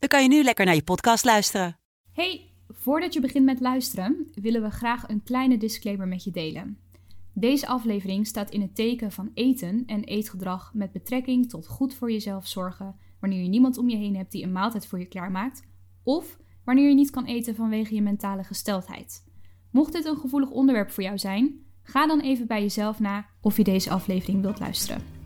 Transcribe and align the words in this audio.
dan 0.00 0.08
kan 0.08 0.22
je 0.22 0.28
nu 0.28 0.42
lekker 0.42 0.64
naar 0.64 0.74
je 0.74 0.82
podcast 0.82 1.24
luisteren. 1.24 1.78
Hey, 2.12 2.50
voordat 2.68 3.12
je 3.12 3.20
begint 3.20 3.44
met 3.44 3.60
luisteren, 3.60 4.26
willen 4.34 4.62
we 4.62 4.70
graag 4.70 5.08
een 5.08 5.22
kleine 5.22 5.56
disclaimer 5.56 6.08
met 6.08 6.24
je 6.24 6.30
delen. 6.30 6.78
Deze 7.32 7.66
aflevering 7.66 8.26
staat 8.26 8.50
in 8.50 8.60
het 8.60 8.74
teken 8.74 9.12
van 9.12 9.30
eten 9.34 9.82
en 9.86 10.04
eetgedrag 10.04 10.74
met 10.74 10.92
betrekking 10.92 11.48
tot 11.48 11.66
goed 11.66 11.94
voor 11.94 12.12
jezelf 12.12 12.46
zorgen 12.46 12.96
wanneer 13.20 13.42
je 13.42 13.48
niemand 13.48 13.78
om 13.78 13.88
je 13.88 13.96
heen 13.96 14.16
hebt 14.16 14.32
die 14.32 14.42
een 14.44 14.52
maaltijd 14.52 14.86
voor 14.86 14.98
je 14.98 15.06
klaarmaakt, 15.06 15.62
of 16.02 16.38
wanneer 16.64 16.88
je 16.88 16.94
niet 16.94 17.10
kan 17.10 17.24
eten 17.24 17.54
vanwege 17.54 17.94
je 17.94 18.02
mentale 18.02 18.44
gesteldheid. 18.44 19.24
Mocht 19.70 19.92
dit 19.92 20.04
een 20.04 20.16
gevoelig 20.16 20.50
onderwerp 20.50 20.90
voor 20.90 21.02
jou 21.02 21.18
zijn, 21.18 21.64
ga 21.82 22.06
dan 22.06 22.20
even 22.20 22.46
bij 22.46 22.60
jezelf 22.60 23.00
na 23.00 23.26
of 23.40 23.56
je 23.56 23.64
deze 23.64 23.90
aflevering 23.90 24.42
wilt 24.42 24.60
luisteren. 24.60 25.19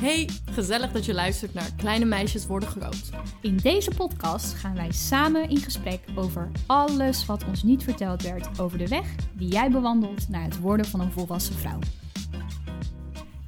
Hey, 0.00 0.28
gezellig 0.50 0.92
dat 0.92 1.04
je 1.04 1.14
luistert 1.14 1.54
naar 1.54 1.74
Kleine 1.76 2.04
Meisjes 2.04 2.46
Worden 2.46 2.68
Groot. 2.68 3.10
In 3.40 3.56
deze 3.56 3.90
podcast 3.96 4.54
gaan 4.54 4.74
wij 4.74 4.92
samen 4.92 5.48
in 5.48 5.56
gesprek 5.56 6.04
over 6.14 6.50
alles 6.66 7.26
wat 7.26 7.44
ons 7.44 7.62
niet 7.62 7.82
verteld 7.82 8.22
werd 8.22 8.60
over 8.60 8.78
de 8.78 8.88
weg 8.88 9.14
die 9.32 9.48
jij 9.48 9.70
bewandelt 9.70 10.28
naar 10.28 10.42
het 10.44 10.58
worden 10.58 10.86
van 10.86 11.00
een 11.00 11.12
volwassen 11.12 11.54
vrouw. 11.54 11.78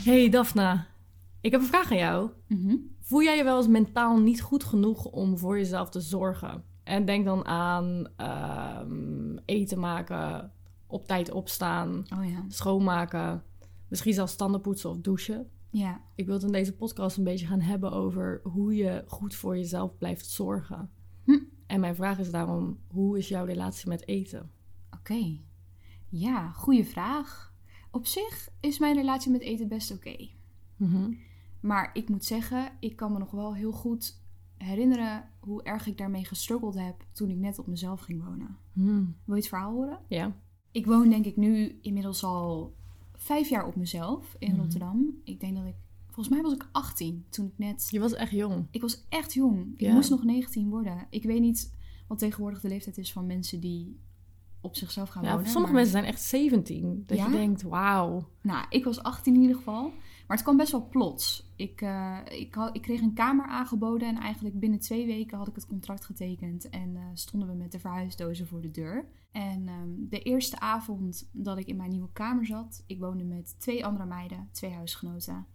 Hey 0.05 0.29
Daphna, 0.29 0.87
ik 1.41 1.51
heb 1.51 1.61
een 1.61 1.67
vraag 1.67 1.91
aan 1.91 1.97
jou. 1.99 2.31
Mhm. 2.47 2.77
Voel 3.01 3.23
jij 3.23 3.37
je 3.37 3.45
wel 3.45 3.57
eens 3.57 3.69
mentaal 3.69 4.19
niet 4.19 4.41
goed 4.41 4.65
genoeg 4.65 5.05
om 5.05 5.39
voor 5.39 5.57
jezelf 5.59 5.89
te 5.89 6.01
zorgen? 6.01 6.63
En 6.85 7.05
denk 7.05 7.25
dan 7.25 7.47
aan 7.47 8.07
ehm, 8.17 9.37
eten 9.45 9.79
maken, 9.79 10.53
op 10.87 11.07
tijd 11.07 11.31
opstaan, 11.31 12.05
Oh 12.19 12.31
ja. 12.31 12.45
schoonmaken, 12.49 13.43
misschien 13.89 14.15
zelfs 14.15 14.37
tanden 14.37 14.61
poetsen 14.61 14.91
of 14.91 14.97
douchen. 14.97 15.49
Ja. 15.71 16.01
Ik 16.15 16.27
wil 16.27 16.35
het 16.35 16.43
in 16.45 16.53
deze 16.53 16.77
podcast 16.77 17.17
een 17.17 17.25
beetje 17.25 17.47
gaan 17.47 17.61
hebben 17.61 17.93
over 17.93 18.41
hoe 18.43 18.75
je 18.75 19.05
goed 19.07 19.35
voor 19.35 19.57
jezelf 19.57 19.99
blijft 19.99 20.27
zorgen. 20.27 20.91
Hm. 21.25 21.39
En 21.67 21.81
mijn 21.81 21.95
vraag 21.95 22.19
is 22.19 22.31
daarom, 22.31 22.79
hoe 22.87 23.19
is 23.19 23.29
jouw 23.29 23.45
relatie 23.45 23.89
met 23.89 24.09
eten? 24.09 24.51
Oké. 24.91 25.39
Ja, 26.09 26.51
goede 26.51 26.85
vraag. 26.85 27.55
Op 27.91 28.07
zich 28.07 28.49
is 28.61 28.79
mijn 28.79 28.95
relatie 28.95 29.31
met 29.31 29.41
eten 29.41 29.69
best 29.69 29.91
oké. 29.91 30.29
Mhm. 30.77 31.13
Maar 31.61 31.91
ik 31.93 32.09
moet 32.09 32.25
zeggen, 32.25 32.73
ik 32.81 32.97
kan 32.97 33.13
me 33.13 33.19
nog 33.19 33.31
wel 33.31 33.55
heel 33.55 33.73
goed 33.73 34.23
herinneren 34.57 35.29
hoe 35.41 35.63
erg 35.63 35.87
ik 35.87 35.99
daarmee 35.99 36.25
gestruggeld 36.25 36.75
heb 36.75 37.05
toen 37.13 37.31
ik 37.31 37.37
net 37.37 37.59
op 37.59 37.67
mezelf 37.67 38.01
ging 38.01 38.25
wonen. 38.25 38.59
Hm. 38.73 39.05
Wil 39.25 39.35
je 39.35 39.35
het 39.35 39.49
verhaal 39.49 39.73
horen? 39.73 40.01
Ja. 40.09 40.37
Ik 40.71 40.87
woon 40.87 41.09
denk 41.09 41.25
ik 41.25 41.37
nu 41.37 41.79
inmiddels 41.83 42.25
al 42.25 42.77
vijf 43.19 43.49
jaar 43.49 43.67
op 43.67 43.77
mezelf 43.77 44.37
in 44.39 44.51
Mhm. 44.51 44.61
Rotterdam. 44.61 45.15
Ik 45.25 45.41
denk 45.41 45.57
dat 45.57 45.65
ik, 45.67 45.75
volgens 46.07 46.29
mij 46.29 46.43
was 46.43 46.53
ik 46.53 46.69
18 46.73 47.25
toen 47.29 47.47
ik 47.47 47.53
net... 47.57 47.89
Je 47.91 48.01
was 48.01 48.15
echt 48.15 48.31
jong. 48.31 48.67
Ik 48.71 48.81
was 48.81 49.05
echt 49.09 49.35
jong. 49.35 49.73
Ik 49.77 49.93
moest 49.93 50.11
nog 50.11 50.25
19 50.25 50.69
worden. 50.69 51.07
Ik 51.11 51.23
weet 51.25 51.41
niet 51.41 51.73
wat 52.09 52.19
tegenwoordig 52.19 52.61
de 52.61 52.69
leeftijd 52.69 52.99
is 52.99 53.13
van 53.13 53.27
mensen 53.27 53.61
die 53.61 53.99
op 54.61 54.77
zichzelf 54.77 55.09
gaan 55.09 55.23
Ja, 55.25 55.31
wonen. 55.31 55.45
sommige 55.51 55.73
maar- 55.73 55.83
mensen 55.83 56.01
zijn 56.01 56.13
echt 56.13 56.23
17. 56.23 57.03
Dat 57.07 57.19
Ja? 57.19 57.27
je 57.27 57.33
denkt, 57.33 57.63
wauw. 57.63 58.29
Nou, 58.43 58.67
ik 58.69 58.85
was 58.85 59.03
18 59.03 59.35
in 59.35 59.41
ieder 59.41 59.57
geval. 59.57 59.93
Maar 60.29 60.37
het 60.37 60.47
kwam 60.47 60.57
best 60.57 60.73
wel 60.73 60.89
plots. 60.89 61.53
Ik, 61.57 61.81
eh, 61.81 62.19
ik, 62.29 62.55
had, 62.55 62.77
ik 62.77 62.83
kreeg 62.83 63.01
een 63.01 63.15
kamer 63.15 63.47
aangeboden 63.47 64.09
en 64.09 64.17
eigenlijk 64.17 64.61
binnen 64.61 64.79
twee 64.79 65.07
weken 65.07 65.39
had 65.39 65.49
ik 65.49 65.55
het 65.55 65.67
contract 65.67 66.05
getekend. 66.05 66.69
En 66.69 66.97
eh, 66.97 67.03
stonden 67.15 67.49
we 67.49 67.55
met 67.55 67.73
de 67.73 67.79
verhuisdozen 67.79 68.47
voor 68.47 68.61
de 68.61 68.71
deur. 68.71 69.09
En 69.33 69.69
ehm, 69.69 69.89
de 70.09 70.23
eerste 70.23 70.61
avond 70.61 71.29
dat 71.33 71.59
ik 71.59 71.67
in 71.67 71.77
mijn 71.77 71.91
nieuwe 71.91 72.13
kamer 72.13 72.47
zat, 72.47 72.85
ik 72.87 72.99
woonde 72.99 73.25
met 73.25 73.61
twee 73.61 73.87
andere 73.87 74.07
meiden, 74.07 74.49
twee 74.53 74.71
huisgenoten. 74.71 75.47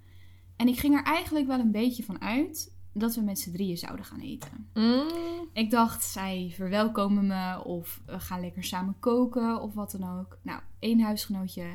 En 0.55 0.67
ik 0.67 0.79
ging 0.79 0.95
er 0.95 1.03
eigenlijk 1.03 1.47
wel 1.47 1.59
een 1.59 1.71
beetje 1.71 2.03
van 2.03 2.21
uit 2.21 2.75
dat 2.93 3.15
we 3.15 3.21
met 3.21 3.39
z'n 3.39 3.51
drieën 3.51 3.77
zouden 3.77 4.05
gaan 4.05 4.19
eten. 4.19 4.67
Mm. 4.73 5.49
Ik 5.53 5.71
dacht, 5.71 6.03
zij 6.03 6.51
verwelkomen 6.55 7.27
me 7.27 7.63
of 7.63 8.01
we 8.05 8.19
gaan 8.19 8.39
lekker 8.39 8.63
samen 8.63 8.99
koken 8.99 9.61
of 9.61 9.73
wat 9.73 9.91
dan 9.91 10.19
ook. 10.19 10.37
Nou, 10.41 10.61
één 10.79 10.99
huisgenootje 10.99 11.65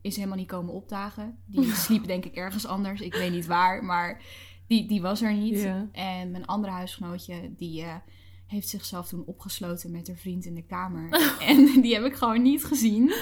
is 0.00 0.16
helemaal 0.16 0.36
niet 0.36 0.46
komen 0.46 0.74
opdagen. 0.74 1.38
Die 1.46 1.74
sliep 1.84 2.06
denk 2.06 2.24
ik 2.24 2.34
ergens 2.34 2.66
anders. 2.66 3.00
Ik 3.00 3.14
weet 3.14 3.30
niet 3.30 3.46
waar, 3.46 3.84
maar 3.84 4.22
die, 4.66 4.86
die 4.86 5.02
was 5.02 5.22
er 5.22 5.34
niet. 5.34 5.68
En 5.92 6.30
mijn 6.30 6.46
andere 6.46 6.72
huisgenootje, 6.72 7.54
die 7.56 7.82
eh, 7.82 7.94
heeft 8.46 8.68
zichzelf 8.68 9.08
toen 9.08 9.24
opgesloten 9.26 9.90
met 9.90 10.06
haar 10.06 10.16
vriend 10.16 10.44
in 10.44 10.54
de 10.54 10.66
kamer. 10.66 11.08
en 11.50 11.80
die 11.80 11.94
heb 11.94 12.04
ik 12.04 12.14
gewoon 12.14 12.42
niet 12.42 12.64
gezien. 12.64 13.12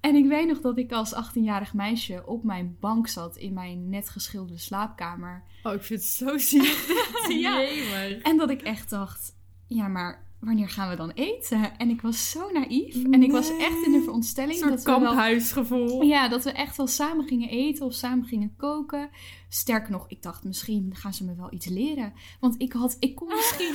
En 0.00 0.14
ik 0.14 0.26
weet 0.26 0.46
nog 0.46 0.60
dat 0.60 0.78
ik 0.78 0.92
als 0.92 1.14
18-jarig 1.14 1.74
meisje 1.74 2.26
op 2.26 2.44
mijn 2.44 2.76
bank 2.80 3.08
zat 3.08 3.36
in 3.36 3.52
mijn 3.52 3.88
net 3.88 4.08
geschilderde 4.08 4.60
slaapkamer. 4.60 5.42
Oh, 5.62 5.72
ik 5.72 5.82
vind 5.82 6.00
het 6.00 6.08
zo 6.08 6.38
ziek. 6.38 7.02
Ja. 7.28 7.60
Jemig. 7.60 8.22
En 8.22 8.36
dat 8.36 8.50
ik 8.50 8.62
echt 8.62 8.90
dacht, 8.90 9.36
ja, 9.66 9.88
maar 9.88 10.23
wanneer 10.44 10.68
gaan 10.68 10.88
we 10.88 10.96
dan 10.96 11.10
eten? 11.10 11.78
En 11.78 11.88
ik 11.88 12.00
was 12.00 12.30
zo 12.30 12.50
naïef. 12.52 13.04
En 13.04 13.22
ik 13.22 13.30
was 13.30 13.50
echt 13.56 13.84
in 13.84 13.92
de 13.92 13.96
Een 13.96 14.02
veronderstelling 14.02 14.58
soort 14.58 14.70
dat 14.70 14.82
we 14.84 15.00
wel... 15.00 16.02
Ja, 16.02 16.28
dat 16.28 16.44
we 16.44 16.52
echt 16.52 16.76
wel 16.76 16.86
samen 16.86 17.26
gingen 17.26 17.48
eten 17.48 17.86
of 17.86 17.92
samen 17.92 18.26
gingen 18.26 18.54
koken. 18.56 19.10
Sterker 19.48 19.90
nog, 19.90 20.08
ik 20.08 20.22
dacht 20.22 20.44
misschien 20.44 20.94
gaan 20.94 21.14
ze 21.14 21.24
me 21.24 21.34
wel 21.34 21.52
iets 21.52 21.66
leren. 21.66 22.12
Want 22.40 22.54
ik 22.60 22.72
had, 22.72 22.96
ik 22.98 23.14
kon 23.14 23.28
misschien... 23.28 23.72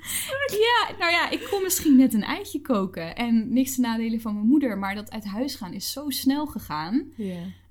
ja, 0.66 0.96
nou 0.98 1.12
ja, 1.12 1.30
ik 1.30 1.46
kon 1.50 1.62
misschien 1.62 1.96
net 1.96 2.14
een 2.14 2.24
eitje 2.24 2.60
koken. 2.60 3.16
En 3.16 3.52
niks 3.52 3.74
te 3.74 3.80
nadelen 3.80 4.20
van 4.20 4.34
mijn 4.34 4.46
moeder. 4.46 4.78
Maar 4.78 4.94
dat 4.94 5.10
uit 5.10 5.24
huis 5.24 5.54
gaan 5.54 5.72
is 5.72 5.92
zo 5.92 6.10
snel 6.10 6.46
gegaan. 6.46 7.12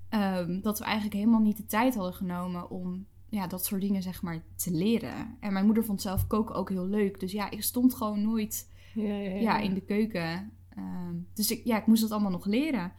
Ehm, 0.08 0.60
dat 0.60 0.78
we 0.78 0.84
eigenlijk 0.84 1.14
helemaal 1.14 1.40
niet 1.40 1.56
de 1.56 1.66
tijd 1.66 1.94
hadden 1.94 2.14
genomen 2.14 2.70
om 2.70 3.06
ja, 3.32 3.46
dat 3.46 3.64
soort 3.64 3.80
dingen 3.80 4.02
zeg 4.02 4.22
maar 4.22 4.42
te 4.56 4.70
leren. 4.70 5.36
En 5.40 5.52
mijn 5.52 5.64
moeder 5.64 5.84
vond 5.84 6.02
zelf 6.02 6.26
koken 6.26 6.54
ook 6.54 6.68
heel 6.68 6.86
leuk. 6.86 7.20
Dus 7.20 7.32
ja, 7.32 7.50
ik 7.50 7.62
stond 7.62 7.94
gewoon 7.94 8.22
nooit 8.22 8.68
Ja, 8.94 9.02
ja, 9.02 9.30
ja. 9.30 9.40
ja, 9.40 9.58
in 9.58 9.74
de 9.74 9.80
keuken. 9.80 10.52
Ehm, 10.68 11.14
dus 11.34 11.50
ik, 11.50 11.64
ja, 11.64 11.78
ik 11.78 11.86
moest 11.86 12.02
dat 12.02 12.10
allemaal 12.10 12.30
nog 12.30 12.46
leren. 12.46 12.92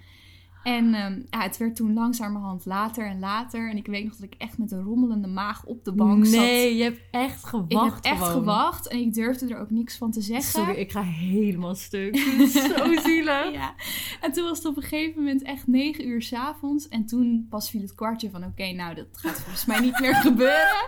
En 0.64 0.94
ehm, 0.94 1.22
ja, 1.30 1.42
het 1.42 1.58
werd 1.58 1.76
toen 1.76 1.94
langzamerhand 1.94 2.66
later 2.66 3.06
en 3.06 3.20
later. 3.20 3.70
En 3.70 3.78
ik 3.78 3.86
weet 3.88 4.04
nog 4.04 4.16
dat 4.16 4.24
ik 4.32 4.36
echt 4.38 4.58
met 4.58 4.72
een 4.72 4.84
rommelende 4.84 5.28
maag 5.28 5.66
op 5.66 5.84
de 5.86 5.92
bank 5.94 6.26
zat. 6.26 6.40
Nee, 6.40 6.76
je 6.76 6.84
hebt 6.84 7.02
echt 7.12 7.42
Ik 7.44 7.48
gewacht 7.48 7.96
heb 7.96 8.14
echt 8.14 8.24
gewoon. 8.24 8.32
gewacht 8.32 8.88
en 8.88 8.98
ik 9.00 9.14
durfde 9.14 9.48
er 9.54 9.60
ook 9.60 9.70
niks 9.70 9.98
van 9.98 10.12
te 10.12 10.22
zeggen. 10.22 10.52
Sorry, 10.52 10.74
ik 10.80 10.92
ga 10.92 11.02
helemaal 11.02 11.76
stuk. 11.76 12.18
Zo 12.78 12.94
zielig. 13.06 13.52
Ja. 13.54 13.74
En 14.22 14.32
toen 14.32 14.44
was 14.44 14.58
het 14.58 14.68
op 14.68 14.76
een 14.78 14.84
gegeven 14.84 15.24
moment 15.24 15.42
echt 15.42 15.68
negen 15.68 16.08
uur 16.08 16.22
s'avonds. 16.22 16.88
En 16.88 17.06
toen 17.06 17.48
pas 17.50 17.70
viel 17.70 17.82
het 17.82 17.96
kwartje 17.96 18.30
van... 18.30 18.44
Oké, 18.44 18.72
nou, 18.72 18.96
dat 18.96 19.08
gaat 19.12 19.40
volgens 19.42 19.66
mij 19.66 19.80
niet 19.80 20.00
meer 20.00 20.16
gebeuren. 20.30 20.88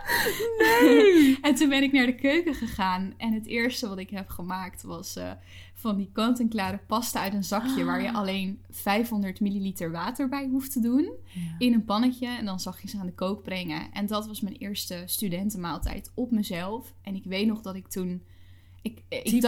Nee. 0.57 1.37
En 1.41 1.55
toen 1.55 1.69
ben 1.69 1.83
ik 1.83 1.91
naar 1.91 2.05
de 2.05 2.15
keuken 2.15 2.53
gegaan. 2.55 3.13
En 3.17 3.33
het 3.33 3.45
eerste 3.47 3.87
wat 3.89 3.97
ik 3.97 4.09
heb 4.09 4.29
gemaakt 4.29 4.83
was... 4.83 5.15
eh, 5.15 5.31
van 5.85 5.97
die 5.97 6.09
kant-en-klare 6.13 6.79
pasta 6.87 7.21
uit 7.21 7.33
een 7.33 7.43
zakje... 7.43 7.83
waar 7.83 8.01
je 8.01 8.13
alleen 8.13 8.59
500 8.69 9.39
milliliter 9.39 9.91
water 9.91 10.29
bij 10.29 10.47
hoeft 10.47 10.71
te 10.71 10.79
doen. 10.79 11.11
In 11.57 11.73
een 11.73 11.85
pannetje. 11.85 12.27
En 12.27 12.45
dan 12.45 12.59
zag 12.59 12.81
je 12.81 12.87
ze 12.87 12.97
aan 12.97 13.05
de 13.05 13.13
kook 13.13 13.43
brengen. 13.43 13.91
En 13.91 14.05
dat 14.05 14.27
was 14.27 14.41
mijn 14.41 14.55
eerste 14.55 15.03
studentenmaaltijd 15.05 16.11
op 16.13 16.31
mezelf. 16.31 16.93
En 17.01 17.15
ik 17.15 17.23
weet 17.23 17.47
nog 17.47 17.61
dat 17.61 17.75
ik 17.75 17.87
toen... 17.87 18.23
Ik, 18.81 19.01
ik, 19.09 19.43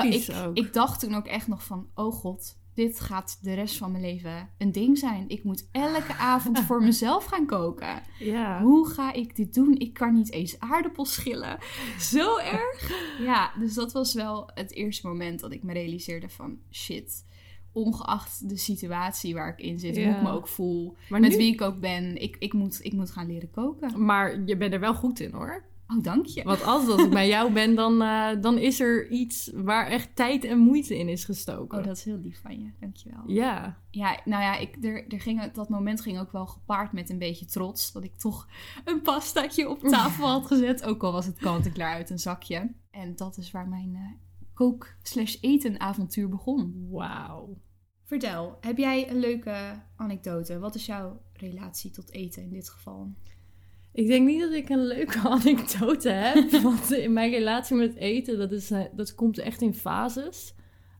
ik 0.53 0.73
dacht 0.73 0.99
toen 0.99 1.15
ook 1.15 1.27
echt 1.27 1.47
nog 1.47 1.63
van... 1.63 1.87
Oh 1.95 2.13
god, 2.13 2.57
dit 2.77 2.99
gaat 2.99 3.39
de 3.41 3.53
rest 3.53 3.77
van 3.77 3.91
mijn 3.91 4.03
leven 4.03 4.49
een 4.57 4.71
ding 4.71 4.97
zijn. 4.97 5.29
Ik 5.29 5.43
moet 5.43 5.67
elke 5.71 6.13
avond 6.13 6.59
voor 6.59 6.83
mezelf 6.91 7.25
gaan 7.25 7.45
koken. 7.45 8.01
Ja. 8.19 8.61
Hoe 8.61 8.87
ga 8.87 9.13
ik 9.13 9.35
dit 9.35 9.53
doen? 9.53 9.79
Ik 9.79 9.93
kan 9.93 10.13
niet 10.13 10.31
eens 10.31 10.59
aardappels 10.59 11.13
schillen. 11.13 11.57
Zo 11.99 12.37
erg. 12.37 12.91
Ja, 13.19 13.51
dus 13.59 13.73
dat 13.73 13.91
was 13.91 14.13
wel 14.13 14.51
het 14.53 14.73
eerste 14.73 15.07
moment 15.07 15.39
dat 15.39 15.51
ik 15.51 15.63
me 15.63 15.73
realiseerde 15.73 16.29
van... 16.29 16.57
Shit, 16.71 17.25
ongeacht 17.71 18.49
de 18.49 18.57
situatie 18.57 19.33
waar 19.33 19.49
ik 19.49 19.59
in 19.59 19.79
zit, 19.79 19.95
hoe 19.97 20.05
ik 20.05 20.21
me 20.21 20.29
ook 20.31 20.47
voel... 20.47 20.95
Maar 21.09 21.19
met 21.19 21.31
nu- 21.31 21.37
wie 21.37 21.53
ik 21.53 21.61
ook 21.61 21.79
ben, 21.79 22.21
ik, 22.21 22.35
ik, 22.39 22.53
moet, 22.53 22.79
ik 22.81 22.93
moet 22.93 23.11
gaan 23.11 23.27
leren 23.27 23.51
koken. 23.51 24.05
Maar 24.05 24.41
je 24.45 24.57
bent 24.57 24.73
er 24.73 24.79
wel 24.79 24.95
goed 24.95 25.19
in 25.19 25.31
hoor. 25.31 25.65
Oh, 25.87 26.03
dank 26.03 26.25
je. 26.25 26.43
Want 26.43 26.63
als 26.63 26.85
dat 26.85 26.99
ik 26.99 27.09
bij 27.09 27.27
jou 27.37 27.53
ben, 27.53 27.75
dan, 27.75 28.01
eh, 28.01 28.29
dan 28.41 28.57
is 28.57 28.79
er 28.79 29.09
iets 29.09 29.51
waar 29.53 29.87
echt 29.87 30.15
tijd 30.15 30.43
en 30.43 30.57
moeite 30.57 30.97
in 30.97 31.09
is 31.09 31.25
gestoken. 31.25 31.77
Oh, 31.77 31.83
dat 31.83 31.97
is 31.97 32.03
heel 32.03 32.17
lief 32.17 32.41
van 32.41 32.59
je. 32.59 32.71
Dankjewel. 32.79 33.23
Ja. 33.25 33.77
Ja, 33.91 34.19
nou 34.25 34.43
ja, 34.43 34.57
ik, 34.57 34.83
er, 34.83 35.07
er 35.07 35.21
ging, 35.21 35.51
dat 35.51 35.69
moment 35.69 36.01
ging 36.01 36.19
ook 36.19 36.31
wel 36.31 36.45
gepaard 36.45 36.91
met 36.91 37.09
een 37.09 37.17
beetje 37.17 37.45
trots. 37.45 37.91
Dat 37.91 38.03
ik 38.03 38.17
toch 38.17 38.47
een 38.85 39.01
pastaatje 39.01 39.69
op 39.69 39.79
tafel 39.79 40.27
had 40.27 40.47
gezet. 40.51 40.83
Ook 40.83 41.03
al 41.03 41.11
was 41.11 41.25
het 41.25 41.37
kant-en-klaar 41.37 41.93
uit 41.93 42.09
een 42.09 42.19
zakje. 42.19 42.71
En 42.91 43.15
dat 43.15 43.37
is 43.37 43.51
waar 43.51 43.67
mijn 43.67 43.95
eh, 43.95 44.01
kook-slash-eten 44.53 45.79
avontuur 45.79 46.29
begon. 46.29 46.87
Wauw. 46.89 47.57
Vertel, 48.03 48.57
heb 48.61 48.77
jij 48.77 49.09
een 49.09 49.19
leuke 49.19 49.81
anekdote? 49.95 50.59
Wat 50.59 50.75
is 50.75 50.85
jouw 50.85 51.21
relatie 51.33 51.91
tot 51.91 52.11
eten 52.11 52.43
in 52.43 52.49
dit 52.49 52.69
geval? 52.69 53.13
Ik 53.97 54.07
denk 54.07 54.27
niet 54.27 54.41
dat 54.41 54.51
ik 54.53 54.69
een 54.69 54.85
leuke 54.87 55.19
anekdote 55.29 56.09
heb. 56.09 56.51
want 56.63 56.91
in 56.91 57.13
mijn 57.13 57.31
relatie 57.31 57.75
met 57.75 57.95
eten, 57.95 58.37
dat, 58.37 58.51
is, 58.51 58.71
eh, 58.71 58.81
dat 58.95 59.15
komt 59.15 59.37
echt 59.37 59.61
in 59.61 59.73
fases. 59.73 60.53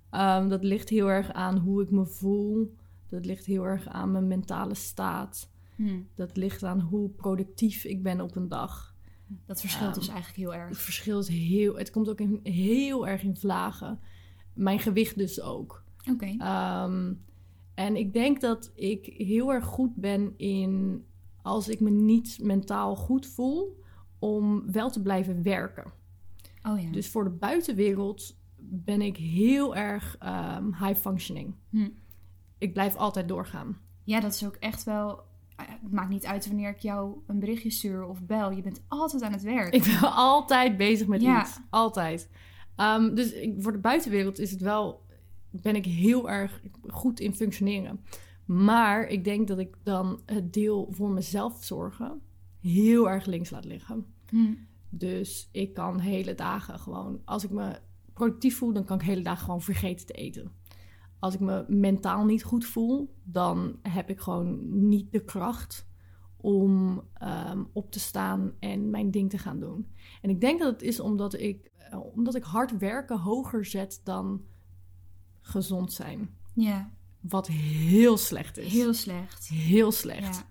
Ehm, 0.09 0.47
dat 0.47 0.63
ligt 0.63 0.89
heel 0.89 1.07
erg 1.09 1.31
aan 1.33 1.57
hoe 1.57 1.81
ik 1.83 1.91
me 1.91 2.05
voel. 2.05 2.75
Dat 3.09 3.25
ligt 3.25 3.45
heel 3.45 3.63
erg 3.63 3.87
aan 3.87 4.11
mijn 4.11 4.27
mentale 4.27 4.75
staat. 4.75 5.51
Hm, 5.75 5.99
Dat 6.15 6.37
ligt 6.37 6.63
aan 6.63 6.79
hoe 6.79 7.09
productief 7.09 7.83
ik 7.83 8.03
ben 8.03 8.21
op 8.21 8.35
een 8.35 8.47
dag. 8.47 8.95
Dat 9.45 9.59
verschilt 9.59 9.89
Ehm, 9.89 9.99
dus 9.99 10.07
eigenlijk 10.07 10.37
heel 10.37 10.51
Het 10.51 10.69
erg. 10.69 10.77
verschil 10.81 11.19
is 11.19 11.27
heel... 11.27 11.75
Het 11.75 11.89
komt 11.91 12.09
ook 12.09 12.19
in, 12.19 12.39
heel 12.43 13.07
erg 13.07 13.23
in 13.23 13.35
vlagen. 13.35 13.99
Mijn 14.53 14.79
gewicht 14.79 15.17
dus 15.17 15.41
ook. 15.41 15.83
Oké. 16.11 16.35
Ehm, 16.37 17.13
en 17.73 17.95
ik 17.95 18.13
denk 18.13 18.41
dat 18.41 18.71
ik 18.75 19.05
heel 19.05 19.53
erg 19.53 19.65
goed 19.65 19.95
ben 19.95 20.33
in... 20.37 21.03
als 21.47 21.67
ik 21.67 21.79
me 21.79 21.89
niet 21.89 22.37
mentaal 22.41 22.95
goed 22.95 23.25
voel... 23.27 23.83
om 24.19 24.71
wel 24.71 24.89
te 24.89 25.01
blijven 25.01 25.43
werken. 25.43 25.91
Oh 26.63 26.81
ja. 26.81 26.91
Dus 26.91 27.09
voor 27.09 27.23
de 27.23 27.29
buitenwereld 27.29 28.35
ben 28.59 29.01
ik 29.01 29.17
heel 29.17 29.75
erg 29.75 30.15
ehm, 30.19 30.65
high 30.65 30.99
functioning. 30.99 31.55
Hm. 31.69 31.89
Ik 32.57 32.73
blijf 32.73 32.95
altijd 32.95 33.27
doorgaan. 33.27 33.77
Ja, 34.03 34.19
dat 34.19 34.33
is 34.33 34.45
ook 34.45 34.55
echt 34.55 34.83
wel. 34.83 35.19
eh, 35.55 35.65
Het 35.81 35.91
maakt 35.91 36.09
niet 36.09 36.25
uit 36.25 36.47
wanneer 36.47 36.69
ik 36.69 36.79
jou 36.79 37.17
een 37.27 37.39
berichtje 37.39 37.69
stuur 37.69 38.05
of 38.05 38.21
bel. 38.25 38.51
Je 38.51 38.61
bent 38.61 38.81
altijd 38.87 39.21
aan 39.23 39.31
het 39.31 39.41
werk. 39.41 39.73
Ik 39.73 39.83
ben 39.83 40.11
altijd 40.31 40.77
bezig 40.77 41.07
met 41.07 41.21
Ja. 41.21 41.41
iets. 41.41 41.59
Altijd. 41.69 42.29
Ehm, 42.75 43.15
dus 43.15 43.31
ik, 43.33 43.53
voor 43.59 43.71
de 43.71 43.77
buitenwereld 43.77 44.39
is 44.39 44.51
het 44.51 44.61
wel... 44.61 45.01
ben 45.51 45.75
ik 45.75 45.85
heel 45.85 46.29
erg 46.29 46.61
goed 46.87 47.19
in 47.19 47.35
functioneren. 47.35 47.99
Maar 48.47 49.07
ik 49.07 49.23
denk 49.23 49.47
dat 49.47 49.57
ik 49.57 49.77
dan 49.83 50.21
het 50.25 50.53
deel 50.53 50.87
voor 50.91 51.09
mezelf 51.09 51.63
zorgen... 51.63 52.21
heel 52.59 53.09
erg 53.09 53.25
links 53.25 53.49
laat 53.49 53.65
liggen. 53.65 54.05
Hm. 54.29 54.53
Dus 54.89 55.49
ik 55.51 55.73
kan 55.73 55.99
hele 55.99 56.35
dagen 56.35 56.79
gewoon... 56.79 57.21
Als 57.25 57.43
ik 57.43 57.49
me 57.49 57.79
productief 58.13 58.57
voel, 58.57 58.73
dan 58.73 58.85
kan 58.85 58.99
ik 58.99 59.05
hele 59.05 59.21
dagen 59.21 59.45
gewoon 59.45 59.61
vergeten 59.61 60.05
te 60.05 60.13
eten. 60.13 60.51
Als 61.19 61.33
ik 61.33 61.39
me 61.39 61.65
mentaal 61.67 62.25
niet 62.25 62.43
goed 62.43 62.65
voel, 62.65 63.15
dan 63.23 63.79
heb 63.81 64.09
ik 64.09 64.19
gewoon 64.19 64.87
niet 64.87 65.11
de 65.11 65.23
kracht 65.23 65.87
om 66.37 67.01
ehm, 67.13 67.63
op 67.73 67.91
te 67.91 67.99
staan 67.99 68.51
en 68.59 68.89
mijn 68.89 69.11
ding 69.11 69.29
te 69.29 69.37
gaan 69.37 69.59
doen. 69.59 69.87
En 70.21 70.29
ik 70.29 70.41
denk 70.41 70.59
dat 70.59 70.71
het 70.71 70.81
is 70.81 70.99
omdat 70.99 71.39
ik, 71.39 71.71
eh, 71.77 71.99
omdat 72.15 72.35
ik 72.35 72.43
hard 72.43 72.77
werken 72.77 73.19
hoger 73.19 73.65
zet 73.65 74.01
dan 74.03 74.41
gezond 75.41 75.93
zijn. 75.93 76.29
Ja, 76.53 76.91
Wat 77.29 77.47
heel 77.47 78.17
slecht 78.17 78.57
is. 78.57 78.71
heel 78.71 78.93
slecht. 78.93 79.47
Heel 79.47 79.91
slecht. 79.91 80.45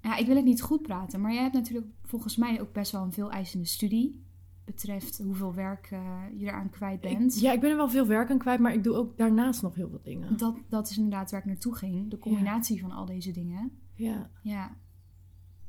Ja. 0.00 0.10
ja, 0.10 0.16
ik 0.16 0.26
wil 0.26 0.36
het 0.36 0.44
niet 0.44 0.62
goed 0.62 0.82
praten, 0.82 1.20
maar 1.20 1.32
jij 1.32 1.42
hebt 1.42 1.54
natuurlijk 1.54 1.86
volgens 2.04 2.36
mij 2.36 2.60
ook 2.60 2.72
best 2.72 2.92
wel 2.92 3.02
een 3.02 3.12
veel 3.12 3.30
eisende 3.30 3.66
studie. 3.66 4.24
Betreft 4.64 5.18
hoeveel 5.18 5.54
werk 5.54 5.88
eh, 5.90 6.18
je 6.36 6.46
eraan 6.46 6.70
kwijt 6.70 7.00
bent. 7.00 7.36
Ik, 7.36 7.40
ja, 7.42 7.52
ik 7.52 7.60
ben 7.60 7.70
er 7.70 7.76
wel 7.76 7.90
veel 7.90 8.06
werk 8.06 8.30
aan 8.30 8.38
kwijt, 8.38 8.60
maar 8.60 8.74
ik 8.74 8.84
doe 8.84 8.94
ook 8.94 9.16
daarnaast 9.16 9.62
nog 9.62 9.74
heel 9.74 9.88
veel 9.88 10.00
dingen. 10.02 10.36
Dat, 10.36 10.56
dat 10.68 10.90
is 10.90 10.96
inderdaad 10.96 11.30
waar 11.30 11.40
ik 11.40 11.46
naartoe 11.46 11.74
ging. 11.74 12.10
De 12.10 12.18
combinatie 12.18 12.80
van 12.80 12.90
al 12.90 13.04
deze 13.04 13.30
dingen. 13.30 13.70
Ja. 13.94 14.30
Ja. 14.42 14.76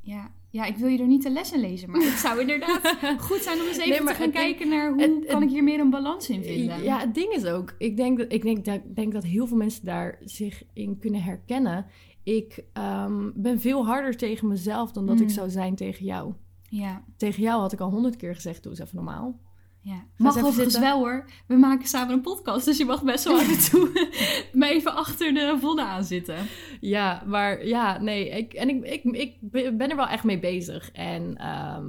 Ja. 0.05 0.31
ja, 0.50 0.65
ik 0.65 0.77
wil 0.77 0.88
je 0.88 0.97
er 1.00 1.07
niet 1.07 1.23
de 1.23 1.29
les 1.31 1.51
in 1.51 1.59
lezen, 1.59 1.89
maar 1.91 2.01
het 2.01 2.17
zou 2.19 2.39
inderdaad 2.39 2.95
goed 3.29 3.41
zijn 3.41 3.59
om 3.61 3.67
eens 3.67 3.77
even 3.77 3.89
Nee, 4.05 4.13
te 4.13 4.21
gaan 4.21 4.31
kijken 4.31 4.69
naar 4.69 4.91
hoe 4.91 5.01
het- 5.01 5.25
kan 5.25 5.35
het- 5.35 5.44
ik 5.44 5.50
hier 5.50 5.63
meer 5.63 5.79
een 5.79 5.89
balans 5.89 6.29
in 6.29 6.44
vinden. 6.44 6.83
Ja, 6.83 7.00
het 7.00 7.13
ding 7.15 7.33
is 7.33 7.45
ook, 7.45 7.73
ik 7.77 7.97
denk 7.97 8.17
dat, 8.17 8.31
ik 8.31 8.41
denk, 8.41 8.65
dat, 8.65 8.81
denk 8.95 9.13
dat 9.13 9.23
heel 9.23 9.47
veel 9.47 9.57
mensen 9.57 9.85
daar 9.85 10.17
zich 10.23 10.63
in 10.73 11.00
kunnen 11.00 11.23
herkennen. 11.23 11.85
Ik 12.23 12.63
ehm, 12.73 13.29
ben 13.35 13.59
veel 13.61 13.85
harder 13.85 14.17
tegen 14.17 14.47
mezelf 14.47 14.91
dan 14.91 15.05
dat 15.05 15.15
Mm. 15.15 15.21
ik 15.21 15.29
zou 15.29 15.50
zijn 15.50 15.75
tegen 15.75 16.05
jou. 16.05 16.33
ja. 16.69 17.03
Tegen 17.17 17.44
jou 17.44 17.61
had 17.61 17.73
ik 17.73 17.79
al 17.79 17.89
honderd 17.91 18.15
keer 18.15 18.35
gezegd, 18.35 18.63
doe 18.63 18.71
eens 18.71 18.81
even 18.81 18.95
normaal. 18.95 19.39
Ja. 19.83 20.03
Mag 20.18 20.44
overigens 20.44 20.80
wel 20.80 20.97
hoor. 20.97 21.25
We 21.47 21.56
maken 21.56 21.88
samen 21.88 22.13
een 22.13 22.21
podcast, 22.21 22.65
dus 22.65 22.77
je 22.77 22.85
mag 22.85 23.03
best 23.03 23.24
wel 23.24 23.35
af 23.39 23.47
en 23.51 23.69
toe 23.69 24.09
me 24.53 24.68
even 24.69 24.95
achter 24.95 25.33
de 25.33 25.57
vonnen 25.59 25.85
aan 25.85 26.03
zitten. 26.03 26.38
Ja, 26.80 27.24
maar 27.25 27.65
ja, 27.65 28.01
nee. 28.01 28.30
Ik, 28.30 28.53
en 28.53 28.69
ik, 28.69 28.83
ik, 28.83 29.03
ik 29.51 29.77
ben 29.77 29.89
er 29.89 29.95
wel 29.95 30.07
echt 30.07 30.24
mee 30.24 30.39
bezig. 30.39 30.91
En 30.91 31.38
ehm, 31.38 31.85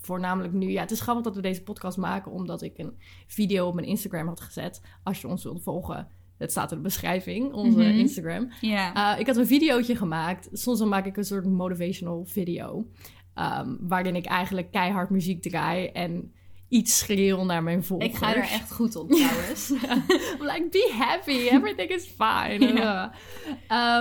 voornamelijk 0.00 0.52
nu, 0.52 0.70
ja, 0.70 0.80
het 0.80 0.90
is 0.90 1.00
grappig 1.00 1.24
dat 1.24 1.34
we 1.34 1.42
deze 1.42 1.62
podcast 1.62 1.96
maken, 1.98 2.32
omdat 2.32 2.62
ik 2.62 2.78
een 2.78 2.92
video 3.26 3.66
op 3.66 3.74
mijn 3.74 3.86
Instagram 3.86 4.26
had 4.28 4.40
gezet. 4.40 4.82
Als 5.02 5.20
je 5.20 5.28
ons 5.28 5.42
wilt 5.42 5.62
volgen, 5.62 6.08
het 6.38 6.50
staat 6.50 6.70
in 6.70 6.76
de 6.76 6.82
beschrijving, 6.82 7.52
onze 7.52 7.78
Mhm. 7.78 7.98
Instagram. 7.98 8.48
Ja. 8.60 9.14
Uh, 9.14 9.20
ik 9.20 9.26
had 9.26 9.36
een 9.36 9.46
videootje 9.46 9.96
gemaakt. 9.96 10.48
Soms 10.52 10.78
dan 10.78 10.88
maak 10.88 11.06
ik 11.06 11.16
een 11.16 11.24
soort 11.24 11.46
motivational 11.46 12.24
video. 12.24 12.86
um, 13.34 13.78
waarin 13.80 14.16
ik 14.16 14.26
eigenlijk 14.26 14.70
keihard 14.70 15.10
muziek 15.10 15.42
draai 15.42 15.86
en 15.86 16.32
iets 16.70 16.98
schreeuw 16.98 17.44
naar 17.44 17.62
mijn 17.62 17.84
volgers. 17.84 18.10
ik 18.10 18.16
ga 18.16 18.34
er 18.34 18.42
echt 18.42 18.72
goed 18.72 18.96
op 18.96 19.10
trouwens. 19.12 19.68
Like, 20.50 20.66
be 20.70 20.92
happy, 20.98 21.48
everything 21.56 21.90
is 21.90 22.04
fine. 22.04 22.72
Ja. 22.74 23.12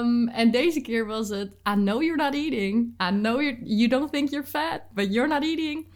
Um, 0.01 0.27
en 0.27 0.51
deze 0.51 0.81
keer 0.81 1.05
was 1.05 1.29
het, 1.29 1.47
I 1.47 1.73
know 1.73 2.01
you're 2.01 2.23
not 2.23 2.33
eating. 2.33 2.93
I 3.01 3.09
know 3.09 3.41
you're, 3.41 3.59
you 3.63 3.87
don't 3.87 4.11
think 4.11 4.29
you're 4.29 4.47
fat, 4.47 4.81
but 4.93 5.13
you're 5.13 5.27
not 5.27 5.43
eating. 5.43 5.87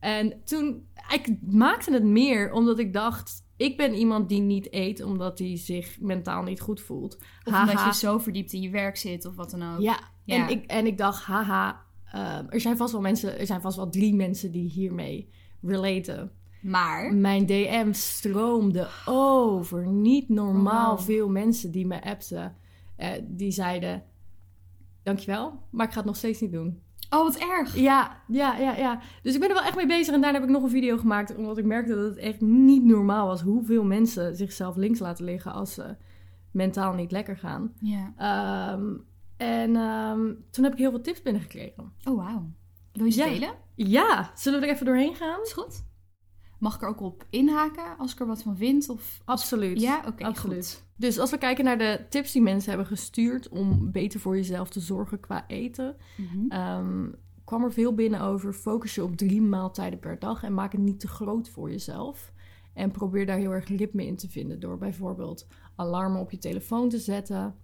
En 0.00 0.40
toen, 0.44 0.86
ik 1.12 1.26
maakte 1.42 1.92
het 1.92 2.04
meer 2.04 2.52
omdat 2.52 2.78
ik 2.78 2.92
dacht, 2.92 3.48
ik 3.56 3.76
ben 3.76 3.94
iemand 3.94 4.28
die 4.28 4.40
niet 4.40 4.72
eet 4.72 5.02
omdat 5.02 5.38
hij 5.38 5.56
zich 5.56 6.00
mentaal 6.00 6.42
niet 6.42 6.60
goed 6.60 6.80
voelt. 6.80 7.18
Of 7.44 7.60
omdat 7.60 7.84
je 7.84 7.94
zo 7.94 8.18
verdiept 8.18 8.52
in 8.52 8.60
je 8.60 8.70
werk 8.70 8.96
zit 8.96 9.24
of 9.26 9.34
wat 9.34 9.50
dan 9.50 9.74
ook. 9.74 9.80
Ja, 9.80 9.98
Ja. 10.24 10.36
En, 10.36 10.48
ik, 10.48 10.64
en 10.66 10.86
ik 10.86 10.98
dacht, 10.98 11.22
haha, 11.24 11.82
ehm, 12.12 12.44
er 12.48 12.60
zijn 12.60 12.76
vast 12.76 12.92
wel 12.92 13.00
mensen, 13.00 13.38
er 13.38 13.46
zijn 13.46 13.60
vast 13.60 13.76
wel 13.76 13.90
drie 13.90 14.14
mensen 14.14 14.52
die 14.52 14.70
hiermee 14.70 15.28
relaten. 15.62 16.30
Maar, 16.60 17.14
Mijn 17.14 17.46
DM 17.46 17.92
stroomde 17.92 18.88
over. 19.06 19.86
Niet 19.86 20.28
normaal 20.28 20.96
Wow. 20.96 21.04
veel 21.04 21.28
mensen 21.28 21.70
die 21.70 21.86
me 21.86 22.02
appten. 22.04 22.54
eh, 22.96 23.10
die 23.28 23.50
zeiden, 23.50 24.02
dankjewel, 25.02 25.62
maar 25.70 25.86
ik 25.86 25.92
ga 25.92 25.96
het 25.98 26.06
nog 26.06 26.16
steeds 26.16 26.40
niet 26.40 26.52
doen. 26.52 26.80
oh 27.10 27.22
wat 27.22 27.36
erg. 27.36 27.76
Ja, 27.76 28.16
ja, 28.28 28.56
ja, 28.58 28.76
ja. 28.76 29.00
Dus 29.22 29.34
ik 29.34 29.40
ben 29.40 29.48
er 29.48 29.54
wel 29.54 29.64
echt 29.64 29.76
mee 29.76 29.86
bezig. 29.86 30.14
En 30.14 30.20
daarna 30.20 30.38
heb 30.38 30.48
ik 30.48 30.54
nog 30.54 30.62
een 30.62 30.70
video 30.70 30.96
gemaakt. 30.98 31.36
Omdat 31.36 31.58
ik 31.58 31.64
merkte 31.64 31.94
dat 31.94 32.04
het 32.04 32.16
echt 32.16 32.40
niet 32.40 32.84
normaal 32.84 33.26
was. 33.26 33.40
Hoeveel 33.40 33.84
mensen 33.84 34.36
zichzelf 34.36 34.76
links 34.76 34.98
laten 34.98 35.24
liggen 35.24 35.52
als 35.52 35.74
ze 35.74 35.96
mentaal 36.50 36.92
niet 36.94 37.10
lekker 37.12 37.36
gaan. 37.36 37.72
Ja. 37.80 38.12
Ehm, 38.16 38.84
en 39.36 39.76
ehm, 39.76 40.20
toen 40.50 40.64
heb 40.64 40.72
ik 40.72 40.78
heel 40.78 40.90
veel 40.90 41.00
tips 41.00 41.22
binnengekregen. 41.22 41.92
Oh 42.04 42.16
wauw. 42.16 42.50
Wil 42.92 43.06
je 43.06 43.14
Ja. 43.16 43.24
delen? 43.24 43.50
Ja, 43.88 44.30
zullen 44.34 44.60
we 44.60 44.66
er 44.66 44.72
even 44.72 44.86
doorheen 44.86 45.14
gaan? 45.14 45.40
Is 45.42 45.52
goed. 45.52 45.84
Mag 46.58 46.74
ik 46.74 46.82
er 46.82 46.88
ook 46.88 47.00
op 47.00 47.26
inhaken 47.30 47.98
als 47.98 48.12
ik 48.12 48.20
er 48.20 48.26
wat 48.26 48.42
van 48.42 48.56
vind? 48.56 48.88
Of... 48.88 49.20
Absoluut. 49.24 49.80
Ja, 49.80 50.02
oké, 50.06 50.24
Absoluut. 50.24 50.74
goed. 50.74 50.84
Dus 50.96 51.18
als 51.18 51.30
we 51.30 51.38
kijken 51.38 51.64
naar 51.64 51.78
de 51.78 52.06
tips 52.08 52.32
die 52.32 52.42
mensen 52.42 52.68
hebben 52.68 52.86
gestuurd 52.88 53.48
om 53.48 53.90
beter 53.92 54.20
voor 54.20 54.36
jezelf 54.36 54.70
te 54.70 54.80
zorgen 54.80 55.20
qua 55.20 55.44
eten, 55.46 55.96
ehm, 56.48 57.08
kwam 57.44 57.64
er 57.64 57.72
veel 57.72 57.94
binnen 57.94 58.20
over 58.20 58.52
focus 58.52 58.94
je 58.94 59.02
op 59.02 59.16
drie 59.16 59.42
maaltijden 59.42 59.98
per 59.98 60.18
dag 60.18 60.42
en 60.42 60.54
maak 60.54 60.72
het 60.72 60.80
niet 60.80 61.00
te 61.00 61.08
groot 61.08 61.48
voor 61.48 61.70
jezelf. 61.70 62.32
En 62.74 62.90
probeer 62.90 63.26
daar 63.26 63.38
heel 63.38 63.52
erg 63.52 63.68
ritme 63.68 64.06
in 64.06 64.16
te 64.16 64.28
vinden 64.28 64.60
door 64.60 64.78
bijvoorbeeld 64.78 65.46
alarmen 65.76 66.20
op 66.20 66.30
je 66.30 66.38
telefoon 66.38 66.88
te 66.88 66.98
zetten. 66.98 67.54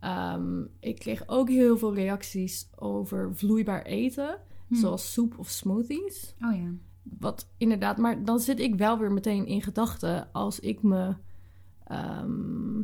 Ehm, 0.00 0.62
ik 0.80 0.98
kreeg 0.98 1.22
ook 1.26 1.48
heel 1.48 1.78
veel 1.78 1.94
reacties 1.94 2.68
over 2.76 3.36
vloeibaar 3.36 3.82
eten, 3.82 4.38
Hm. 4.72 4.78
zoals 4.78 5.12
soep 5.12 5.38
of 5.38 5.48
smoothies. 5.48 6.34
Oh 6.40 6.54
ja. 6.54 6.70
Wat 7.18 7.48
inderdaad, 7.56 7.96
maar 7.96 8.24
dan 8.24 8.40
zit 8.40 8.60
ik 8.60 8.74
wel 8.74 8.98
weer 8.98 9.12
meteen 9.12 9.46
in 9.46 9.62
gedachten 9.62 10.32
als 10.32 10.60
ik 10.60 10.82
me. 10.82 11.14
ehm, 11.84 12.82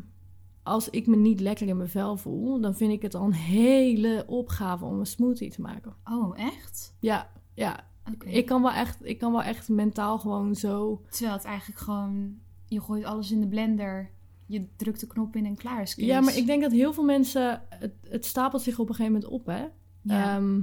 als 0.62 0.90
ik 0.90 1.07
me 1.07 1.16
niet 1.16 1.40
lekker 1.40 1.66
in 1.68 1.76
mijn 1.76 1.88
vel 1.88 2.16
voel, 2.16 2.61
dan 2.61 2.75
vind 2.75 2.92
ik 2.92 3.02
het 3.02 3.14
al 3.14 3.25
een 3.25 3.33
hele 3.33 4.25
opgave 4.26 4.85
om 4.85 4.99
een 4.99 5.07
smoothie 5.07 5.50
te 5.50 5.61
maken. 5.61 5.95
Oh, 6.04 6.38
echt? 6.38 6.95
Ja, 7.00 7.30
ja. 7.54 7.87
Ik, 8.25 8.47
kan 8.47 8.62
wel 8.62 8.73
echt, 8.73 9.04
ik 9.04 9.18
kan 9.18 9.33
wel 9.33 9.42
echt 9.42 9.68
mentaal 9.68 10.18
gewoon 10.18 10.54
zo. 10.54 11.02
Terwijl 11.11 11.37
het 11.37 11.45
eigenlijk 11.45 11.80
gewoon... 11.80 12.38
Je 12.66 12.80
gooit 12.80 13.04
alles 13.04 13.30
in 13.30 13.40
de 13.40 13.49
blender. 13.49 14.11
Je 14.47 14.68
drukt 14.76 15.00
de 15.00 15.07
knop 15.07 15.37
in 15.37 15.47
en 15.47 15.57
klaar 15.57 15.83
is 15.83 15.95
kees. 15.95 16.07
Ja, 16.07 16.21
maar 16.21 16.37
ik 16.37 16.47
denk 16.47 16.62
dat 16.62 16.73
heel 16.73 16.92
veel 16.92 17.04
mensen. 17.04 17.62
Het, 17.68 17.92
het 18.09 18.26
stapelt 18.26 18.62
zich 18.62 18.78
op 18.78 18.88
een 18.88 18.95
gegeven 18.95 19.12
moment 19.12 19.33
op, 19.33 19.47
hè? 19.47 19.64
Ja. 20.02 20.37
Ehm, 20.37 20.61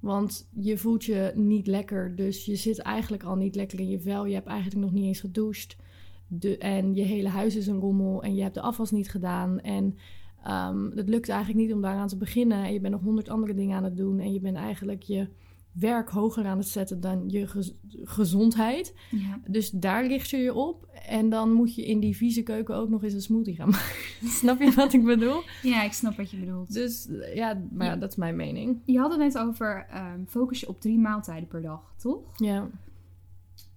Want 0.00 0.48
je 0.52 0.78
voelt 0.78 1.04
je 1.04 1.32
niet 1.34 1.66
lekker, 1.66 2.16
dus 2.16 2.44
je 2.44 2.56
zit 2.56 2.78
eigenlijk 2.78 3.22
al 3.22 3.36
niet 3.36 3.54
lekker 3.54 3.80
in 3.80 3.88
je 3.88 4.00
vel. 4.00 4.26
Je 4.26 4.34
hebt 4.34 4.46
eigenlijk 4.46 4.80
nog 4.80 4.92
niet 4.92 5.04
eens 5.04 5.20
gedoucht. 5.20 5.76
De, 6.26 6.58
en 6.58 6.94
je 6.94 7.02
hele 7.02 7.28
huis 7.28 7.56
is 7.56 7.66
een 7.66 7.80
rommel 7.80 8.22
en 8.22 8.34
je 8.34 8.42
hebt 8.42 8.54
de 8.54 8.60
afwas 8.60 8.90
niet 8.90 9.10
gedaan. 9.10 9.60
En 9.60 9.96
ehm, 10.42 10.90
het 10.94 11.08
lukt 11.08 11.28
eigenlijk 11.28 11.60
niet 11.60 11.74
om 11.74 11.80
daaraan 11.80 12.08
te 12.08 12.16
beginnen. 12.16 12.64
En 12.64 12.72
je 12.72 12.80
bent 12.80 12.92
nog 12.94 13.02
honderd 13.02 13.28
andere 13.28 13.54
dingen 13.54 13.76
aan 13.76 13.84
het 13.84 13.96
doen. 13.96 14.18
En 14.20 14.32
je 14.32 14.40
bent 14.40 14.56
eigenlijk 14.56 15.02
je 15.02 15.28
werk 15.72 16.08
hoger 16.08 16.46
aan 16.46 16.58
het 16.58 16.68
zetten 16.68 17.00
dan 17.00 17.24
je 17.28 17.46
gez- 17.46 17.72
gezondheid. 18.02 18.94
Ja. 19.10 19.40
Dus 19.50 19.70
daar 19.70 20.06
richt 20.06 20.30
je 20.30 20.36
je 20.36 20.54
op. 20.54 20.88
En 21.08 21.28
dan 21.28 21.52
moet 21.52 21.74
je 21.74 21.86
in 21.86 22.00
die 22.00 22.16
vieze 22.16 22.42
keuken 22.42 22.74
ook 22.76 22.88
nog 22.88 23.02
eens 23.04 23.12
een 23.12 23.20
smoothie 23.22 23.54
gaan 23.54 23.68
maken. 23.78 24.28
Snap 24.28 24.60
je 24.60 24.72
wat 24.72 24.92
ik 24.92 25.04
bedoel? 25.04 25.40
ja, 25.62 25.82
ik 25.82 25.92
snap 25.92 26.16
wat 26.16 26.30
je 26.30 26.36
bedoelt. 26.36 26.72
Dus 26.72 27.08
ja, 27.34 27.60
maar 27.70 27.86
ja, 27.86 27.96
dat 27.96 28.10
is 28.10 28.16
mijn 28.16 28.36
mening. 28.36 28.78
Je 28.84 28.98
had 28.98 29.10
het 29.10 29.20
net 29.20 29.38
over 29.38 29.86
ehm, 29.90 30.24
focus 30.26 30.60
je 30.60 30.68
op 30.68 30.80
drie 30.80 30.98
maaltijden 30.98 31.48
per 31.48 31.62
dag, 31.62 31.94
toch? 31.96 32.20
Ja. 32.36 32.68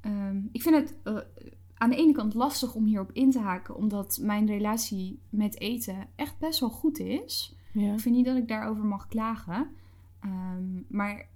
Ehm, 0.02 0.38
ik 0.52 0.62
vind 0.62 0.76
het 0.76 0.96
eh, 1.04 1.18
aan 1.78 1.90
de 1.90 1.96
ene 1.96 2.12
kant 2.12 2.34
lastig 2.34 2.76
om 2.76 2.86
hierop 2.86 3.10
in 3.14 3.32
te 3.32 3.40
haken, 3.40 3.76
omdat 3.76 4.20
mijn 4.22 4.46
relatie 4.48 5.20
met 5.30 5.60
eten 5.60 6.08
echt 6.16 6.38
best 6.40 6.60
wel 6.60 6.70
goed 6.70 7.00
is. 7.00 7.56
ja. 7.74 7.94
Ik 7.94 8.00
vind 8.00 8.16
niet 8.16 8.26
dat 8.26 8.38
ik 8.38 8.48
daarover 8.48 8.86
mag 8.86 9.08
klagen. 9.08 9.68
Ehm, 10.20 10.64
maar 10.88 11.28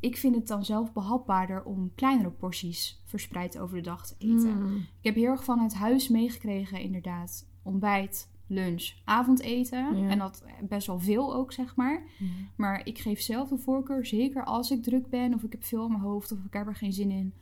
ik 0.00 0.16
vind 0.16 0.34
het 0.34 0.46
dan 0.46 0.64
zelf 0.64 0.92
behapbaarder 0.92 1.64
om 1.64 1.92
kleinere 1.94 2.30
porties 2.30 3.00
verspreid 3.04 3.58
over 3.58 3.76
de 3.76 3.82
dag 3.82 4.06
te 4.06 4.14
eten. 4.18 4.62
Mm. 4.62 4.76
Ik 4.76 5.04
heb 5.04 5.14
heel 5.14 5.30
erg 5.30 5.44
vanuit 5.44 5.74
huis 5.74 6.08
meegekregen, 6.08 6.80
inderdaad. 6.80 7.46
Ontbijt, 7.62 8.28
lunch, 8.46 8.92
avondeten. 9.04 9.96
Ja. 9.96 10.08
En 10.08 10.18
dat 10.18 10.44
best 10.68 10.86
wel 10.86 11.00
veel 11.00 11.34
ook, 11.34 11.52
zeg 11.52 11.76
maar. 11.76 12.02
Maar 12.56 12.86
ik 12.86 12.98
geef 12.98 13.20
zelf 13.20 13.48
de 13.48 13.58
voorkeur, 13.58 14.06
zeker 14.06 14.44
als 14.44 14.70
ik 14.70 14.82
druk 14.82 15.08
ben 15.08 15.34
of 15.34 15.42
ik 15.42 15.52
heb 15.52 15.64
veel 15.64 15.82
aan 15.82 15.90
mijn 15.90 16.02
hoofd 16.02 16.32
of 16.32 16.38
ik 16.38 16.52
heb 16.52 16.66
er 16.66 16.76
geen 16.76 16.92
zin 16.92 17.10
in, 17.10 17.34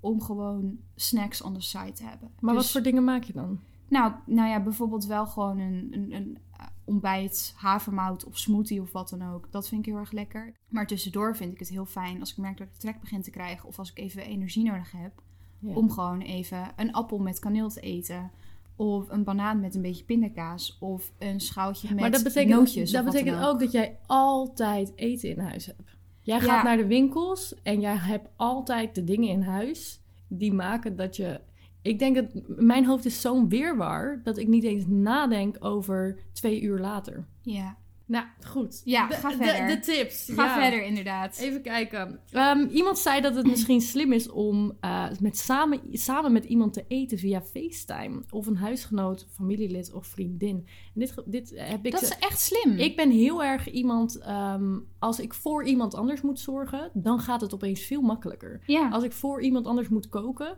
om 0.00 0.20
gewoon 0.20 0.78
snacks 0.94 1.42
on 1.42 1.54
the 1.54 1.60
side 1.60 1.92
te 1.92 2.04
hebben. 2.04 2.30
Maar 2.40 2.54
wat 2.54 2.62
Dus- 2.62 2.72
voor 2.72 2.82
dingen 2.82 3.04
maak 3.04 3.24
je 3.24 3.32
dan? 3.32 3.58
nou, 3.88 4.12
nou 4.26 4.48
ja, 4.48 4.60
bijvoorbeeld 4.62 5.06
wel 5.06 5.26
gewoon 5.26 5.58
een, 5.58 5.88
een, 5.90 6.12
een 6.12 6.38
ontbijt, 6.84 7.52
havermout 7.56 8.24
of 8.24 8.38
smoothie 8.38 8.80
of 8.80 8.92
wat 8.92 9.08
dan 9.08 9.32
ook. 9.32 9.48
Dat 9.50 9.68
vind 9.68 9.80
ik 9.86 9.92
heel 9.92 10.00
erg 10.00 10.12
lekker. 10.12 10.52
Maar 10.68 10.86
tussendoor 10.86 11.36
vind 11.36 11.52
ik 11.52 11.58
het 11.58 11.68
heel 11.68 11.86
fijn 11.86 12.20
als 12.20 12.30
ik 12.30 12.36
merk 12.36 12.58
dat 12.58 12.66
ik 12.66 12.74
trek 12.78 13.00
begin 13.00 13.22
te 13.22 13.30
krijgen 13.30 13.68
of 13.68 13.78
als 13.78 13.90
ik 13.90 13.98
even 13.98 14.22
energie 14.24 14.64
nodig 14.64 14.92
heb, 14.92 15.22
Ja. 15.58 15.74
om 15.74 15.90
gewoon 15.90 16.20
even 16.20 16.72
een 16.76 16.92
appel 16.92 17.18
met 17.18 17.38
kaneel 17.38 17.68
te 17.68 17.80
eten. 17.80 18.30
Of 18.76 19.08
een 19.08 19.24
banaan 19.24 19.60
met 19.60 19.74
een 19.74 19.82
beetje 19.82 20.04
pindakaas. 20.04 20.76
Of 20.80 21.10
een 21.18 21.40
schaaltje 21.40 21.88
met 21.88 22.00
maar 22.00 22.10
dat 22.10 22.22
betekent, 22.22 22.54
nootjes. 22.54 22.90
dat 22.90 23.28
ook 23.42 23.60
dat 23.60 23.72
jij 23.72 23.98
altijd 24.06 24.92
eten 24.96 25.28
in 25.28 25.38
huis 25.38 25.66
hebt. 25.66 25.96
Jij 26.20 26.40
gaat 26.40 26.48
Ja. 26.48 26.62
naar 26.62 26.76
de 26.76 26.86
winkels 26.86 27.54
en 27.62 27.80
jij 27.80 27.96
hebt 27.96 28.28
altijd 28.36 28.94
de 28.94 29.04
dingen 29.04 29.28
in 29.28 29.42
huis 29.42 30.00
die 30.28 30.52
maken 30.52 30.96
dat 30.96 31.16
je. 31.16 31.40
Ik 31.84 31.98
denk 31.98 32.14
dat 32.16 32.26
mijn 32.46 32.84
hoofd 32.86 33.04
is 33.04 33.20
zo'n 33.20 33.48
weerwar 33.48 34.20
dat 34.22 34.38
ik 34.38 34.48
niet 34.48 34.64
eens 34.64 34.84
nadenk 34.86 35.56
over 35.64 36.18
twee 36.32 36.60
uur 36.62 36.78
later. 36.78 37.26
Ja, 37.42 37.76
Nou, 38.06 38.24
goed. 38.46 38.80
Ja, 38.84 39.08
de, 39.08 39.14
ga 39.14 39.28
de- 39.28 39.36
verder. 39.36 39.66
De, 39.66 39.78
tips. 39.80 40.30
ga 40.32 40.44
ja. 40.44 40.60
verder 40.60 40.84
inderdaad. 40.84 41.38
Even 41.38 41.62
kijken. 41.62 42.20
Ehm, 42.30 42.66
iemand 42.70 42.98
zei 42.98 43.20
dat 43.20 43.34
het 43.36 43.46
misschien 43.46 43.80
slim 43.80 44.12
is 44.12 44.30
om 44.30 44.76
eh, 44.80 45.06
met 45.20 45.38
samen, 45.38 45.80
samen 45.92 46.32
met 46.32 46.44
iemand 46.44 46.72
te 46.72 46.84
eten 46.88 47.18
via 47.18 47.42
FaceTime. 47.42 48.22
Of 48.30 48.46
een 48.46 48.56
huisgenoot, 48.56 49.26
familielid 49.30 49.92
of 49.92 50.06
vriendin. 50.06 50.56
En 50.94 51.00
dit, 51.00 51.14
dit 51.26 51.52
heb 51.56 51.86
ik. 51.86 51.92
dat 51.92 52.02
is 52.02 52.18
echt 52.18 52.40
slim. 52.40 52.78
ik 52.78 52.96
ben 52.96 53.10
heel 53.10 53.44
erg 53.44 53.70
iemand. 53.70 54.18
ehm, 54.18 54.78
als 54.98 55.20
ik 55.20 55.34
voor 55.34 55.64
iemand 55.64 55.94
anders 55.94 56.20
moet 56.22 56.40
zorgen, 56.40 56.90
dan 56.94 57.18
gaat 57.20 57.40
het 57.40 57.54
opeens 57.54 57.80
veel 57.80 58.02
makkelijker. 58.02 58.60
ja. 58.66 58.88
Als 58.88 59.04
ik 59.04 59.12
voor 59.12 59.42
iemand 59.42 59.66
anders 59.66 59.88
moet 59.88 60.08
koken. 60.08 60.56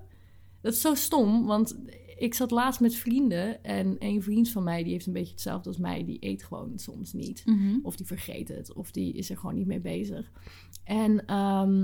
Dat 0.67 0.75
is 0.75 0.81
zo 0.81 0.95
stom, 0.95 1.47
want 1.47 1.79
ik 2.19 2.35
zat 2.35 2.51
laatst 2.51 2.81
met 2.81 2.95
vrienden. 2.95 3.65
En 3.65 3.97
een 3.99 4.23
vriend 4.23 4.51
van 4.51 4.63
mij, 4.65 4.83
die 4.83 4.93
heeft 4.93 5.07
een 5.07 5.13
beetje 5.13 5.33
hetzelfde 5.33 5.69
als 5.69 5.79
mij. 5.79 6.05
Die 6.05 6.17
eet 6.21 6.45
gewoon 6.45 6.73
soms 6.79 7.13
niet. 7.13 7.43
Mhm. 7.45 7.79
Of 7.83 7.97
die 7.97 8.07
vergeet 8.07 8.49
het. 8.49 8.73
Of 8.75 8.91
die 8.91 9.13
is 9.13 9.31
er 9.31 9.37
gewoon 9.37 9.55
niet 9.55 9.67
mee 9.67 9.81
bezig. 9.81 10.31
En 10.85 11.27
ehm, 11.27 11.83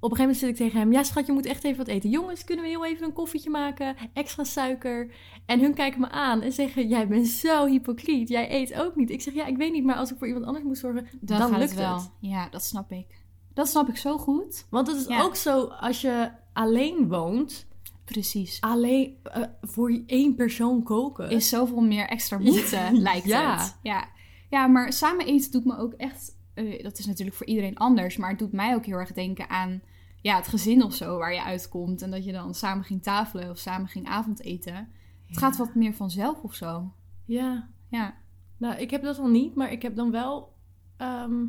op 0.00 0.10
een 0.10 0.16
gegeven 0.16 0.18
moment 0.18 0.36
zit 0.36 0.48
ik 0.48 0.56
tegen 0.56 0.78
hem... 0.78 0.92
Ja, 0.92 1.02
schat, 1.02 1.26
je 1.26 1.32
moet 1.32 1.46
echt 1.46 1.64
even 1.64 1.76
wat 1.78 1.86
eten. 1.86 2.10
Jongens, 2.10 2.44
kunnen 2.44 2.64
we 2.64 2.70
heel 2.70 2.86
even 2.86 3.06
een 3.06 3.12
koffietje 3.12 3.50
maken? 3.50 3.96
Extra 4.12 4.44
suiker. 4.44 5.14
En 5.46 5.60
hun 5.60 5.74
kijken 5.74 6.00
me 6.00 6.08
aan 6.10 6.40
en 6.42 6.52
zeggen... 6.52 6.88
Jij 6.88 7.08
bent 7.08 7.26
zo 7.26 7.66
hypocriet. 7.66 8.28
Jij 8.28 8.52
eet 8.52 8.74
ook 8.74 8.96
niet. 8.96 9.10
Ik 9.10 9.20
zeg, 9.20 9.34
ja, 9.34 9.46
ik 9.46 9.56
weet 9.56 9.72
niet. 9.72 9.84
Maar 9.84 9.96
als 9.96 10.10
ik 10.12 10.18
voor 10.18 10.26
iemand 10.26 10.44
anders 10.46 10.64
moet 10.64 10.78
zorgen, 10.78 11.06
Dan, 11.20 11.50
lukt 11.50 11.60
het 11.62 11.74
wel. 11.74 11.94
het. 11.94 12.10
Ja, 12.20 12.48
dat 12.48 12.64
snap 12.64 12.92
ik. 12.92 13.24
Dat 13.54 13.68
snap 13.68 13.88
ik 13.88 13.96
zo 13.96 14.18
goed. 14.18 14.66
Want 14.70 14.86
het 14.86 14.96
is 14.96 15.06
Ja. 15.06 15.22
ook 15.22 15.36
zo, 15.36 15.64
als 15.64 16.00
je 16.00 16.30
alleen 16.62 17.08
woont... 17.08 17.66
Precies. 18.04 18.60
Alleen 18.60 19.16
eh, 19.22 19.42
voor 19.60 20.02
één 20.06 20.34
persoon 20.34 20.82
koken... 20.82 21.30
Is 21.30 21.48
zoveel 21.48 21.80
meer 21.80 22.06
extra 22.08 22.38
moeite, 22.48 22.76
Ja. 22.76 22.90
lijkt 22.92 23.26
Ja. 23.26 23.58
het. 23.58 23.78
Ja. 23.82 24.08
ja, 24.50 24.66
maar 24.66 24.92
samen 24.92 25.26
eten 25.26 25.50
doet 25.50 25.64
me 25.64 25.76
ook 25.78 25.92
echt... 25.92 26.36
eh, 26.54 26.82
dat 26.82 26.98
is 26.98 27.06
natuurlijk 27.06 27.36
voor 27.36 27.46
iedereen 27.46 27.76
anders, 27.76 28.16
maar 28.16 28.30
het 28.30 28.38
doet 28.38 28.52
mij 28.52 28.74
ook 28.74 28.84
heel 28.86 28.96
erg 28.96 29.12
denken 29.12 29.48
aan 29.50 29.82
ja, 30.20 30.36
het 30.36 30.48
gezin 30.48 30.82
of 30.84 30.94
zo 30.94 31.18
waar 31.18 31.34
je 31.34 31.42
uitkomt. 31.42 32.02
En 32.02 32.10
dat 32.10 32.24
je 32.24 32.32
dan 32.32 32.54
samen 32.54 32.84
ging 32.84 33.02
tafelen 33.02 33.50
of 33.50 33.58
samen 33.58 33.88
ging 33.88 34.06
avondeten. 34.08 34.88
Het 35.26 35.38
gaat 35.38 35.56
wat 35.56 35.74
meer 35.74 35.94
vanzelf 35.94 36.42
of 36.42 36.54
zo. 36.54 36.92
Ja, 37.24 37.68
Ja, 37.88 38.14
Nou, 38.56 38.76
ik 38.76 38.90
heb 38.90 39.02
dat 39.02 39.16
dan 39.16 39.30
niet, 39.32 39.54
maar 39.54 39.72
ik 39.72 39.82
heb 39.82 39.96
dan 39.96 40.10
wel. 40.10 40.56
ehm, 40.96 41.44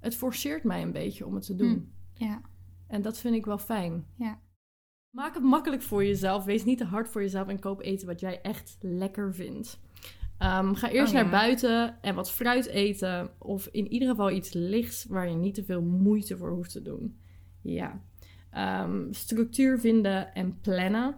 het 0.00 0.14
forceert 0.16 0.64
mij 0.64 0.82
een 0.82 0.92
beetje 0.92 1.26
om 1.26 1.34
het 1.34 1.46
te 1.46 1.54
doen. 1.54 1.68
Mm. 1.68 1.90
ja, 2.14 2.40
En 2.86 3.02
dat 3.02 3.18
vind 3.18 3.34
ik 3.34 3.44
wel 3.44 3.58
fijn. 3.58 4.04
ja. 4.14 4.38
Maak 5.10 5.34
het 5.34 5.42
makkelijk 5.42 5.82
voor 5.82 6.04
jezelf. 6.04 6.44
Wees 6.44 6.64
niet 6.64 6.78
te 6.78 6.84
hard 6.84 7.08
voor 7.08 7.20
jezelf 7.22 7.48
en 7.48 7.60
koop 7.60 7.82
eten 7.82 8.06
wat 8.06 8.20
jij 8.20 8.40
echt 8.40 8.76
lekker 8.80 9.34
vindt. 9.34 9.80
Ehm, 10.38 10.74
ga 10.74 10.90
eerst 10.90 11.12
Oh, 11.12 11.18
ja. 11.18 11.22
naar 11.22 11.30
buiten 11.30 12.02
en 12.02 12.14
wat 12.14 12.30
fruit 12.30 12.66
eten. 12.66 13.30
Of 13.38 13.68
in 13.70 13.92
ieder 13.92 14.08
geval 14.08 14.30
iets 14.30 14.52
lichts 14.52 15.04
waar 15.04 15.28
je 15.28 15.36
niet 15.36 15.54
te 15.54 15.64
veel 15.64 15.82
moeite 15.82 16.36
voor 16.36 16.50
hoeft 16.50 16.72
te 16.72 16.82
doen. 16.82 17.18
Ja. 17.62 18.00
Ehm, 18.50 19.12
structuur 19.12 19.78
vinden 19.80 20.34
en 20.34 20.60
plannen. 20.60 21.16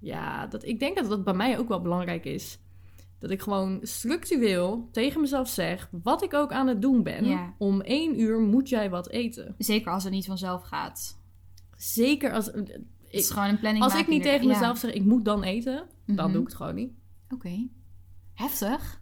Ja, 0.00 0.46
dat, 0.46 0.64
ik 0.64 0.78
denk 0.78 0.96
dat 0.96 1.08
dat 1.08 1.24
bij 1.24 1.34
mij 1.34 1.58
ook 1.58 1.68
wel 1.68 1.80
belangrijk 1.80 2.24
is. 2.24 2.58
Dat 3.18 3.30
ik 3.30 3.42
gewoon 3.42 3.78
structureel 3.82 4.88
tegen 4.92 5.20
mezelf 5.20 5.48
zeg 5.48 5.88
wat 6.02 6.22
ik 6.22 6.34
ook 6.34 6.52
aan 6.52 6.66
het 6.66 6.82
doen 6.82 7.02
ben. 7.02 7.24
Ja. 7.24 7.54
Om 7.58 7.80
één 7.80 8.20
uur 8.20 8.40
moet 8.40 8.68
jij 8.68 8.90
wat 8.90 9.08
eten. 9.08 9.54
Zeker 9.58 9.92
als 9.92 10.04
het 10.04 10.12
niet 10.12 10.26
vanzelf 10.26 10.62
gaat. 10.62 11.20
Zeker 11.76 12.32
als. 12.32 12.50
Het 13.06 13.14
is 13.20 13.30
gewoon 13.30 13.48
een 13.48 13.58
planning 13.58 13.84
als 13.84 13.94
ik 13.94 14.08
niet 14.08 14.22
tegen 14.22 14.46
mezelf 14.46 14.78
zeg 14.78 14.92
ik 14.92 15.04
moet 15.04 15.24
dan 15.24 15.42
eten, 15.42 15.86
dan 16.06 16.14
Mhm. 16.24 16.32
doe 16.32 16.40
ik 16.40 16.46
het 16.48 16.56
gewoon 16.56 16.74
niet. 16.74 16.92
Oké. 17.30 17.68
Heftig. 18.34 19.00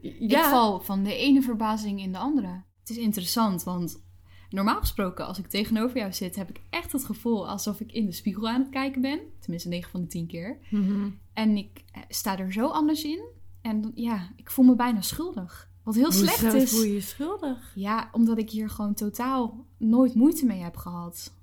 Ja, 0.00 0.38
Ik 0.44 0.44
val 0.44 0.80
van 0.80 1.02
de 1.02 1.14
ene 1.16 1.42
verbazing 1.42 2.00
in 2.00 2.12
de 2.12 2.18
andere. 2.18 2.62
Het 2.80 2.90
is 2.90 2.96
interessant, 2.96 3.62
want 3.62 4.04
normaal 4.50 4.80
gesproken 4.80 5.26
als 5.26 5.38
ik 5.38 5.46
tegenover 5.46 5.96
jou 5.96 6.12
zit, 6.12 6.36
heb 6.36 6.48
ik 6.50 6.60
echt 6.70 6.92
het 6.92 7.04
gevoel 7.04 7.48
alsof 7.48 7.80
ik 7.80 7.92
in 7.92 8.06
de 8.06 8.12
spiegel 8.12 8.48
aan 8.48 8.60
het 8.60 8.70
kijken 8.70 9.00
ben. 9.00 9.20
Tenminste 9.40 9.68
9 9.68 9.90
van 9.90 10.00
de 10.00 10.06
10 10.06 10.26
keer. 10.26 10.58
Mhm. 10.70 11.08
En 11.32 11.56
ik 11.56 11.84
eh, 11.92 12.02
sta 12.08 12.38
er 12.38 12.52
zo 12.52 12.66
anders 12.66 13.04
in. 13.04 13.24
En 13.62 13.90
ja, 13.94 14.32
ik 14.36 14.50
voel 14.50 14.64
me 14.64 14.74
bijna 14.76 15.00
schuldig. 15.00 15.70
Wat 15.82 15.94
heel 15.94 16.12
slecht 16.12 16.42
is. 16.54 16.70
voel 16.70 16.82
je 16.82 16.92
je 16.92 17.00
schuldig? 17.00 17.72
Ja, 17.74 18.08
omdat 18.12 18.38
ik 18.38 18.50
hier 18.50 18.70
gewoon 18.70 18.94
totaal 18.94 19.66
nooit 19.78 20.14
moeite 20.14 20.46
mee 20.46 20.60
heb 20.62 20.76
gehad. 20.76 21.34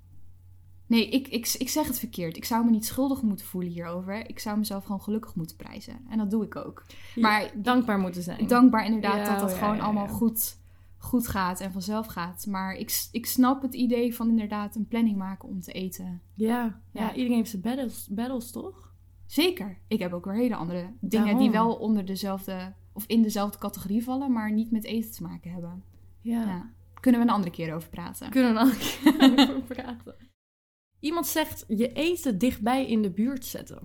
Nee, 0.86 1.08
ik, 1.08 1.28
ik, 1.28 1.54
ik 1.58 1.68
zeg 1.68 1.86
het 1.86 1.98
verkeerd. 1.98 2.36
Ik 2.36 2.44
zou 2.44 2.64
me 2.64 2.70
niet 2.70 2.84
schuldig 2.86 3.22
moeten 3.22 3.46
voelen 3.46 3.70
hierover. 3.70 4.28
Ik 4.28 4.38
zou 4.38 4.58
mezelf 4.58 4.84
gewoon 4.84 5.00
gelukkig 5.02 5.34
moeten 5.34 5.56
prijzen. 5.56 6.00
En 6.08 6.18
dat 6.18 6.30
doe 6.30 6.44
ik 6.44 6.56
ook. 6.56 6.84
Maar 7.14 7.42
Ja, 7.42 7.50
dankbaar 7.54 7.98
moeten 7.98 8.22
zijn. 8.22 8.46
dankbaar 8.46 8.84
inderdaad 8.84 9.16
Ja, 9.26 9.30
dat 9.30 9.40
dat 9.40 9.50
ja, 9.50 9.56
gewoon 9.56 9.80
allemaal 9.80 10.08
goed, 10.08 10.56
goed 10.98 11.28
gaat 11.28 11.60
en 11.60 11.72
vanzelf 11.72 12.06
gaat. 12.06 12.46
Maar 12.46 12.74
ik, 12.74 13.08
ik 13.12 13.26
snap 13.26 13.62
het 13.62 13.74
idee 13.74 14.14
van 14.14 14.28
inderdaad 14.28 14.74
een 14.76 14.86
planning 14.88 15.16
maken 15.16 15.48
om 15.48 15.60
te 15.60 15.72
eten. 15.72 16.20
Ja, 16.34 16.80
ja. 16.90 17.14
Iedereen 17.14 17.36
heeft 17.36 17.50
zijn 17.50 17.62
battles, 17.62 18.08
battles 18.10 18.50
toch? 18.50 18.92
Zeker. 19.26 19.78
Ik 19.88 19.98
heb 19.98 20.12
ook 20.12 20.24
weer 20.24 20.34
hele 20.34 20.56
andere 20.56 20.80
dingen 21.00 21.24
Daarom. 21.24 21.38
die 21.42 21.50
wel 21.50 21.74
onder 21.74 22.04
dezelfde 22.04 22.72
of 22.92 23.04
in 23.06 23.22
dezelfde 23.22 23.58
categorie 23.58 24.04
vallen, 24.04 24.32
maar 24.32 24.52
niet 24.52 24.70
met 24.70 24.84
eten 24.84 25.10
te 25.12 25.22
maken 25.22 25.52
hebben. 25.52 25.82
Ja. 26.20 26.40
Ja. 26.44 26.70
Kunnen 27.00 27.20
we 27.20 27.26
een 27.26 27.32
andere 27.34 27.52
keer 27.52 27.74
over 27.74 27.88
praten. 27.88 28.30
Kunnen 28.30 28.54
we 28.54 28.60
een 28.60 28.76
keer 29.36 29.48
over 29.56 29.74
praten. 29.74 30.14
Iemand 31.04 31.26
zegt 31.26 31.64
je 31.68 31.92
eten 31.92 32.38
dichtbij 32.38 32.86
in 32.86 33.02
de 33.02 33.10
buurt 33.10 33.44
zetten. 33.44 33.78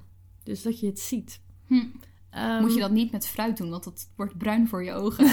Dus 0.44 0.62
dat 0.62 0.80
je 0.80 0.86
het 0.86 1.00
ziet. 1.00 1.42
Hm. 1.66 1.86
Ehm, 2.30 2.62
Moet 2.62 2.74
je 2.74 2.80
dat 2.80 2.92
niet 2.92 3.12
met 3.12 3.28
fruit 3.28 3.58
doen, 3.58 3.70
want 3.70 3.84
dat 3.84 4.10
wordt 4.16 4.38
bruin 4.38 4.68
voor 4.68 4.84
je 4.84 4.92
ogen. 4.92 5.32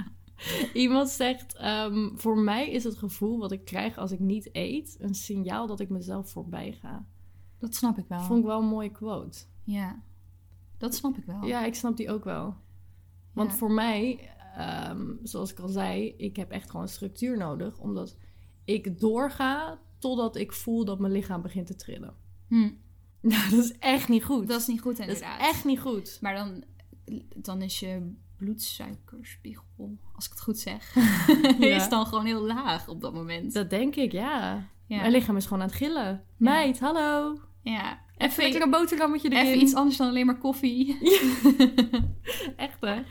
Iemand 0.74 1.08
zegt, 1.08 1.54
ehm, 1.54 2.16
voor 2.16 2.38
mij 2.38 2.70
is 2.70 2.84
het 2.84 2.98
gevoel 2.98 3.38
wat 3.38 3.52
ik 3.52 3.64
krijg 3.64 3.98
als 3.98 4.10
ik 4.12 4.18
niet 4.18 4.48
eet... 4.52 4.96
een 5.00 5.14
signaal 5.14 5.66
dat 5.66 5.80
ik 5.80 5.88
mezelf 5.88 6.30
voorbij 6.30 6.72
ga. 6.72 7.06
Dat 7.58 7.74
snap 7.74 7.98
ik 7.98 8.04
wel. 8.08 8.20
Vond 8.20 8.38
ik 8.38 8.46
wel 8.46 8.60
een 8.60 8.66
mooie 8.68 8.90
quote. 8.90 9.38
Ja, 9.64 10.02
dat 10.78 10.94
snap 10.94 11.16
ik 11.16 11.24
wel. 11.24 11.44
Ja, 11.44 11.64
ik 11.64 11.74
snap 11.74 11.96
die 11.96 12.10
ook 12.10 12.24
wel. 12.24 12.54
Want 13.32 13.50
Ja. 13.50 13.56
voor 13.56 13.70
mij, 13.70 14.30
ehm, 14.56 15.12
zoals 15.22 15.50
ik 15.52 15.58
al 15.58 15.68
zei, 15.68 16.14
ik 16.16 16.36
heb 16.36 16.50
echt 16.50 16.70
gewoon 16.70 16.88
structuur 16.88 17.36
nodig. 17.38 17.78
Omdat 17.78 18.16
ik 18.64 19.00
doorga 19.00 19.78
totdat 20.04 20.36
ik 20.36 20.52
voel 20.52 20.84
dat 20.84 20.98
mijn 20.98 21.12
lichaam 21.12 21.42
begint 21.42 21.66
te 21.66 21.76
trillen. 21.76 22.14
Hm. 22.48 22.70
Nou, 23.20 23.50
dat 23.50 23.64
is 23.64 23.78
echt 23.78 24.08
niet 24.08 24.24
goed. 24.24 24.48
Dat 24.48 24.60
is 24.60 24.66
niet 24.66 24.80
goed 24.80 24.96
Dat 24.96 25.06
is 25.08 25.14
inderdaad. 25.14 25.40
echt 25.40 25.64
niet 25.64 25.80
goed. 25.80 26.18
Maar 26.20 26.34
dan, 26.34 26.64
dan 27.36 27.62
is 27.62 27.80
je 27.80 28.12
bloedsuikerspiegel, 28.36 29.98
als 30.14 30.24
ik 30.24 30.30
het 30.30 30.40
goed 30.40 30.58
zeg, 30.58 30.94
Ja. 31.58 31.76
is 31.76 31.88
dan 31.88 32.06
gewoon 32.06 32.24
heel 32.24 32.40
laag 32.46 32.88
op 32.88 33.00
dat 33.00 33.14
moment. 33.14 33.52
Dat 33.52 33.70
denk 33.70 33.96
ik, 33.96 34.12
ja. 34.12 34.68
ja. 34.86 34.96
Mijn 35.00 35.12
lichaam 35.12 35.36
is 35.36 35.44
gewoon 35.44 35.60
aan 35.62 35.68
het 35.68 35.76
gillen. 35.76 36.24
Meid, 36.36 36.80
hallo. 36.80 37.38
ja. 37.62 38.02
Even 38.16 38.42
lekker 38.42 38.62
een 38.62 38.70
boterhammetje 38.70 39.30
erin. 39.30 39.46
Even 39.46 39.60
iets 39.62 39.74
anders 39.74 39.96
dan 39.96 40.08
alleen 40.08 40.26
maar 40.26 40.38
koffie. 40.38 40.96
Echt, 42.56 42.80
hè? 42.80 43.02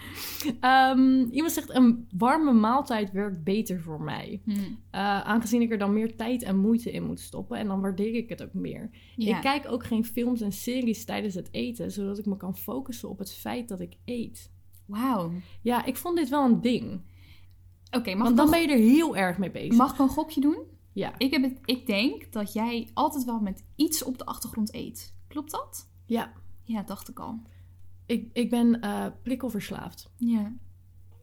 Ehm, 0.59 1.23
iemand 1.31 1.51
zegt, 1.53 1.69
een 1.75 2.07
warme 2.17 2.53
maaltijd 2.53 3.11
werkt 3.11 3.43
beter 3.43 3.81
voor 3.81 4.01
mij. 4.01 4.41
Hm. 4.45 4.51
Eh, 4.51 5.21
aangezien 5.21 5.61
ik 5.61 5.71
er 5.71 5.77
dan 5.77 5.93
meer 5.93 6.15
tijd 6.15 6.43
en 6.43 6.57
moeite 6.57 6.91
in 6.91 7.03
moet 7.03 7.19
stoppen. 7.19 7.57
En 7.57 7.67
dan 7.67 7.81
waardeer 7.81 8.15
ik 8.15 8.29
het 8.29 8.43
ook 8.43 8.53
meer. 8.53 8.89
Ja. 9.15 9.35
Ik 9.35 9.41
kijk 9.41 9.71
ook 9.71 9.85
geen 9.85 10.05
films 10.05 10.41
en 10.41 10.51
series 10.51 11.05
tijdens 11.05 11.33
het 11.35 11.49
eten. 11.51 11.91
Zodat 11.91 12.17
ik 12.17 12.25
me 12.25 12.37
kan 12.37 12.57
focussen 12.57 13.09
op 13.09 13.19
het 13.19 13.33
feit 13.33 13.67
dat 13.67 13.79
ik 13.79 13.97
eet. 14.05 14.51
Wauw. 14.85 15.31
Ja, 15.61 15.85
ik 15.85 15.97
vond 15.97 16.17
dit 16.17 16.29
wel 16.29 16.45
een 16.45 16.61
ding. 16.61 17.01
Oké, 17.91 18.13
mag, 18.15 18.23
Want 18.23 18.37
dan 18.37 18.45
nog- 18.49 18.55
ben 18.55 18.61
je 18.67 18.73
er 18.73 18.91
heel 18.91 19.15
erg 19.17 19.37
mee 19.37 19.51
bezig. 19.51 19.77
mag 19.77 19.93
ik 19.93 19.99
een 19.99 20.07
gokje 20.07 20.41
doen? 20.41 20.57
Ja. 20.93 21.13
Ik, 21.17 21.31
heb 21.31 21.43
het, 21.43 21.59
ik 21.65 21.85
denk 21.85 22.31
dat 22.31 22.53
jij 22.53 22.89
altijd 22.93 23.25
wel 23.25 23.39
met 23.39 23.63
iets 23.75 24.03
op 24.03 24.17
de 24.17 24.25
achtergrond 24.25 24.73
eet. 24.73 25.15
Klopt 25.27 25.51
dat? 25.51 25.89
Ja. 26.05 26.33
Ja, 26.63 26.83
dacht 26.83 27.09
ik 27.09 27.19
al. 27.19 27.39
Ik, 28.05 28.29
ik 28.33 28.49
ben 28.49 28.81
eh, 28.81 29.05
prikkelverslaafd. 29.23 30.09
Ja. 30.17 30.53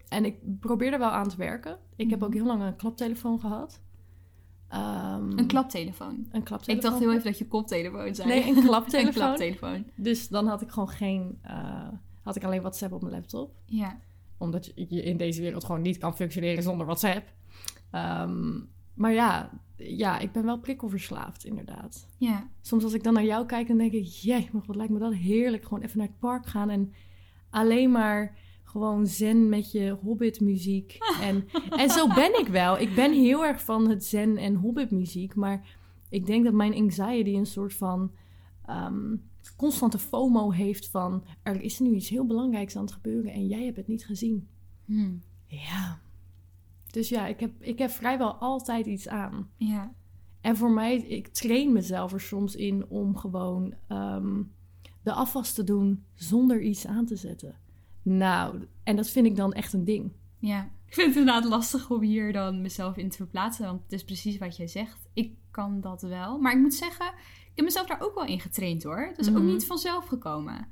En 0.08 0.25
ik 0.25 0.58
probeer 0.60 0.92
er 0.92 0.99
wel 0.99 1.10
aan 1.10 1.28
te 1.28 1.37
werken. 1.37 1.78
Ik 1.96 2.10
heb 2.10 2.18
Mhm. 2.18 2.28
ook 2.28 2.34
heel 2.34 2.44
lang 2.46 2.62
een 2.62 2.76
klaptelefoon 2.76 3.40
gehad. 3.40 3.80
Ehm, 4.68 5.38
Een 5.38 5.46
klaptelefoon. 5.46 6.26
Een 6.30 6.42
klaptelefoon. 6.42 6.75
Ik 6.76 6.82
dacht 6.82 6.99
heel 6.99 7.12
even 7.12 7.25
dat 7.25 7.38
je 7.38 7.46
koptelefoon 7.46 8.14
zei. 8.14 8.28
Nee, 8.28 8.49
een 8.56 8.64
klaptelefoon. 8.64 9.06
een 9.06 9.12
klaptelefoon. 9.12 9.84
Dus 9.96 10.28
dan 10.28 10.46
had 10.46 10.62
ik 10.62 10.70
gewoon 10.70 10.88
geen... 10.88 11.38
eh, 11.42 11.88
had 12.22 12.37
ik 12.37 12.44
alleen 12.44 12.60
WhatsApp 12.60 12.92
op 12.92 13.00
mijn 13.02 13.14
laptop. 13.14 13.54
Ja. 13.64 13.99
Omdat 14.38 14.66
je 14.76 15.02
in 15.02 15.16
deze 15.16 15.40
wereld 15.40 15.64
gewoon 15.64 15.82
niet 15.82 15.99
kan 15.99 16.16
functioneren 16.16 16.62
zonder 16.62 16.87
WhatsApp. 16.87 17.32
Ehm, 17.90 18.60
maar 19.00 19.12
ja, 19.12 19.50
ja, 19.76 20.19
ik 20.19 20.33
ben 20.33 20.45
wel 20.45 20.59
prikkelverslaafd, 20.59 21.45
inderdaad. 21.45 22.09
Ja. 22.19 22.49
Soms 22.61 22.85
als 22.85 22.92
ik 22.92 23.02
dan 23.02 23.12
naar 23.12 23.25
jou 23.25 23.47
kijk, 23.47 23.69
dan 23.69 23.76
denk 23.76 23.92
ik... 23.92 24.04
Jee, 24.04 24.49
maar 24.52 24.62
wat 24.66 24.76
lijkt 24.76 24.92
me 24.92 24.99
dat 24.99 25.14
heerlijk. 25.14 25.62
Gewoon 25.62 25.83
even 25.83 25.99
naar 25.99 26.07
het 26.07 26.19
park 26.19 26.47
gaan 26.47 26.71
en 26.71 26.92
alleen 27.50 27.90
maar 27.90 28.38
gewoon 28.64 29.07
zen 29.07 29.49
met 29.49 29.73
je 29.73 29.90
hobbitmuziek. 29.90 30.99
En, 31.21 31.49
en 31.71 31.90
zo 31.90 32.07
ben 32.07 32.38
ik 32.38 32.49
wel. 32.49 32.78
Ik 32.78 32.95
ben 32.95 33.12
heel 33.12 33.45
erg 33.45 33.64
van 33.64 33.88
het 33.88 34.04
zen 34.04 34.37
en 34.37 34.54
hobbitmuziek. 34.54 35.35
Maar 35.35 35.76
ik 36.09 36.26
denk 36.26 36.45
dat 36.45 36.54
mijn 36.54 36.75
anxiety 36.75 37.35
een 37.35 37.47
soort 37.47 37.75
van... 37.75 38.12
ehm, 38.66 39.16
constante 39.57 39.99
FOMO 39.99 40.50
heeft 40.50 40.88
van... 40.88 41.25
er 41.42 41.61
is 41.61 41.78
nu 41.78 41.95
iets 41.95 42.09
heel 42.09 42.26
belangrijks 42.26 42.76
aan 42.76 42.85
het 42.85 42.92
gebeuren 42.92 43.33
en 43.33 43.47
jij 43.47 43.64
hebt 43.64 43.76
het 43.76 43.88
niet 43.88 44.07
gezien. 44.07 44.49
Hm. 44.85 45.12
Ja. 45.47 46.00
Dus 46.90 47.09
ja, 47.09 47.26
ik 47.26 47.40
heb, 47.40 47.50
ik 47.62 47.78
heb 47.78 47.90
vrijwel 47.90 48.35
altijd 48.35 48.87
iets 48.87 49.09
aan. 49.09 49.49
Ja. 49.56 49.92
En 50.40 50.56
voor 50.56 50.70
mij, 50.70 50.97
ik 50.97 51.28
train 51.28 51.73
mezelf 51.73 52.12
er 52.12 52.20
soms 52.20 52.54
in 52.56 52.87
om 52.88 53.16
gewoon 53.16 53.75
ehm, 53.88 54.42
de 55.02 55.12
afwas 55.12 55.52
te 55.52 55.64
doen 55.64 56.04
zonder 56.14 56.61
iets 56.62 56.87
aan 56.87 57.06
te 57.06 57.16
zetten. 57.16 57.59
Nou, 58.02 58.66
en 58.85 58.97
dat 58.97 59.09
vind 59.11 59.26
ik 59.26 59.37
dan 59.37 59.52
echt 59.52 59.73
een 59.73 59.85
ding. 59.85 60.12
Ja. 60.38 60.70
Ik 60.87 60.94
vind 60.94 61.06
het 61.09 61.16
inderdaad 61.16 61.44
lastig 61.44 61.90
om 61.90 62.00
hier 62.02 62.32
dan 62.32 62.61
mezelf 62.62 62.97
in 62.97 63.09
te 63.09 63.16
verplaatsen. 63.16 63.64
Want 63.66 63.82
het 63.82 63.92
is 63.92 64.04
precies 64.04 64.38
wat 64.38 64.56
jij 64.56 64.66
zegt. 64.66 65.09
Ik 65.12 65.35
kan 65.50 65.80
dat 65.80 66.02
wel. 66.02 66.38
Maar 66.38 66.52
ik 66.52 66.59
moet 66.59 66.75
zeggen, 66.75 67.06
ik 67.06 67.52
heb 67.54 67.64
mezelf 67.64 67.87
daar 67.87 68.00
ook 68.00 68.14
wel 68.14 68.25
in 68.25 68.40
getraind 68.40 68.82
hoor. 68.82 69.06
Het 69.06 69.18
is 69.18 69.28
ook 69.28 69.35
Mhm. 69.35 69.47
niet 69.47 69.66
vanzelf 69.66 70.06
gekomen. 70.06 70.66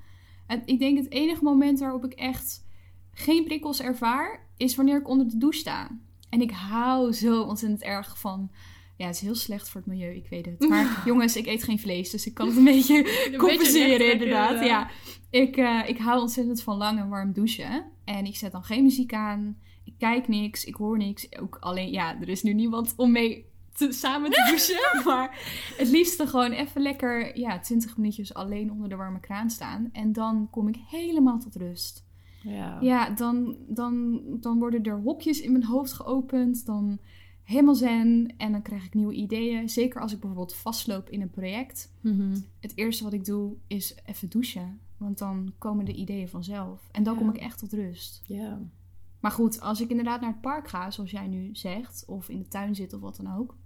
En 0.46 0.62
ik 0.64 0.78
denk 0.78 0.98
het 0.98 1.10
enige 1.10 1.44
moment 1.44 1.78
waarop 1.78 2.04
ik 2.04 2.12
echt 2.12 2.66
geen 3.10 3.44
prikkels 3.44 3.80
ervaar, 3.80 4.46
is 4.56 4.75
wanneer 4.76 4.98
ik 5.00 5.08
onder 5.08 5.28
de 5.28 5.37
douche 5.38 5.58
sta. 5.58 5.90
En 6.28 6.40
ik 6.40 6.50
hou 6.50 7.12
zo 7.12 7.42
ontzettend 7.42 7.82
erg 7.82 8.18
van. 8.18 8.50
Ja, 8.97 9.06
het 9.06 9.14
is 9.14 9.20
heel 9.20 9.35
slecht 9.35 9.68
voor 9.68 9.80
het 9.80 9.90
milieu, 9.90 10.14
ik 10.14 10.28
weet 10.28 10.47
het. 10.47 10.61
Maar 10.68 11.02
jongens, 11.04 11.37
ik 11.37 11.47
eet 11.47 11.64
geen 11.64 11.78
vlees, 11.78 12.11
dus 12.11 12.26
ik 12.26 12.35
kan 12.35 12.47
het 12.49 12.56
een 12.56 12.64
beetje 12.64 13.02
compenseren 13.38 14.12
inderdaad. 14.12 14.64
Ja, 14.64 14.90
ik, 15.30 15.56
eh, 15.56 15.80
ik 15.86 15.99
hou 15.99 16.21
ontzettend 16.21 16.62
van 16.62 16.76
lang 16.76 16.99
en 16.99 17.08
warm 17.08 17.32
douchen. 17.32 17.84
En 18.04 18.25
ik 18.25 18.36
zet 18.36 18.52
dan 18.52 18.64
geen 18.64 18.82
muziek 18.82 19.12
aan. 19.12 19.56
Ik 19.84 19.95
kijk 19.99 20.28
niks, 20.28 20.64
ik 20.64 20.75
hoor 20.75 20.97
niks. 20.97 21.38
Ook 21.38 21.56
alleen, 21.60 21.91
ja, 21.91 22.21
er 22.21 22.28
is 22.28 22.43
nu 22.43 22.52
niemand 22.52 22.95
om 22.97 23.12
mee 23.12 23.47
te, 23.73 23.93
samen 23.93 24.30
te 24.30 24.45
douchen. 24.49 25.04
maar 25.04 25.38
het 25.76 25.88
liefste 25.88 26.26
gewoon 26.26 26.52
even 26.52 26.82
lekker, 26.82 27.38
ja, 27.38 27.60
20 27.60 27.97
minuutjes 27.97 28.34
alleen 28.34 28.71
onder 28.71 28.88
de 28.88 28.97
warme 28.97 29.21
kraan 29.21 29.50
staan. 29.50 29.88
En 29.93 30.12
dan 30.12 30.49
kom 30.50 30.69
ik 30.69 30.76
helemaal 30.91 31.38
tot 31.38 31.56
rust. 31.56 32.07
Ja. 32.42 32.78
Ja, 32.80 33.10
dan, 33.10 33.56
dan, 33.68 34.20
dan 34.40 34.58
worden 34.58 34.82
er 34.82 35.00
hokjes 35.00 35.40
in 35.40 35.52
mijn 35.52 35.64
hoofd 35.64 35.92
geopend. 35.92 36.66
Dan 36.66 36.98
helemaal 37.42 37.74
zen. 37.74 38.34
En 38.36 38.52
dan 38.52 38.62
krijg 38.62 38.84
ik 38.84 38.94
nieuwe 38.94 39.14
ideeën. 39.14 39.68
Zeker 39.68 40.00
als 40.00 40.12
ik 40.12 40.18
bijvoorbeeld 40.20 40.54
vastloop 40.54 41.10
in 41.10 41.20
een 41.20 41.30
project. 41.30 41.92
Mhm. 42.00 42.36
Het 42.60 42.72
eerste 42.76 43.04
wat 43.04 43.12
ik 43.12 43.24
doe 43.24 43.56
is 43.66 43.96
even 44.06 44.28
douchen. 44.30 44.80
Want 44.96 45.18
dan 45.18 45.52
komen 45.58 45.84
de 45.84 45.94
ideeën 45.94 46.28
vanzelf. 46.28 46.88
En 46.92 47.02
dan 47.02 47.14
Ja. 47.14 47.20
kom 47.20 47.28
ik 47.28 47.36
echt 47.36 47.58
tot 47.58 47.72
rust. 47.72 48.22
ja. 48.26 48.58
Maar 49.20 49.30
goed, 49.30 49.60
als 49.60 49.80
ik 49.80 49.90
inderdaad 49.90 50.20
naar 50.20 50.30
het 50.30 50.40
park 50.40 50.68
ga, 50.68 50.90
zoals 50.90 51.10
jij 51.10 51.26
nu 51.26 51.48
zegt, 51.52 52.04
of 52.06 52.28
in 52.28 52.38
de 52.38 52.48
tuin 52.48 52.74
zit 52.74 52.92
of 52.92 53.00
wat 53.00 53.16
dan 53.16 53.36
ook, 53.36 53.56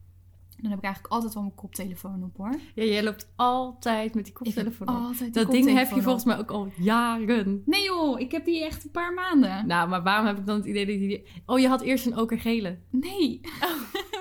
dan 0.63 0.71
heb 0.71 0.79
ik 0.79 0.85
eigenlijk 0.85 1.15
altijd 1.15 1.35
wel 1.35 1.43
mijn 1.43 1.55
koptelefoon 1.55 2.25
op 2.25 2.37
hoor. 2.37 2.55
Ja, 2.75 2.85
jij 2.85 3.03
loopt 3.03 3.33
altijd 3.37 4.15
met 4.15 4.25
die 4.25 4.33
Ik 4.33 4.39
koptelefoon 4.39 4.89
op. 4.89 4.95
altijd 4.95 5.35
die 5.35 5.43
Dat 5.45 5.53
ding 5.53 5.73
heb 5.73 5.91
je 5.91 6.03
volgens 6.03 6.25
mij 6.25 6.39
ook 6.39 6.51
al 6.51 6.73
jaren. 6.77 7.63
Nee 7.67 7.83
joh, 7.85 8.21
ik 8.21 8.31
heb 8.33 8.45
die 8.45 8.65
echt 8.65 8.85
een 8.85 8.91
paar 8.91 9.15
maanden. 9.15 9.67
Nou, 9.67 9.89
maar 9.89 10.03
waarom 10.03 10.27
heb 10.27 10.39
ik 10.39 10.47
dan 10.47 10.57
het 10.57 10.67
idee 10.67 10.87
dat 10.87 10.95
je 10.95 11.01
die... 11.09 11.27
Oh, 11.47 11.59
je 11.59 11.69
had 11.69 11.81
eerst 11.81 12.07
een 12.07 12.17
okergele. 12.19 12.79
Nee. 12.91 13.41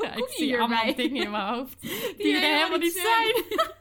Ja, 0.01 0.13
kom 0.13 0.25
je 0.37 0.43
hierbij? 0.43 0.59
allemaal 0.59 0.95
dingen 0.95 1.23
in 1.23 1.31
mijn 1.31 1.53
hoofd. 1.53 1.81
Die, 1.81 2.17
Die 2.17 2.35
er 2.35 2.57
helemaal 2.57 2.77
niet 2.77 2.91
zijn. 3.03 3.43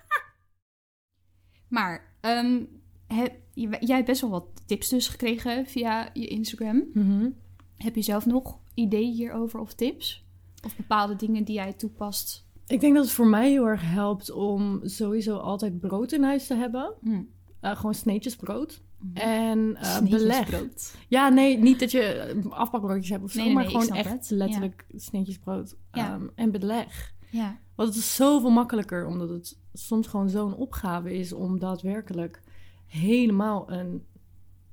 Maar 1.69 2.17
ehm, 2.21 2.63
heb, 3.07 3.35
jij 3.55 3.97
hebt 3.97 4.07
best 4.07 4.21
wel 4.21 4.31
wat 4.31 4.47
tips 4.67 4.89
dus 4.89 5.09
gekregen 5.09 5.67
via 5.67 6.11
je 6.13 6.27
Instagram. 6.27 6.85
Mhm. 6.93 7.31
Heb 7.77 7.95
je 7.95 8.03
zelf 8.03 8.27
nog 8.27 8.59
ideeën 8.75 9.13
hierover 9.13 9.61
of 9.61 9.75
tips? 9.75 10.25
Of 10.65 10.77
bepaalde 10.77 11.17
dingen 11.17 11.45
die 11.45 11.55
jij 11.55 11.73
toepast? 11.73 12.49
Ik 12.71 12.81
denk 12.81 12.95
dat 12.95 13.05
het 13.05 13.13
voor 13.13 13.27
mij 13.27 13.51
heel 13.51 13.67
erg 13.67 13.83
helpt 13.91 14.31
om 14.31 14.81
sowieso 14.83 15.37
altijd 15.37 15.81
brood 15.81 16.13
in 16.13 16.23
huis 16.23 16.47
te 16.47 16.55
hebben. 16.55 16.95
Hm. 17.03 17.23
Eh, 17.61 17.77
gewoon 17.77 17.95
sneetjes 17.95 18.37
brood. 18.37 18.83
En 19.15 19.77
eh 19.77 19.97
Sneetjes 19.97 20.21
beleg. 20.21 20.47
brood. 20.47 20.95
Ja, 21.09 21.29
nee, 21.29 21.59
niet 21.59 21.81
dat 21.81 21.91
je 21.91 22.03
eh, 22.03 22.51
afbakbroodjes 22.51 23.09
hebt 23.11 23.23
of 23.25 23.31
zo, 23.31 23.37
Nee, 23.39 23.47
nee, 23.47 23.55
maar 23.55 23.65
nee, 23.65 23.73
gewoon 23.81 23.97
echt 23.97 24.11
het. 24.11 24.31
letterlijk 24.31 24.87
sneetjes 24.97 25.39
brood 25.39 25.77
Ja. 25.93 26.13
ehm, 26.15 26.27
en 26.35 26.51
beleg. 26.51 27.15
Ja. 27.31 27.59
Want 27.75 27.89
het 27.89 27.99
is 27.99 28.15
zoveel 28.15 28.51
makkelijker, 28.51 29.07
omdat 29.07 29.29
het 29.29 29.59
soms 29.73 30.07
gewoon 30.07 30.29
zo'n 30.29 30.55
opgave 30.55 31.15
is 31.15 31.33
om 31.33 31.59
daadwerkelijk 31.59 32.41
helemaal 32.87 33.73
een 33.73 34.05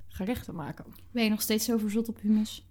gerecht 0.08 0.44
te 0.44 0.52
maken. 0.52 0.84
Ben 1.10 1.24
je 1.24 1.30
nog 1.30 1.40
steeds 1.40 1.64
zo 1.64 1.76
verzot 1.78 2.08
op 2.08 2.20
hummus? 2.20 2.67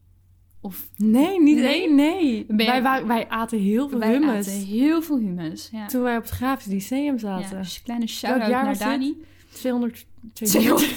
Of 0.67 0.89
Nee, 0.97 1.41
niet 1.41 1.55
Nee? 1.57 1.81
één, 1.81 1.95
nee. 1.95 2.45
Ben 2.47 2.81
Wij, 2.83 3.05
wij 3.05 3.27
aten 3.29 3.59
heel 3.59 3.89
veel 3.89 3.99
wij 3.99 4.11
hummus 4.11 4.47
aten 4.47 4.65
heel 4.65 5.01
veel 5.01 5.17
hummus. 5.17 5.69
Ja. 5.71 5.85
toen 5.87 6.01
wij 6.01 6.17
op 6.17 6.23
het 6.23 6.31
Grafisch 6.31 6.65
Lyceum 6.73 7.13
Ja, 7.13 7.17
zaten. 7.17 7.57
dus 7.57 7.75
een 7.77 7.83
kleine 7.83 8.07
shout-out 8.07 8.49
naar? 8.49 8.77
Dani. 8.77 9.15
200, 9.51 10.05
200 10.33 10.95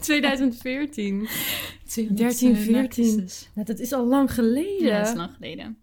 2014. 0.00 1.28
13, 2.14 2.56
14. 2.56 3.28
Nou, 3.54 3.66
dat 3.66 3.78
is 3.78 3.92
al 3.92 4.06
lang 4.06 4.32
geleden. 4.34 4.86
Ja, 4.86 4.98
dat 4.98 5.08
is 5.08 5.14
lang 5.14 5.30
geleden. 5.34 5.78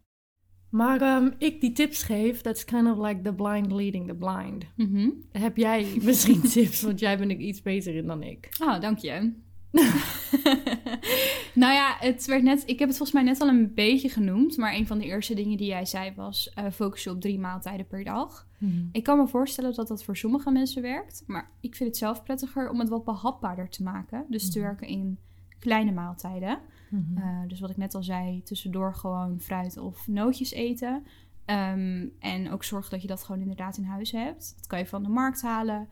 Maar 0.69 1.01
ehm, 1.01 1.29
ik 1.37 1.61
die 1.61 1.71
tips 1.71 2.03
geef, 2.03 2.41
that's 2.41 2.65
kind 2.65 2.87
of 2.87 2.97
like 3.07 3.21
the 3.21 3.33
blind 3.33 3.71
leading 3.71 4.07
the 4.07 4.15
blind. 4.15 4.65
Mhm. 4.75 5.09
Heb 5.31 5.57
jij 5.57 5.87
misschien 6.01 6.41
tips, 6.51 6.81
want 6.81 6.99
jij 6.99 7.17
ben 7.17 7.29
ik 7.29 7.39
iets 7.39 7.61
beter 7.61 7.95
in 7.95 8.05
dan 8.07 8.23
ik. 8.23 8.49
Oh, 8.61 8.79
dank 8.81 8.97
je. 8.97 9.31
nou 11.53 11.73
ja, 11.73 11.95
het 11.99 12.25
werd 12.25 12.43
net, 12.43 12.63
ik 12.65 12.79
heb 12.79 12.87
het 12.87 12.97
volgens 12.97 13.11
mij 13.11 13.23
net 13.23 13.41
al 13.41 13.47
een 13.47 13.73
beetje 13.73 14.09
genoemd. 14.09 14.57
Maar 14.57 14.73
een 14.73 14.87
van 14.87 14.97
de 14.97 15.05
eerste 15.05 15.33
dingen 15.33 15.57
die 15.57 15.67
jij 15.67 15.85
zei 15.85 16.13
was 16.15 16.51
eh 16.53 16.65
focus 16.71 17.03
je 17.03 17.09
op 17.09 17.21
drie 17.21 17.39
maaltijden 17.39 17.87
per 17.87 18.03
dag. 18.03 18.47
Ik 18.91 19.03
kan 19.03 19.17
me 19.17 19.27
voorstellen 19.27 19.73
dat 19.75 19.87
dat 19.87 20.03
voor 20.03 20.17
sommige 20.17 20.51
mensen 20.51 20.81
werkt. 20.81 21.23
Maar 21.27 21.49
ik 21.59 21.75
vind 21.75 21.89
het 21.89 21.97
zelf 21.97 22.23
prettiger 22.23 22.69
om 22.69 22.79
het 22.79 22.89
wat 22.89 23.03
behapbaarder 23.03 23.69
te 23.69 23.83
maken. 23.83 24.25
Dus 24.29 24.51
te 24.51 24.59
Mhm. 24.59 24.67
werken 24.67 24.87
in 24.87 25.17
kleine 25.59 25.91
maaltijden. 25.91 26.59
Mhm. 26.89 27.17
Eh, 27.17 27.39
dus 27.47 27.59
wat 27.59 27.69
ik 27.69 27.77
net 27.77 27.95
al 27.95 28.03
zei, 28.03 28.43
tussendoor 28.43 28.95
gewoon 28.95 29.39
fruit 29.39 29.77
of 29.77 30.07
nootjes 30.07 30.51
eten. 30.51 31.03
Ehm, 31.45 32.05
en 32.19 32.51
ook 32.51 32.63
zorg 32.63 32.89
dat 32.89 33.01
je 33.01 33.07
dat 33.07 33.23
gewoon 33.23 33.41
inderdaad 33.41 33.77
in 33.77 33.83
huis 33.83 34.11
hebt. 34.11 34.53
Dat 34.57 34.67
kan 34.67 34.79
je 34.79 34.85
van 34.85 35.03
de 35.03 35.09
markt 35.09 35.41
halen. 35.41 35.87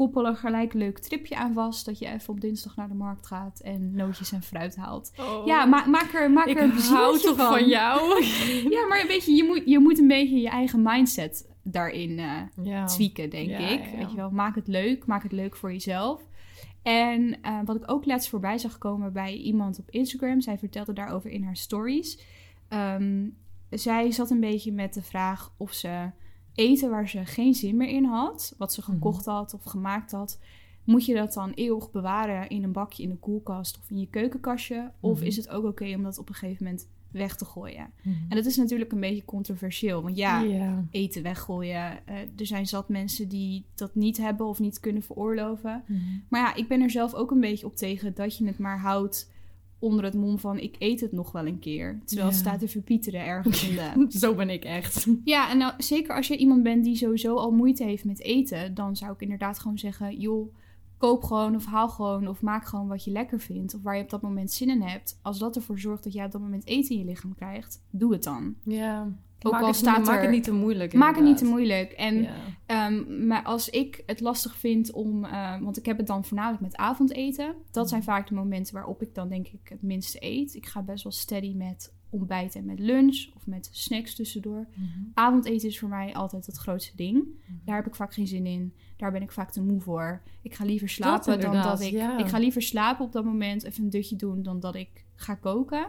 Koppel 0.00 0.26
er 0.26 0.36
gelijk 0.36 0.72
een 0.72 0.78
leuk 0.78 0.98
tripje 0.98 1.36
aan 1.36 1.52
vast. 1.52 1.84
Dat 1.84 1.98
je 1.98 2.06
even 2.06 2.32
op 2.34 2.40
dinsdag 2.40 2.76
naar 2.76 2.88
de 2.88 2.94
markt 2.94 3.26
gaat 3.26 3.60
en 3.60 3.94
nootjes 3.94 4.32
en 4.32 4.42
fruit 4.42 4.76
haalt. 4.76 5.12
Ja, 5.44 5.64
ma 5.64 5.86
maak 5.86 6.12
er, 6.12 6.30
maak 6.30 6.46
ik 6.46 6.56
er 6.56 6.62
een 6.62 6.70
hou 6.70 7.18
toch 7.18 7.36
van 7.36 7.68
jou. 7.68 8.24
Ja, 8.74 8.86
maar 8.86 9.04
weet 9.06 9.24
je, 9.24 9.32
je 9.32 9.44
moet, 9.44 9.62
je 9.64 9.78
moet 9.78 9.98
een 9.98 10.08
beetje 10.08 10.40
je 10.40 10.48
eigen 10.48 10.82
mindset 10.82 11.48
daarin 11.62 12.18
eh 12.18 12.36
ja. 12.62 12.84
tweaken, 12.84 13.30
denk 13.30 13.48
Ja, 13.48 13.58
ik. 13.58 13.84
ja, 13.84 13.90
ja. 13.90 13.96
Weet 13.96 14.10
je 14.10 14.16
wel, 14.16 14.30
maak 14.30 14.54
het 14.54 14.68
leuk, 14.68 15.06
maak 15.06 15.22
het 15.22 15.32
leuk 15.32 15.56
voor 15.56 15.72
jezelf. 15.72 16.22
En 16.82 17.42
eh, 17.42 17.58
wat 17.64 17.76
ik 17.76 17.90
ook 17.90 18.06
laatst 18.06 18.28
voorbij 18.28 18.58
zag 18.58 18.78
komen 18.78 19.12
bij 19.12 19.34
iemand 19.36 19.78
op 19.78 19.90
Instagram, 19.90 20.40
zij 20.40 20.58
vertelde 20.58 20.92
daarover 20.92 21.30
in 21.30 21.42
haar 21.42 21.56
stories. 21.56 22.20
Ehm, 22.68 23.28
zij 23.70 24.10
zat 24.10 24.30
een 24.30 24.40
beetje 24.40 24.72
met 24.72 24.94
de 24.94 25.02
vraag 25.02 25.52
of 25.56 25.72
ze 25.72 26.10
eten 26.54 26.90
waar 26.90 27.08
ze 27.08 27.24
geen 27.24 27.54
zin 27.54 27.76
meer 27.76 27.88
in 27.88 28.04
had, 28.04 28.54
wat 28.58 28.72
ze 28.72 28.82
gekocht 28.82 29.24
had 29.24 29.54
of 29.54 29.64
gemaakt 29.64 30.10
had, 30.12 30.38
moet 30.84 31.06
je 31.06 31.14
dat 31.14 31.32
dan 31.32 31.50
eeuwig 31.50 31.90
bewaren 31.90 32.48
in 32.48 32.62
een 32.62 32.72
bakje 32.72 33.02
in 33.02 33.08
de 33.08 33.16
koelkast 33.16 33.78
of 33.78 33.90
in 33.90 33.98
je 33.98 34.06
keukenkastje? 34.06 34.90
Of 35.00 35.16
Mhm. 35.18 35.26
is 35.26 35.36
het 35.36 35.48
ook 35.48 35.64
oké 35.64 35.94
om 35.94 36.02
dat 36.02 36.18
op 36.18 36.28
een 36.28 36.34
gegeven 36.34 36.64
moment 36.64 36.88
weg 37.10 37.36
te 37.36 37.44
gooien? 37.44 37.90
Mhm. 38.02 38.16
En 38.28 38.36
dat 38.36 38.46
is 38.46 38.56
natuurlijk 38.56 38.92
een 38.92 39.00
beetje 39.00 39.24
controversieel, 39.24 40.02
want 40.02 40.16
ja, 40.16 40.42
eten 40.90 41.22
weggooien. 41.22 42.06
Eh, 42.06 42.16
er 42.36 42.46
zijn 42.46 42.66
zat 42.66 42.88
mensen 42.88 43.28
die 43.28 43.64
dat 43.74 43.94
niet 43.94 44.16
hebben 44.16 44.46
of 44.46 44.58
niet 44.58 44.80
kunnen 44.80 45.02
veroorloven. 45.02 45.84
Mhm. 45.86 45.98
Maar 46.28 46.40
ja, 46.40 46.54
ik 46.54 46.68
ben 46.68 46.80
er 46.80 46.90
zelf 46.90 47.14
ook 47.14 47.30
een 47.30 47.40
beetje 47.40 47.66
op 47.66 47.76
tegen 47.76 48.14
dat 48.14 48.36
je 48.36 48.46
het 48.46 48.58
maar 48.58 48.78
houdt 48.80 49.30
onder 49.80 50.04
het 50.04 50.14
mom 50.14 50.38
van 50.38 50.58
ik 50.58 50.76
eet 50.78 51.00
het 51.00 51.12
nog 51.12 51.32
wel 51.32 51.46
een 51.46 51.58
keer. 51.58 52.00
Terwijl 52.04 52.28
het 52.28 52.38
staat 52.38 52.58
te 52.58 52.68
verpieteren 52.68 53.24
ergens 53.24 53.64
in 53.68 53.74
de... 53.74 54.18
Zo 54.18 54.34
ben 54.34 54.50
ik 54.50 54.64
echt. 54.64 55.06
Ja, 55.24 55.50
en 55.50 55.58
nou, 55.58 55.72
zeker 55.78 56.16
als 56.16 56.28
je 56.28 56.36
iemand 56.36 56.62
bent 56.62 56.84
die 56.84 56.96
sowieso 56.96 57.36
al 57.36 57.50
moeite 57.50 57.84
heeft 57.84 58.04
met 58.04 58.20
eten, 58.20 58.74
dan 58.74 58.96
zou 58.96 59.12
ik 59.12 59.20
inderdaad 59.20 59.58
gewoon 59.58 59.78
zeggen, 59.78 60.18
joh, 60.18 60.54
koop 60.98 61.24
gewoon 61.24 61.54
of 61.54 61.64
haal 61.64 61.88
gewoon 61.88 62.28
of 62.28 62.42
maak 62.42 62.64
gewoon 62.64 62.88
wat 62.88 63.04
je 63.04 63.10
lekker 63.10 63.40
vindt 63.40 63.74
of 63.74 63.82
waar 63.82 63.96
je 63.96 64.02
op 64.02 64.10
dat 64.10 64.22
moment 64.22 64.52
zin 64.52 64.68
in 64.68 64.82
hebt. 64.82 65.18
Als 65.22 65.38
dat 65.38 65.56
ervoor 65.56 65.78
zorgt 65.78 66.04
dat 66.04 66.12
jij 66.12 66.24
op 66.24 66.32
dat 66.32 66.40
moment 66.40 66.66
eten 66.66 66.94
in 66.94 66.98
je 66.98 67.04
lichaam 67.04 67.34
krijgt, 67.34 67.82
doe 67.90 68.12
het 68.12 68.22
dan. 68.22 68.54
Ja. 68.64 69.08
Ook 69.42 69.52
maak 69.52 69.60
al 69.62 69.66
het, 69.68 69.76
staat 69.76 70.04
maak 70.04 70.16
er- 70.16 70.22
het 70.22 70.30
niet 70.30 70.44
te 70.44 70.52
moeilijk. 70.52 70.92
Maak 70.92 71.14
het 71.14 71.24
niet 71.24 71.38
te 71.38 71.44
moeilijk. 71.44 71.92
En 71.92 72.22
Ja. 72.22 72.34
Ehm, 72.66 73.26
maar 73.26 73.42
als 73.42 73.68
ik 73.68 74.02
het 74.06 74.20
lastig 74.20 74.56
vind 74.56 74.92
om, 74.92 75.24
eh, 75.24 75.60
want 75.60 75.76
ik 75.78 75.86
heb 75.86 75.96
het 75.98 76.06
dan 76.06 76.24
voornamelijk 76.24 76.62
met 76.62 76.76
avondeten. 76.76 77.54
Dat 77.70 77.88
zijn 77.88 78.02
vaak 78.02 78.28
de 78.28 78.34
momenten 78.34 78.74
waarop 78.74 79.02
ik 79.02 79.14
dan 79.14 79.28
denk 79.28 79.46
ik 79.48 79.60
het 79.68 79.82
minste 79.82 80.18
eet. 80.20 80.54
Ik 80.54 80.66
ga 80.66 80.82
best 80.82 81.02
wel 81.02 81.12
steady 81.12 81.54
met 81.54 81.92
ontbijt 82.10 82.54
en 82.54 82.64
met 82.64 82.78
lunch 82.78 83.26
of 83.36 83.46
met 83.46 83.68
snacks 83.72 84.14
tussendoor. 84.14 84.66
Mhm. 84.74 84.88
Avondeten 85.14 85.68
is 85.68 85.78
voor 85.78 85.88
mij 85.88 86.14
altijd 86.14 86.46
het 86.46 86.56
grootste 86.56 86.96
ding. 86.96 87.24
Daar 87.64 87.76
heb 87.76 87.86
ik 87.86 87.94
vaak 87.94 88.14
geen 88.14 88.26
zin 88.26 88.46
in. 88.46 88.74
Daar 88.96 89.12
ben 89.12 89.22
ik 89.22 89.32
vaak 89.32 89.50
te 89.50 89.62
moe 89.62 89.80
voor. 89.80 90.22
Ik 90.42 90.54
ga 90.54 90.64
liever 90.64 90.88
slapen 90.88 91.40
dan 91.40 91.52
dat 91.62 91.80
ik. 91.80 91.90
ja. 91.92 92.18
Ik 92.18 92.26
ga 92.26 92.38
liever 92.38 92.62
slapen 92.62 93.04
op 93.04 93.12
dat 93.12 93.24
moment, 93.24 93.64
even 93.64 93.84
een 93.84 93.90
dutje 93.90 94.16
doen, 94.16 94.42
dan 94.42 94.60
dat 94.60 94.74
ik 94.74 95.04
ga 95.14 95.34
koken. 95.34 95.86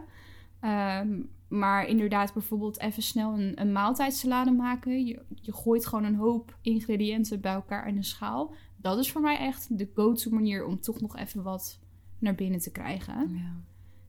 Ehm, 0.62 1.20
maar 1.48 1.88
inderdaad, 1.88 2.34
bijvoorbeeld 2.34 2.80
even 2.80 3.04
snel 3.04 3.34
een, 3.40 3.62
een 3.62 3.72
maaltijdsalade 3.72 4.52
maken. 4.52 5.06
Je, 5.06 5.22
je 5.42 5.54
gooit 5.54 5.86
gewoon 5.86 6.04
een 6.04 6.16
hoop 6.16 6.58
ingrediënten 6.62 7.42
bij 7.42 7.54
elkaar 7.54 7.88
in 7.88 7.98
een 7.98 8.04
schaal. 8.04 8.54
Dat 8.78 8.98
is 8.98 9.12
voor 9.12 9.22
mij 9.22 9.38
echt 9.38 9.78
de 9.78 9.90
go-to 9.96 10.32
manier 10.32 10.66
om 10.66 10.80
toch 10.82 11.02
nog 11.02 11.18
even 11.18 11.44
wat 11.44 11.80
naar 12.20 12.36
binnen 12.36 12.60
te 12.60 12.72
krijgen. 12.72 13.30
Ja. 13.34 13.62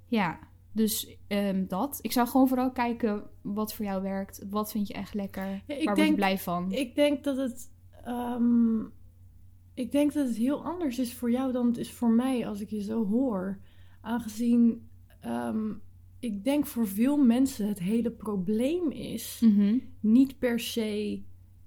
Ja, 0.07 0.38
dus 0.73 1.17
ehm, 1.27 1.67
dat. 1.67 1.99
Ik 2.03 2.12
zou 2.12 2.29
gewoon 2.29 2.49
vooral 2.49 2.71
kijken 2.73 3.23
wat 3.41 3.75
voor 3.75 3.85
jou 3.85 4.03
werkt. 4.03 4.45
Wat 4.51 4.71
vind 4.71 4.88
je 4.88 4.95
echt 4.95 5.15
lekker? 5.15 5.62
Ja, 5.67 5.85
Waar 5.85 5.95
word 5.95 6.07
je 6.09 6.15
blij 6.15 6.38
van? 6.38 6.73
Ik 6.73 6.95
denk 6.95 7.25
dat 7.25 7.37
het. 7.37 7.71
ehm, 8.05 8.81
ik 9.75 9.93
denk 9.93 10.12
dat 10.12 10.27
het 10.27 10.37
heel 10.37 10.65
anders 10.65 10.99
is 10.99 11.15
voor 11.15 11.31
jou 11.31 11.53
dan 11.53 11.67
het 11.67 11.77
is 11.77 11.93
voor 11.93 12.11
mij 12.11 12.47
als 12.47 12.61
ik 12.61 12.71
je 12.71 12.83
zo 12.83 13.07
hoor. 13.07 13.59
Aangezien 14.01 14.88
ik 16.23 16.45
denk 16.45 16.67
voor 16.67 16.87
veel 16.89 17.17
mensen 17.17 17.69
het 17.69 17.79
hele 17.79 18.11
probleem 18.11 18.91
is 18.91 19.41
Mhm. 19.45 19.79
niet 20.01 20.39
per 20.39 20.61
se 20.61 21.23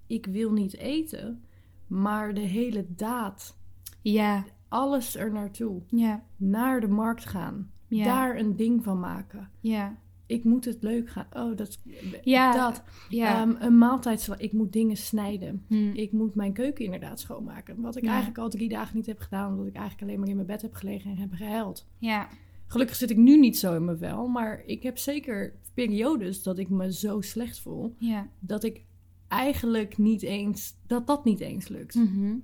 ik 0.08 0.26
wil 0.26 0.52
niet 0.52 0.78
eten, 0.78 1.44
maar 1.88 2.34
de 2.34 2.40
hele 2.42 2.86
daad, 2.96 3.58
Ja, 4.02 4.46
alles 4.68 5.16
er 5.16 5.32
naartoe, 5.32 5.82
ja, 5.88 6.24
naar 6.36 6.80
de 6.82 6.88
markt 6.88 7.26
gaan, 7.26 7.72
ja. 7.88 8.04
daar 8.04 8.38
een 8.40 8.56
ding 8.56 8.84
van 8.84 9.00
maken. 9.00 9.50
Ja, 9.60 9.98
Ik 10.28 10.44
moet 10.44 10.66
het 10.66 10.84
leuk 10.84 11.10
gaan. 11.10 11.28
Oh, 11.34 11.56
dat. 11.58 11.80
Ja, 12.24 12.52
dat. 12.54 12.84
ja. 13.10 13.42
Ehm, 13.42 13.56
een 13.60 13.78
maaltijd. 13.78 14.30
Ik 14.38 14.54
moet 14.54 14.74
dingen 14.74 14.98
snijden. 14.98 15.64
Hm. 15.68 15.92
Ik 15.94 16.12
moet 16.12 16.36
mijn 16.36 16.54
keuken 16.54 16.86
inderdaad 16.86 17.20
schoonmaken. 17.20 17.82
Wat 17.82 17.96
ik 17.96 18.04
Ja. 18.04 18.10
eigenlijk 18.10 18.38
al 18.40 18.50
drie 18.50 18.70
dagen 18.70 18.96
niet 18.96 19.06
heb 19.06 19.20
gedaan. 19.20 19.52
Omdat 19.52 19.68
ik 19.68 19.74
eigenlijk 19.76 20.04
alleen 20.04 20.20
maar 20.20 20.30
in 20.30 20.36
mijn 20.36 20.48
bed 20.48 20.62
heb 20.62 20.74
gelegen 20.74 21.12
en 21.12 21.18
heb 21.18 21.34
gehuild. 21.34 21.88
ja, 21.98 22.28
Gelukkig 22.68 22.96
zit 22.96 23.10
ik 23.10 23.18
nu 23.18 23.40
niet 23.40 23.58
zo 23.58 23.76
in 23.76 23.86
mijn 23.86 23.98
vel. 23.98 24.28
Maar 24.28 24.64
ik 24.66 24.84
heb 24.84 24.98
zeker 24.98 25.54
periodes 25.74 26.44
dat 26.44 26.58
ik 26.58 26.70
me 26.70 26.94
zo 26.94 27.22
slecht 27.22 27.60
voel. 27.60 27.96
ja. 28.00 28.28
Dat 28.40 28.64
ik 28.64 28.86
eigenlijk 29.28 29.98
niet 29.98 30.22
eens... 30.22 30.76
Dat 30.88 31.08
dat 31.08 31.26
niet 31.26 31.40
eens 31.40 31.68
lukt. 31.68 31.96
Mhm. 31.96 32.38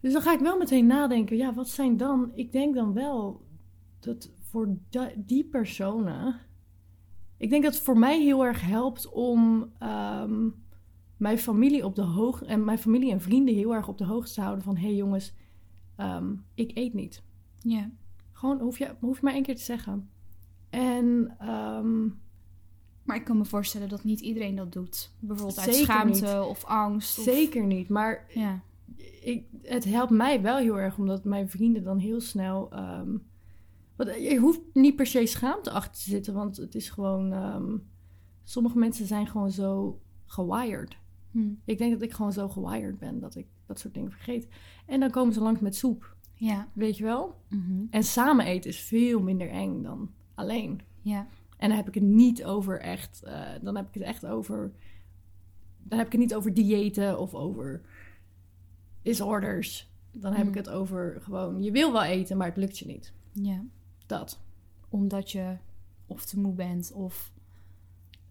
Dus 0.00 0.12
dan 0.12 0.22
ga 0.22 0.32
ik 0.32 0.40
wel 0.40 0.58
meteen 0.58 0.86
nadenken. 0.86 1.36
Ja, 1.36 1.54
wat 1.54 1.68
zijn 1.68 1.96
dan... 1.96 2.30
Ik 2.34 2.52
denk 2.52 2.74
dan 2.74 2.92
wel 2.92 3.46
dat 4.00 4.30
voor 4.40 4.76
die 5.16 5.44
personen... 5.44 6.40
Ik 7.36 7.50
denk 7.50 7.62
dat 7.62 7.74
het 7.74 7.82
voor 7.82 7.98
mij 7.98 8.22
heel 8.22 8.44
erg 8.44 8.60
helpt 8.60 9.08
om 9.12 9.72
ehm, 9.78 10.48
mijn 11.16 11.38
familie 11.38 11.84
op 11.84 11.94
de 11.94 12.02
hoogte... 12.02 12.44
En 12.44 12.64
mijn 12.64 12.78
familie 12.78 13.12
en 13.12 13.20
vrienden 13.20 13.54
heel 13.54 13.74
erg 13.74 13.88
op 13.88 13.98
de 13.98 14.04
hoogte 14.04 14.32
te 14.32 14.40
houden 14.40 14.64
van... 14.64 14.76
Hé 14.76 14.86
hey 14.86 14.94
jongens, 14.94 15.34
ehm, 15.96 16.34
ik 16.54 16.70
eet 16.74 16.94
niet. 16.94 17.22
Ja, 17.58 17.90
Gewoon, 18.38 18.60
hoef 18.60 18.78
je, 18.78 18.94
hoef 19.00 19.16
je 19.16 19.24
maar 19.24 19.32
één 19.34 19.42
keer 19.42 19.56
te 19.56 19.62
zeggen. 19.62 20.10
En 20.70 21.34
ehm, 21.38 22.06
maar 23.04 23.16
ik 23.16 23.24
kan 23.24 23.38
me 23.38 23.44
voorstellen 23.44 23.88
dat 23.88 24.04
niet 24.04 24.20
iedereen 24.20 24.54
dat 24.54 24.72
doet. 24.72 25.12
Bijvoorbeeld 25.20 25.58
uit 25.58 25.74
schaamte 25.74 26.24
niet. 26.24 26.48
of 26.48 26.64
angst. 26.64 27.18
Of... 27.18 27.24
zeker 27.24 27.66
niet. 27.66 27.88
Maar 27.88 28.26
Ja, 28.34 28.60
ik, 29.20 29.44
het 29.62 29.84
helpt 29.84 30.10
mij 30.10 30.42
wel 30.42 30.56
heel 30.56 30.78
erg, 30.78 30.98
omdat 30.98 31.24
mijn 31.24 31.48
vrienden 31.50 31.82
dan 31.82 31.98
heel 31.98 32.20
snel. 32.20 32.70
ehm, 32.72 33.16
want 33.96 34.14
je 34.14 34.36
hoeft 34.38 34.60
niet 34.72 34.96
per 34.96 35.06
se 35.06 35.26
schaamte 35.26 35.70
achter 35.70 35.92
te 35.92 36.10
zitten, 36.10 36.34
want 36.34 36.56
het 36.56 36.74
is 36.74 36.90
gewoon. 36.90 37.32
ehm, 37.32 37.76
sommige 38.44 38.78
mensen 38.78 39.06
zijn 39.06 39.26
gewoon 39.26 39.50
zo 39.50 40.00
gewired. 40.24 40.96
Hm. 41.30 41.48
Ik 41.64 41.78
denk 41.78 41.92
dat 41.92 42.02
ik 42.02 42.12
gewoon 42.12 42.32
zo 42.32 42.48
gewired 42.48 42.98
ben 42.98 43.18
dat 43.18 43.34
ik 43.34 43.46
dat 43.66 43.78
soort 43.78 43.94
dingen 43.94 44.10
vergeet. 44.10 44.48
En 44.86 45.00
dan 45.00 45.10
komen 45.10 45.34
ze 45.34 45.40
langs 45.40 45.60
met 45.60 45.76
soep, 45.76 46.16
ja, 46.38 46.68
weet 46.72 46.96
je 46.96 47.04
wel? 47.04 47.40
Mhm. 47.48 47.84
En 47.90 48.02
samen 48.04 48.44
eten 48.46 48.70
is 48.70 48.80
veel 48.80 49.20
minder 49.22 49.50
eng 49.50 49.82
dan 49.82 50.10
alleen. 50.34 50.80
ja, 51.02 51.26
En 51.56 51.68
dan 51.68 51.76
heb 51.76 51.88
ik 51.88 51.94
het 51.94 52.02
niet 52.02 52.44
over 52.44 52.80
echt. 52.80 53.22
eh, 53.22 53.42
dan 53.62 53.76
heb 53.76 53.88
ik 53.88 53.94
het 53.94 54.02
echt 54.02 54.26
over. 54.26 54.72
Dan 55.82 55.98
heb 55.98 56.06
ik 56.06 56.12
het 56.12 56.20
niet 56.20 56.34
over 56.34 56.54
diëten 56.54 57.18
of 57.18 57.34
over 57.34 57.82
disorders. 59.02 59.90
Dan 60.12 60.32
heb 60.32 60.42
Mm. 60.42 60.48
ik 60.48 60.54
het 60.54 60.68
over 60.68 61.18
gewoon. 61.22 61.62
Je 61.62 61.70
wil 61.70 61.92
wel 61.92 62.02
eten, 62.04 62.36
maar 62.36 62.46
het 62.46 62.56
lukt 62.56 62.78
je 62.78 62.86
niet. 62.86 63.12
ja. 63.32 63.64
Dat. 64.06 64.40
Omdat 64.88 65.30
je 65.30 65.56
of 66.06 66.24
te 66.24 66.38
moe 66.40 66.52
bent 66.54 66.92
of, 66.92 67.32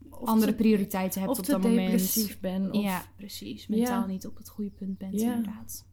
Of 0.10 0.28
andere 0.28 0.52
te, 0.52 0.58
prioriteiten 0.58 1.20
hebt 1.22 1.32
of 1.32 1.40
op 1.40 1.46
dat 1.46 1.62
moment. 1.62 1.78
depressief 1.88 2.40
ben. 2.40 2.72
Of, 2.72 2.82
Ja, 2.84 3.04
precies. 3.16 3.68
Mentaal 3.68 4.02
Ja. 4.02 4.06
niet 4.08 4.28
op 4.28 4.38
het 4.38 4.50
goede 4.50 4.70
punt 4.72 4.98
bent, 4.98 5.20
Ja. 5.22 5.36
inderdaad. 5.36 5.86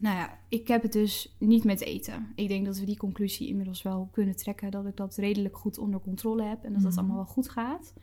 Nou 0.00 0.16
ja, 0.16 0.38
ik 0.48 0.68
heb 0.68 0.82
het 0.82 0.92
dus 0.92 1.36
niet 1.38 1.64
met 1.64 1.80
eten. 1.80 2.32
Ik 2.34 2.48
denk 2.48 2.64
dat 2.66 2.78
we 2.78 2.84
die 2.86 2.96
conclusie 2.96 3.48
inmiddels 3.48 3.82
wel 3.82 4.08
kunnen 4.12 4.36
trekken. 4.36 4.70
Dat 4.70 4.86
ik 4.86 4.96
dat 4.96 5.16
redelijk 5.16 5.56
goed 5.56 5.78
onder 5.78 6.00
controle 6.00 6.42
heb 6.42 6.64
en 6.64 6.72
dat 6.72 6.82
het 6.82 6.90
Mhm. 6.90 6.98
allemaal 6.98 7.16
wel 7.16 7.32
goed 7.32 7.48
gaat. 7.48 7.94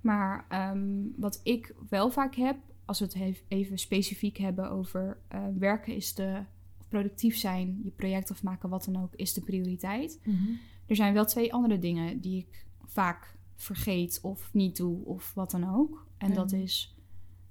Maar 0.00 0.46
ehm, 0.48 1.02
wat 1.16 1.40
ik 1.42 1.74
wel 1.88 2.10
vaak 2.10 2.34
heb, 2.34 2.56
als 2.84 2.98
we 2.98 3.04
het 3.04 3.42
even 3.48 3.78
specifiek 3.78 4.36
hebben 4.36 4.70
over 4.70 5.18
eh, 5.28 5.44
werken, 5.58 5.94
is 5.94 6.14
de 6.14 6.42
of 6.80 6.88
productief 6.88 7.36
zijn, 7.36 7.80
je 7.84 7.90
project 7.90 8.30
afmaken, 8.30 8.68
wat 8.68 8.84
dan 8.84 9.02
ook, 9.02 9.14
is 9.14 9.32
de 9.34 9.40
prioriteit. 9.42 10.20
Mhm. 10.24 10.52
Er 10.86 10.96
zijn 10.96 11.14
wel 11.14 11.24
twee 11.24 11.52
andere 11.52 11.78
dingen 11.78 12.20
die 12.20 12.38
ik 12.38 12.66
vaak 12.84 13.36
vergeet 13.54 14.18
of 14.22 14.52
niet 14.54 14.76
doe 14.76 15.04
of 15.04 15.34
wat 15.34 15.50
dan 15.50 15.74
ook. 15.74 16.06
En 16.18 16.34
dat 16.34 16.52
is 16.52 16.96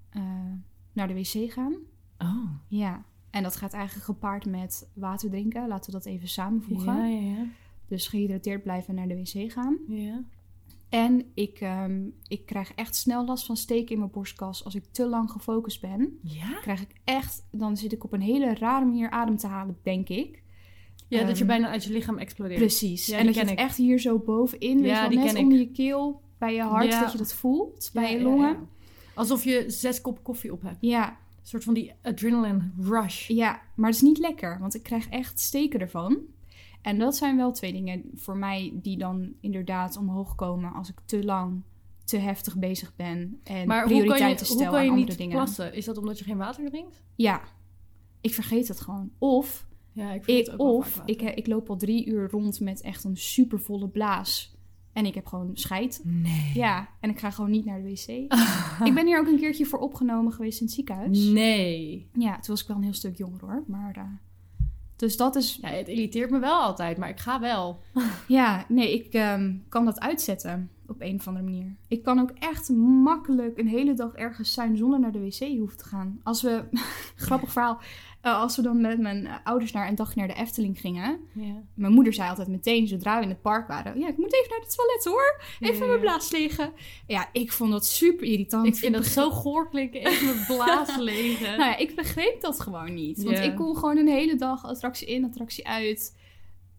eh, 0.09 0.21
naar 0.93 1.07
de 1.07 1.13
wc 1.13 1.51
gaan. 1.51 1.75
Oh. 2.17 2.49
Ja. 2.67 3.05
En 3.35 3.43
dat 3.43 3.55
gaat 3.55 3.73
eigenlijk 3.73 4.05
gepaard 4.05 4.45
met 4.45 4.87
water 4.93 5.29
drinken. 5.29 5.67
Laten 5.67 5.91
we 5.91 5.97
dat 5.97 6.05
even 6.05 6.27
samenvoegen. 6.27 6.95
Ja, 6.97 7.05
ja, 7.05 7.19
ja. 7.37 7.45
Dus 7.87 8.07
gehydrateerd 8.07 8.63
blijven 8.63 8.89
en 8.89 8.95
naar 8.95 9.07
de 9.07 9.21
wc 9.23 9.51
gaan. 9.51 9.77
ja. 9.87 10.23
En 10.89 11.25
ik, 11.33 11.59
ehm, 11.59 12.01
ik 12.27 12.45
krijg 12.45 12.71
echt 12.75 12.95
snel 12.95 13.25
last 13.25 13.45
van 13.45 13.57
steken 13.57 13.91
in 13.93 13.99
mijn 13.99 14.11
borstkas 14.11 14.63
als 14.65 14.75
ik 14.75 14.83
te 14.91 15.07
lang 15.07 15.31
gefocust 15.31 15.81
ben. 15.81 16.19
Ja? 16.21 16.53
Krijg 16.61 16.81
ik 16.81 16.95
echt, 17.03 17.45
dan 17.51 17.77
zit 17.77 17.91
ik 17.91 18.03
op 18.03 18.13
een 18.13 18.21
hele 18.21 18.53
rare 18.53 18.85
manier 18.85 19.09
adem 19.09 19.37
te 19.37 19.47
halen, 19.47 19.77
denk 19.83 20.09
ik. 20.09 20.43
Ja, 21.07 21.19
dat 21.23 21.27
je 21.37 21.37
Ehm, 21.43 21.47
bijna 21.47 21.69
uit 21.69 21.83
je 21.83 21.91
lichaam 21.93 22.17
explodeert. 22.17 22.59
Precies. 22.59 23.05
Ja, 23.05 23.17
en 23.17 23.25
dat 23.25 23.35
je 23.35 23.41
het 23.41 23.49
ik. 23.49 23.57
echt 23.57 23.77
hier 23.77 23.99
zo 23.99 24.19
bovenin, 24.19 24.77
weet 24.81 24.85
Ja, 24.89 24.93
je 24.95 24.99
wel, 24.99 25.09
die 25.09 25.19
net 25.19 25.35
ik. 25.35 25.43
onder 25.43 25.57
je 25.57 25.71
keel, 25.71 26.21
bij 26.37 26.53
je 26.53 26.61
hart, 26.61 26.85
Ja. 26.91 26.99
dat 27.01 27.11
je 27.11 27.17
dat 27.17 27.33
voelt, 27.33 27.89
bij 27.93 28.11
je 28.17 28.21
longen. 28.21 28.57
Alsof 29.13 29.43
je 29.43 29.63
zes 29.67 30.01
kop 30.01 30.23
koffie 30.23 30.51
op 30.53 30.61
hebt. 30.61 30.77
Ja, 30.79 31.17
soort 31.47 31.63
van 31.63 31.73
die 31.73 31.93
adrenaline 32.01 32.71
rush. 32.79 33.27
Ja, 33.27 33.61
maar 33.75 33.87
het 33.87 33.95
is 33.95 34.01
niet 34.01 34.17
lekker, 34.17 34.59
want 34.59 34.75
ik 34.75 34.83
krijg 34.83 35.09
echt 35.09 35.39
steken 35.39 35.79
ervan. 35.79 36.17
En 36.81 36.97
dat 36.97 37.15
zijn 37.15 37.37
wel 37.37 37.51
twee 37.51 37.71
dingen 37.71 38.03
voor 38.15 38.37
mij 38.37 38.73
die 38.81 38.97
dan 38.97 39.33
inderdaad 39.39 39.97
omhoog 39.97 40.35
komen 40.35 40.73
als 40.73 40.89
ik 40.89 40.99
te 41.05 41.23
lang, 41.23 41.61
te 42.03 42.17
heftig 42.17 42.57
bezig 42.57 42.95
ben 42.95 43.39
en 43.43 43.67
Maar 43.67 43.83
hoe 43.83 43.87
kan 43.87 43.97
je, 43.97 44.01
prioriteiten 44.03 44.47
hoe 44.47 44.55
stel 44.55 44.71
kan 44.71 44.83
je 44.83 44.89
aan 44.89 44.95
niet 44.95 45.03
andere 45.03 45.23
dingen. 45.23 45.35
plassen? 45.35 45.73
Is 45.73 45.85
dat 45.85 45.97
omdat 45.97 46.19
je 46.19 46.25
geen 46.25 46.37
water 46.37 46.69
drinkt? 46.69 47.03
Ja, 47.15 47.41
ik 48.21 48.33
vergeet 48.33 48.67
het 48.67 48.81
gewoon. 48.81 49.11
Of, 49.17 49.67
Ja, 49.91 50.11
ik 50.11 50.25
ik, 50.25 50.53
of 50.57 51.01
ik, 51.05 51.21
ik 51.21 51.47
loop 51.47 51.69
al 51.69 51.77
drie 51.77 52.05
uur 52.05 52.29
rond 52.29 52.59
met 52.59 52.81
echt 52.81 53.03
een 53.03 53.17
supervolle 53.17 53.89
blaas. 53.89 54.54
En 54.95 55.05
ik 55.05 55.15
heb 55.15 55.25
gewoon 55.25 55.49
scheid. 55.53 56.01
Nee. 56.03 56.51
Ja, 56.53 56.87
en 56.99 57.09
ik 57.09 57.19
ga 57.19 57.31
gewoon 57.31 57.51
niet 57.51 57.65
naar 57.65 57.81
de 57.81 57.89
wc. 57.89 58.07
ik 58.87 58.93
ben 58.93 59.05
hier 59.05 59.19
ook 59.19 59.27
een 59.27 59.39
keertje 59.39 59.65
voor 59.65 59.79
opgenomen 59.79 60.33
geweest 60.33 60.59
in 60.59 60.65
het 60.65 60.75
ziekenhuis. 60.75 61.25
Nee. 61.25 62.09
Ja, 62.13 62.31
toen 62.31 62.41
was 62.45 62.61
ik 62.61 62.67
wel 62.67 62.77
een 62.77 62.83
heel 62.83 62.93
stuk 62.93 63.17
jonger 63.17 63.41
hoor. 63.41 63.63
Maar, 63.67 63.95
eh, 63.95 64.03
dus 64.95 65.17
dat 65.17 65.35
is 65.35 65.59
Ja, 65.61 65.67
het 65.67 65.87
irriteert 65.87 66.29
me 66.29 66.39
wel 66.39 66.61
altijd, 66.61 66.97
maar 66.97 67.09
ik 67.09 67.19
ga 67.19 67.39
wel. 67.39 67.79
Ja, 68.27 68.65
nee, 68.67 68.93
ik 68.93 69.13
ehm, 69.13 69.53
kan 69.69 69.85
dat 69.85 69.99
uitzetten 69.99 70.69
op 70.87 71.01
een 71.01 71.15
of 71.15 71.27
andere 71.27 71.45
manier. 71.45 71.75
Ik 71.87 72.03
kan 72.03 72.19
ook 72.19 72.31
echt 72.31 72.69
makkelijk 73.03 73.57
een 73.57 73.67
hele 73.67 73.93
dag 73.93 74.13
ergens 74.13 74.53
zijn 74.53 74.77
zonder 74.77 74.99
naar 74.99 75.11
de 75.11 75.19
wc 75.19 75.57
hoeven 75.57 75.77
te 75.77 75.85
gaan. 75.85 76.19
Als 76.23 76.41
we, 76.41 76.63
grappig 77.15 77.51
verhaal, 77.51 77.79
eh, 78.25 78.39
als 78.39 78.55
we 78.55 78.61
dan 78.61 78.81
met 78.81 78.99
mijn 78.99 79.27
ouders 79.43 79.71
naar 79.71 79.87
een 79.87 79.95
dag 79.95 80.15
naar 80.15 80.27
de 80.27 80.33
Efteling 80.33 80.79
gingen. 80.79 81.19
Ja. 81.33 81.63
Mijn 81.73 81.93
moeder 81.93 82.13
zei 82.13 82.29
altijd 82.29 82.47
meteen, 82.47 82.87
zodra 82.87 83.17
we 83.17 83.23
in 83.23 83.29
het 83.29 83.41
park 83.41 83.67
waren, 83.67 83.99
ja, 83.99 84.07
ik 84.07 84.17
moet 84.17 84.33
even 84.33 84.49
naar 84.49 84.59
het 84.59 84.75
toilet 84.75 85.03
hoor. 85.05 85.41
Even 85.59 85.81
Ja. 85.81 85.87
mijn 85.87 85.99
blaas 85.99 86.31
liggen. 86.31 86.73
Ja, 87.07 87.29
ik 87.31 87.51
vond 87.51 87.71
dat 87.71 87.85
super 87.85 88.27
irritant. 88.27 88.65
Ik 88.67 88.75
vind 88.75 88.93
dat 88.93 89.05
zo 89.05 89.29
goor 89.29 89.69
klinken, 89.69 90.05
even 90.05 90.25
mijn 90.25 90.45
blaas 90.47 90.97
legen. 91.11 91.57
Nou 91.57 91.69
ja, 91.69 91.77
ik 91.77 91.95
begreep 91.95 92.41
dat 92.41 92.59
gewoon 92.59 92.93
niet. 92.93 93.23
Want 93.23 93.37
ik 93.39 93.55
kon 93.55 93.75
gewoon 93.75 93.97
een 93.97 94.07
hele 94.07 94.35
dag 94.35 94.65
attractie 94.65 95.07
in, 95.07 95.25
attractie 95.25 95.67
uit. 95.67 96.17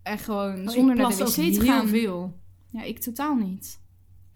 En 0.02 0.18
gewoon 0.18 0.61
Oh, 0.61 0.68
zonder 0.68 0.96
naar 0.96 1.09
de 1.09 1.16
wc 1.16 1.28
te 1.35 1.40
heel 1.40 1.61
gaan. 1.61 1.88
veel. 1.88 2.35
Ja, 2.70 2.82
ik 2.82 2.98
totaal 2.98 3.35
niet. 3.35 3.80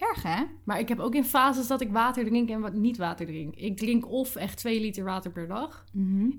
Erg, 0.00 0.22
hè? 0.22 0.42
Maar 0.64 0.78
ik 0.78 0.88
heb 0.88 0.98
ook 0.98 1.14
in 1.14 1.24
fases 1.24 1.66
dat 1.66 1.80
ik 1.80 1.90
water 1.90 2.24
drink 2.24 2.48
en 2.50 2.60
wat 2.60 2.74
niet 2.74 2.96
water 2.96 3.26
drink. 3.26 3.54
Ik 3.54 3.76
drink 3.76 4.08
of 4.10 4.36
echt 4.36 4.58
2 4.58 4.80
liter 4.80 5.04
water 5.04 5.30
per 5.30 5.46
dag. 5.48 5.84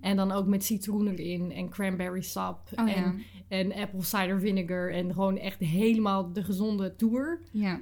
En 0.01 0.15
dan 0.15 0.31
ook 0.31 0.45
met 0.47 0.63
citroen 0.63 1.07
erin 1.07 1.51
en 1.51 1.69
cranberry 1.69 2.21
sap 2.21 2.69
Oh 2.75 2.87
ja. 2.87 2.93
en, 2.95 3.21
en 3.47 3.73
apple 3.73 4.03
cider 4.03 4.39
vinegar. 4.39 4.91
En 4.91 5.13
gewoon 5.13 5.37
echt 5.37 5.59
helemaal 5.59 6.33
de 6.33 6.43
gezonde 6.43 6.95
tour. 6.95 7.41
Ja. 7.51 7.81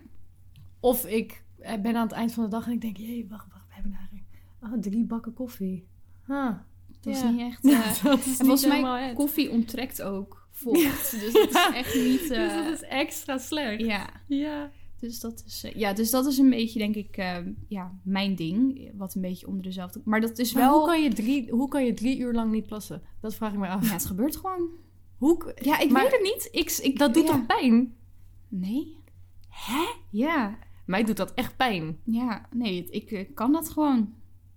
Of 0.79 1.05
ik 1.05 1.43
eh, 1.59 1.73
ben 1.81 1.95
aan 1.95 2.03
het 2.03 2.11
eind 2.11 2.33
van 2.33 2.43
de 2.43 2.49
dag 2.49 2.65
en 2.65 2.71
ik 2.71 2.81
denk... 2.81 2.97
Jee, 2.97 3.25
wacht, 3.29 3.47
wacht, 3.51 3.67
we 3.67 3.73
hebben 3.73 3.93
eigenlijk 3.93 4.25
ah, 4.59 4.73
drie 4.81 5.03
bakken 5.05 5.33
koffie. 5.33 5.87
Ah, 6.27 6.55
Dat 7.01 7.19
Ja. 7.19 7.23
is 7.25 7.31
niet 7.31 7.39
echt... 7.41 7.65
eh, 7.73 8.03
dat 8.03 8.19
is 8.25 8.39
en 8.39 8.45
volgens 8.45 8.67
mij, 8.81 9.07
het. 9.07 9.15
koffie 9.15 9.49
onttrekt 9.51 10.01
ook 10.01 10.47
vocht. 10.51 11.11
Dus 11.19 11.33
dat 11.33 11.49
is 11.49 11.69
echt 11.73 11.95
niet... 11.95 12.31
eh, 12.31 12.39
Dus 12.43 12.53
dat 12.53 12.73
is 12.73 12.81
extra 12.81 13.37
slecht. 13.37 13.81
Ja, 13.81 14.09
Ja. 14.27 14.71
Dus 14.99 15.19
dat 15.19 15.43
is, 15.45 15.63
eh, 15.63 15.73
ja, 15.75 15.93
dus 15.93 16.09
dat 16.09 16.25
is 16.25 16.37
een 16.37 16.49
beetje, 16.49 16.79
denk 16.79 16.95
ik, 16.95 17.17
eh, 17.17 17.37
ja, 17.67 17.99
mijn 18.03 18.35
ding. 18.35 18.91
Wat 18.97 19.15
een 19.15 19.21
beetje 19.21 19.47
onder 19.47 19.63
dezelfde... 19.63 20.01
Maar 20.05 20.21
dat 20.21 20.37
is 20.39 20.53
Maar 20.53 20.63
wel... 20.63 20.77
hoe, 20.77 20.87
kan 20.87 21.03
je 21.03 21.13
drie, 21.13 21.51
hoe 21.51 21.67
kan 21.67 21.85
je 21.85 21.93
drie 21.93 22.19
uur 22.19 22.33
lang 22.33 22.51
niet 22.51 22.67
plassen? 22.67 23.01
Dat 23.21 23.35
vraag 23.35 23.53
ik 23.53 23.59
me 23.59 23.67
af. 23.67 23.85
Ja, 23.87 23.93
het 23.93 24.05
gebeurt 24.05 24.35
gewoon. 24.35 24.69
Hoe, 25.17 25.53
Ja, 25.61 25.79
ik 25.79 25.91
Maar- 25.91 26.01
weet 26.03 26.11
het 26.11 26.21
niet. 26.21 26.47
Ik, 26.51 26.71
ik, 26.85 26.97
dat 26.99 27.13
doet 27.13 27.27
ja. 27.27 27.31
toch 27.31 27.45
pijn? 27.45 27.93
Nee. 28.47 28.97
Hè? 29.49 29.85
Ja. 30.11 30.57
Mij 30.85 31.03
doet 31.03 31.17
dat 31.17 31.33
echt 31.33 31.57
pijn. 31.57 31.97
Ja, 32.03 32.47
nee, 32.53 32.85
ik 32.89 33.11
eh, 33.11 33.25
kan 33.33 33.51
dat 33.51 33.69
gewoon. 33.69 34.13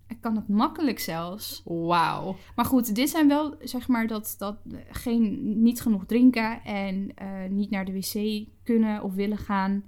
Ik 0.08 0.20
kan 0.20 0.36
het 0.36 0.48
makkelijk 0.48 0.98
zelfs. 0.98 1.62
Wauw. 1.64 2.36
Maar 2.56 2.64
goed, 2.64 2.94
dit 2.94 3.10
zijn 3.10 3.28
wel, 3.28 3.54
zeg 3.60 3.88
maar, 3.88 4.06
dat, 4.06 4.34
dat 4.38 4.56
geen, 4.90 5.52
niet 5.62 5.80
genoeg 5.80 6.06
drinken 6.06 6.62
en 6.64 7.14
niet 7.50 7.70
naar 7.70 7.84
de 7.84 7.92
wc 7.92 8.46
kunnen 8.64 9.02
of 9.02 9.14
willen 9.14 9.38
gaan. 9.38 9.84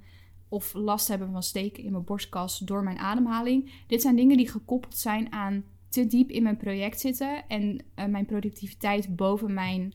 Of 0.49 0.73
last 0.73 1.07
hebben 1.07 1.31
van 1.31 1.43
steken 1.43 1.83
in 1.83 1.91
mijn 1.91 2.03
borstkas 2.03 2.59
door 2.59 2.83
mijn 2.83 2.97
ademhaling. 2.97 3.83
Dit 3.87 4.01
zijn 4.01 4.15
dingen 4.15 4.37
die 4.37 4.49
gekoppeld 4.49 4.97
zijn 4.97 5.31
aan 5.31 5.63
te 5.89 6.07
diep 6.07 6.29
in 6.29 6.43
mijn 6.43 6.57
project 6.57 6.99
zitten 6.99 7.47
en 7.47 7.83
eh, 7.95 8.05
mijn 8.05 8.25
productiviteit 8.25 9.15
boven 9.15 9.53
mijn 9.53 9.93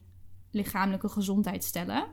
lichamelijke 0.51 1.09
gezondheid 1.09 1.65
stellen. 1.65 2.07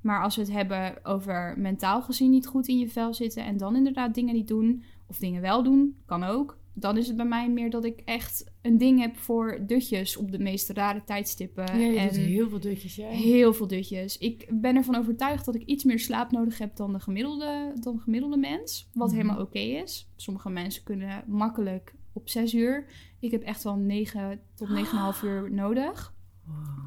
Maar 0.00 0.22
als 0.22 0.36
we 0.36 0.42
het 0.42 0.52
hebben 0.52 1.04
over 1.04 1.54
mentaal 1.58 2.02
gezien 2.02 2.30
niet 2.30 2.46
goed 2.46 2.68
in 2.68 2.78
je 2.78 2.88
vel 2.88 3.14
zitten 3.14 3.44
en 3.44 3.56
dan 3.56 3.76
inderdaad 3.76 4.14
dingen 4.14 4.34
niet 4.34 4.48
doen, 4.48 4.84
of 5.06 5.18
dingen 5.18 5.40
wel 5.40 5.62
doen, 5.62 5.96
kan 6.06 6.24
ook. 6.24 6.58
Dan 6.72 6.96
is 6.96 7.06
het 7.06 7.16
bij 7.16 7.26
mij 7.26 7.50
meer 7.50 7.70
dat 7.70 7.84
ik 7.84 8.00
echt 8.04 8.51
een 8.62 8.78
ding 8.78 9.00
heb 9.00 9.16
voor 9.16 9.64
dutjes 9.66 10.16
op 10.16 10.30
de 10.32 10.38
meest 10.38 10.68
rare 10.70 11.04
tijdstippen. 11.04 11.64
Ja, 11.80 11.86
je 11.86 11.98
en 11.98 12.06
doet 12.08 12.16
heel 12.16 12.48
veel 12.48 12.60
dutjes, 12.60 12.94
ja. 12.96 13.08
heel 13.08 13.54
veel 13.54 13.66
dutjes. 13.66 14.18
Ik 14.18 14.46
ben 14.50 14.76
ervan 14.76 14.94
overtuigd 14.96 15.44
dat 15.44 15.54
ik 15.54 15.62
iets 15.62 15.84
meer 15.84 15.98
slaap 15.98 16.30
nodig 16.30 16.58
heb 16.58 16.76
dan 16.76 16.92
de 16.92 17.00
gemiddelde, 17.00 17.72
dan 17.80 17.94
de 17.96 18.02
gemiddelde 18.02 18.36
mens. 18.36 18.88
Wat 18.94 19.08
Mhm. 19.08 19.16
helemaal 19.16 19.40
oké 19.40 19.58
is. 19.58 20.10
Sommige 20.16 20.50
mensen 20.50 20.82
kunnen 20.84 21.24
makkelijk 21.26 21.94
op 22.12 22.28
zes 22.28 22.54
uur. 22.54 22.86
Ik 23.20 23.30
heb 23.30 23.42
echt 23.42 23.62
wel 23.62 23.76
9 23.76 24.40
tot 24.54 24.68
9,5 24.68 25.22
uur 25.22 25.52
nodig 25.52 26.14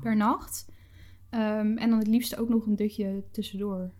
per 0.01 0.15
nacht. 0.15 0.65
Ehm, 1.29 1.77
en 1.77 1.89
dan 1.89 1.99
het 1.99 2.07
liefst 2.07 2.37
ook 2.37 2.49
nog 2.49 2.65
een 2.65 2.75
dutje 2.75 3.23
tussendoor. 3.31 3.91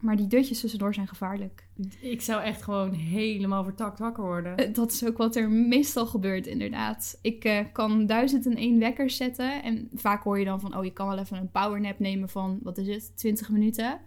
Maar 0.00 0.16
die 0.16 0.26
dutjes 0.26 0.60
tussendoor 0.60 0.94
zijn 0.94 1.08
gevaarlijk. 1.08 1.66
Ik 2.00 2.20
zou 2.22 2.42
echt 2.42 2.62
gewoon 2.62 2.92
helemaal 2.92 3.64
vertakt 3.64 3.98
wakker 3.98 4.24
worden. 4.24 4.56
Eh, 4.56 4.74
Dat 4.74 4.92
is 4.92 5.04
ook 5.04 5.16
wat 5.16 5.36
er 5.36 5.50
meestal 5.50 6.06
gebeurt, 6.06 6.46
inderdaad. 6.46 7.18
Ik 7.22 7.44
eh, 7.44 7.58
kan 7.72 8.06
duizend 8.06 8.46
en 8.46 8.56
één 8.56 8.78
wekkers 8.78 9.16
zetten. 9.16 9.62
En 9.62 9.88
vaak 9.94 10.22
hoor 10.22 10.38
je 10.38 10.44
dan 10.44 10.60
van, 10.60 10.76
oh, 10.76 10.84
je 10.84 10.92
kan 10.92 11.08
wel 11.08 11.18
even 11.18 11.36
een 11.36 11.50
powernap 11.50 11.98
nemen 11.98 12.28
van, 12.28 12.58
wat 12.62 12.78
is 12.78 12.86
het, 12.88 13.12
20 13.16 13.48
minuten. 13.48 14.00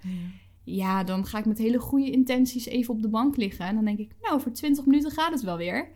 Ja, 0.63 1.04
dan 1.04 1.25
ga 1.25 1.38
ik 1.38 1.45
met 1.45 1.58
hele 1.58 1.80
goede 1.80 2.12
intenties 2.12 2.65
even 2.65 2.93
op 2.93 3.01
de 3.01 3.10
bank 3.10 3.38
liggen. 3.38 3.65
En 3.65 3.75
dan 3.75 3.86
denk 3.86 3.97
ik, 3.99 4.12
nou, 4.21 4.41
voor 4.41 4.51
20 4.51 4.86
minuten 4.86 5.12
gaat 5.12 5.32
het 5.32 5.41
wel 5.41 5.58
weer. 5.58 5.89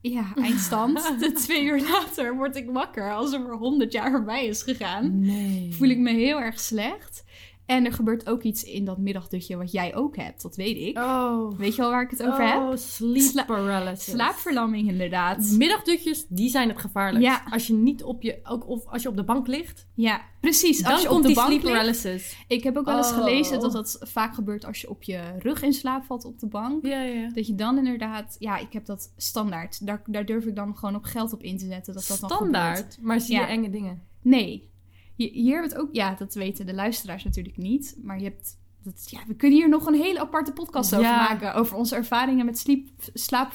Ja, 0.00 0.32
eindstand. 0.34 1.02
De 1.20 1.32
twee 1.32 1.64
uur 1.64 1.80
later 1.80 2.36
word 2.36 2.56
ik 2.56 2.70
wakker 2.70 3.12
alsof 3.14 3.46
er 3.46 3.56
100 3.56 3.92
jaar 3.92 4.10
voorbij 4.10 4.46
is 4.46 4.62
gegaan. 4.62 5.20
Nee. 5.20 5.74
Voel 5.74 5.88
ik 5.88 5.98
me 5.98 6.10
heel 6.10 6.40
erg 6.40 6.60
slecht. 6.60 7.24
En 7.68 7.84
er 7.84 7.92
gebeurt 7.92 8.28
ook 8.28 8.42
iets 8.42 8.64
in 8.64 8.84
dat 8.84 8.98
middagdutje 8.98 9.56
wat 9.56 9.72
jij 9.72 9.94
ook 9.94 10.16
hebt, 10.16 10.42
dat 10.42 10.56
weet 10.56 10.76
ik. 10.76 10.98
Oh. 10.98 11.58
Weet 11.58 11.74
je 11.74 11.80
wel 11.82 11.90
waar 11.90 12.02
ik 12.02 12.10
het 12.10 12.22
over 12.22 12.48
heb? 12.48 12.56
Oh, 12.60 12.76
sleep 12.76 13.22
Sla- 13.22 13.44
paralysis. 13.44 14.04
Slaapverlamming, 14.12 14.88
inderdaad. 14.88 15.50
Middagdutjes, 15.50 16.26
die 16.28 16.48
zijn 16.50 16.68
het 16.68 16.78
gevaarlijkst. 16.78 17.30
Ja. 17.30 17.42
Als 17.52 17.66
je 17.66 17.72
niet 17.72 18.02
op 18.02 18.22
je, 18.22 18.38
ook 18.42 18.68
of 18.68 18.86
als 18.86 19.02
je 19.02 19.08
op 19.08 19.16
de 19.16 19.24
bank 19.24 19.46
ligt, 19.46 19.86
Ja, 19.94 20.20
precies. 20.40 20.82
dan 20.82 20.92
Als 20.92 21.02
je 21.02 21.06
komt 21.08 21.18
op 21.20 21.26
de 21.26 21.28
die 21.32 21.36
bank 21.36 21.48
sleep 21.48 21.62
ligt. 21.62 21.74
paralysis. 21.74 22.44
Ik 22.48 22.62
heb 22.62 22.76
ook 22.76 22.84
wel 22.84 22.96
eens 22.96 23.10
Oh. 23.10 23.14
gelezen 23.18 23.60
dat 23.60 23.72
dat 23.72 23.98
vaak 24.00 24.34
gebeurt 24.34 24.64
als 24.64 24.80
je 24.80 24.90
op 24.90 25.02
je 25.02 25.20
rug 25.38 25.62
in 25.62 25.72
slaap 25.72 26.04
valt 26.04 26.24
op 26.24 26.38
de 26.38 26.46
bank. 26.46 26.86
Ja, 26.86 27.00
ja. 27.02 27.30
Dat 27.34 27.46
je 27.46 27.54
dan 27.54 27.78
inderdaad, 27.78 28.36
ja, 28.38 28.56
ik 28.58 28.72
heb 28.72 28.86
dat 28.86 29.12
standaard. 29.16 29.86
Daar, 29.86 30.02
daar 30.06 30.24
durf 30.24 30.44
ik 30.44 30.56
dan 30.56 30.76
gewoon 30.76 30.94
op 30.94 31.04
geld 31.04 31.32
op 31.32 31.42
in 31.42 31.58
te 31.58 31.66
zetten. 31.66 31.94
Dat 31.94 32.06
dat 32.06 32.20
dan 32.20 32.30
gebeurt. 32.30 32.52
Standaard, 32.54 32.98
maar 33.00 33.20
zie 33.20 33.34
je 33.34 33.40
Ja. 33.40 33.48
enge 33.48 33.70
dingen. 33.70 34.02
Nee. 34.22 34.70
Je- 35.18 35.30
Hier 35.32 35.52
hebben 35.52 35.70
we 35.70 35.76
het 35.76 35.84
ook, 35.86 35.94
ja, 35.94 36.14
dat 36.14 36.34
weten 36.34 36.66
de 36.66 36.74
luisteraars 36.74 37.24
natuurlijk 37.24 37.56
niet. 37.56 37.96
Maar 38.02 38.18
je 38.18 38.24
hebt, 38.24 38.56
dat, 38.82 39.06
ja, 39.10 39.18
we 39.26 39.34
kunnen 39.34 39.58
hier 39.58 39.68
nog 39.68 39.86
een 39.86 39.94
hele 39.94 40.20
aparte 40.20 40.52
podcast 40.52 40.94
over 40.94 41.06
Ja. 41.06 41.16
maken. 41.28 41.54
Over 41.54 41.76
onze 41.76 41.94
ervaringen 41.96 42.44
met 42.44 42.58
sleep, 42.58 42.88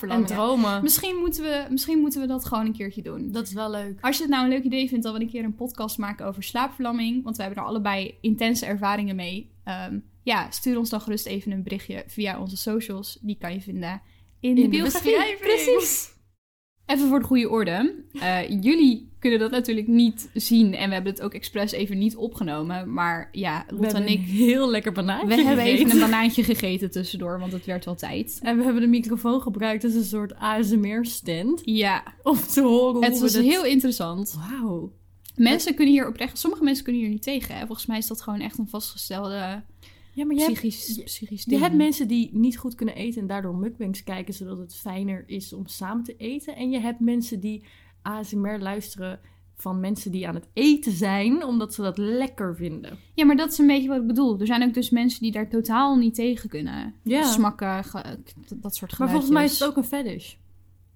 En 0.02 0.26
dromen. 0.26 0.84
Misschien 0.84 1.16
moeten, 1.16 1.44
we, 1.44 1.66
misschien 1.70 2.00
moeten 2.00 2.22
we 2.22 2.28
dat 2.28 2.46
gewoon 2.46 2.66
een 2.66 2.74
keertje 2.74 3.02
doen. 3.02 3.32
Dat 3.32 3.48
is 3.48 3.54
wel 3.54 3.70
leuk. 3.72 3.98
Als 4.02 4.16
je 4.18 4.22
het 4.24 4.32
nou 4.32 4.44
een 4.44 4.50
leuk 4.50 4.64
idee 4.64 4.88
vindt 4.90 5.04
dat 5.04 5.14
we 5.14 5.22
een 5.22 5.30
keer 5.30 5.44
een 5.44 5.56
podcast 5.56 5.98
maken 5.98 6.26
over 6.26 6.44
slaapverlamming, 6.44 7.24
want 7.24 7.36
we 7.38 7.44
hebben 7.44 7.62
er 7.62 7.68
allebei 7.70 8.18
intense 8.22 8.66
ervaringen 8.66 9.16
mee. 9.16 9.52
ehm, 9.64 10.00
ja, 10.24 10.52
stuur 10.52 10.78
ons 10.78 10.90
dan 10.90 11.02
gerust 11.02 11.26
even 11.26 11.52
een 11.52 11.64
berichtje 11.64 12.04
via 12.08 12.40
onze 12.40 12.58
socials. 12.58 13.18
Die 13.22 13.38
kan 13.40 13.54
je 13.54 13.62
vinden 13.62 14.02
in, 14.40 14.56
de 14.56 14.62
In 14.62 14.70
de 14.70 14.78
biografie. 14.78 15.38
Precies. 15.40 16.13
Even 16.86 17.08
voor 17.08 17.20
de 17.20 17.26
goede 17.26 17.50
orde. 17.50 18.04
Eh, 18.14 18.50
jullie 18.62 19.12
kunnen 19.20 19.40
dat 19.40 19.52
natuurlijk 19.52 19.88
niet 19.88 20.30
zien 20.34 20.76
en 20.76 20.88
we 20.88 20.94
hebben 20.94 21.12
het 21.14 21.22
ook 21.22 21.34
expres 21.34 21.72
even 21.72 21.98
niet 21.98 22.16
opgenomen. 22.16 22.94
Maar 22.94 23.30
ja, 23.32 23.66
We 23.68 23.76
Lot 23.76 23.94
en 23.94 24.08
ik, 24.08 24.20
heel 24.20 24.70
lekker 24.70 24.92
banaantje 24.92 25.28
we 25.28 25.34
hebben 25.34 25.56
gegeten. 25.56 25.86
even 25.86 25.92
een 25.92 26.10
banaantje 26.12 26.44
gegeten 26.44 26.92
tussendoor, 26.92 27.40
want 27.40 27.52
het 27.52 27.66
werd 27.66 27.86
wel 27.86 27.96
tijd. 27.96 28.40
En 28.42 28.58
we 28.58 28.64
hebben 28.64 28.82
de 28.82 28.88
microfoon 28.88 29.42
gebruikt 29.42 29.84
als 29.84 29.94
een 29.94 30.04
soort 30.04 30.36
ASMR-stand. 30.36 31.62
Ja, 31.66 32.04
Om 32.24 32.38
te 32.38 32.62
horen 32.62 32.94
hoe 32.94 33.06
het 33.06 33.20
was 33.20 33.34
heel 33.38 33.66
interessant. 33.66 34.36
Wauw. 34.50 34.92
Mensen 35.36 35.76
kunnen 35.76 35.94
hier 35.94 36.08
oprecht, 36.08 36.38
sommige 36.38 36.64
mensen 36.64 36.84
kunnen 36.84 37.02
hier 37.02 37.12
niet 37.12 37.24
tegen. 37.24 37.56
Hè? 37.56 37.66
Volgens 37.66 37.88
mij 37.88 37.98
is 37.98 38.08
dat 38.08 38.22
gewoon 38.22 38.40
echt 38.40 38.58
een 38.58 38.68
vastgestelde 38.68 39.64
Ja, 40.14 40.26
maar 40.26 40.36
je 40.36 40.42
hebt, 40.42 40.54
psychisch, 40.54 40.96
je- 40.96 41.04
psychisch 41.04 41.44
je 41.44 41.50
ding. 41.50 41.62
hebt 41.62 41.76
mensen 41.76 42.08
die 42.08 42.30
niet 42.34 42.58
goed 42.58 42.76
kunnen 42.76 42.96
eten 42.96 43.22
en 43.22 43.28
daardoor 43.28 43.56
mukbangs 43.56 44.04
kijken, 44.04 44.34
zodat 44.34 44.58
het 44.58 44.76
fijner 44.76 45.24
is 45.28 45.54
om 45.54 45.68
samen 45.68 46.04
te 46.04 46.16
eten. 46.18 46.56
En 46.56 46.70
je 46.70 46.80
hebt 46.80 47.00
mensen 47.00 47.40
die 47.40 47.64
ASMR 48.02 48.60
luisteren 48.60 49.20
van 49.56 49.80
mensen 49.80 50.12
die 50.12 50.28
aan 50.28 50.36
het 50.36 50.48
eten 50.54 50.92
zijn, 50.92 51.46
omdat 51.46 51.74
ze 51.74 51.82
dat 51.82 51.98
lekker 51.98 52.56
vinden. 52.56 52.98
Ja, 53.14 53.26
maar 53.26 53.36
dat 53.36 53.52
is 53.52 53.58
een 53.58 53.68
beetje 53.68 53.88
wat 53.88 54.02
ik 54.02 54.08
bedoel. 54.08 54.40
Er 54.40 54.46
zijn 54.46 54.64
ook 54.64 54.74
dus 54.74 54.90
mensen 54.90 55.22
die 55.22 55.32
daar 55.32 55.50
totaal 55.50 55.96
niet 55.96 56.16
tegen 56.16 56.50
kunnen. 56.50 56.94
Ja. 57.04 57.24
Smakken, 57.32 57.84
dat 58.56 58.76
soort 58.76 58.94
geluidjes. 58.94 58.98
Maar 59.00 59.10
volgens 59.10 59.30
mij 59.32 59.44
is 59.44 59.60
het 59.60 59.68
ook 59.70 59.78
een 59.78 59.84
fetish. 59.84 60.36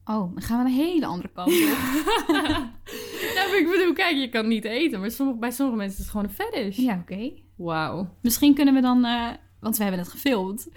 Oh, 0.10 0.34
dan 0.34 0.42
gaan 0.42 0.64
we 0.64 0.70
een 0.70 0.76
hele 0.76 1.06
andere 1.06 1.30
kant 1.34 1.48
op. 1.48 1.56
Nou, 3.36 3.56
ik 3.58 3.68
bedoel, 3.72 3.94
kijk, 3.94 4.16
je 4.18 4.30
kan 4.30 4.48
niet 4.48 4.64
eten, 4.66 5.00
maar 5.00 5.12
sommige, 5.12 5.40
bij 5.40 5.52
sommige 5.52 5.78
mensen 5.78 5.98
is 5.98 6.04
het 6.04 6.12
gewoon 6.12 6.26
een 6.26 6.34
fetish. 6.34 6.78
ja, 6.78 7.00
oké. 7.02 7.32
Wauw. 7.56 8.10
Misschien 8.22 8.54
kunnen 8.56 8.74
we 8.74 8.82
dan, 8.82 9.06
eh, 9.06 9.30
want 9.60 9.78
we 9.78 9.84
hebben 9.84 10.02
het 10.02 10.10
gefilmd. 10.12 10.68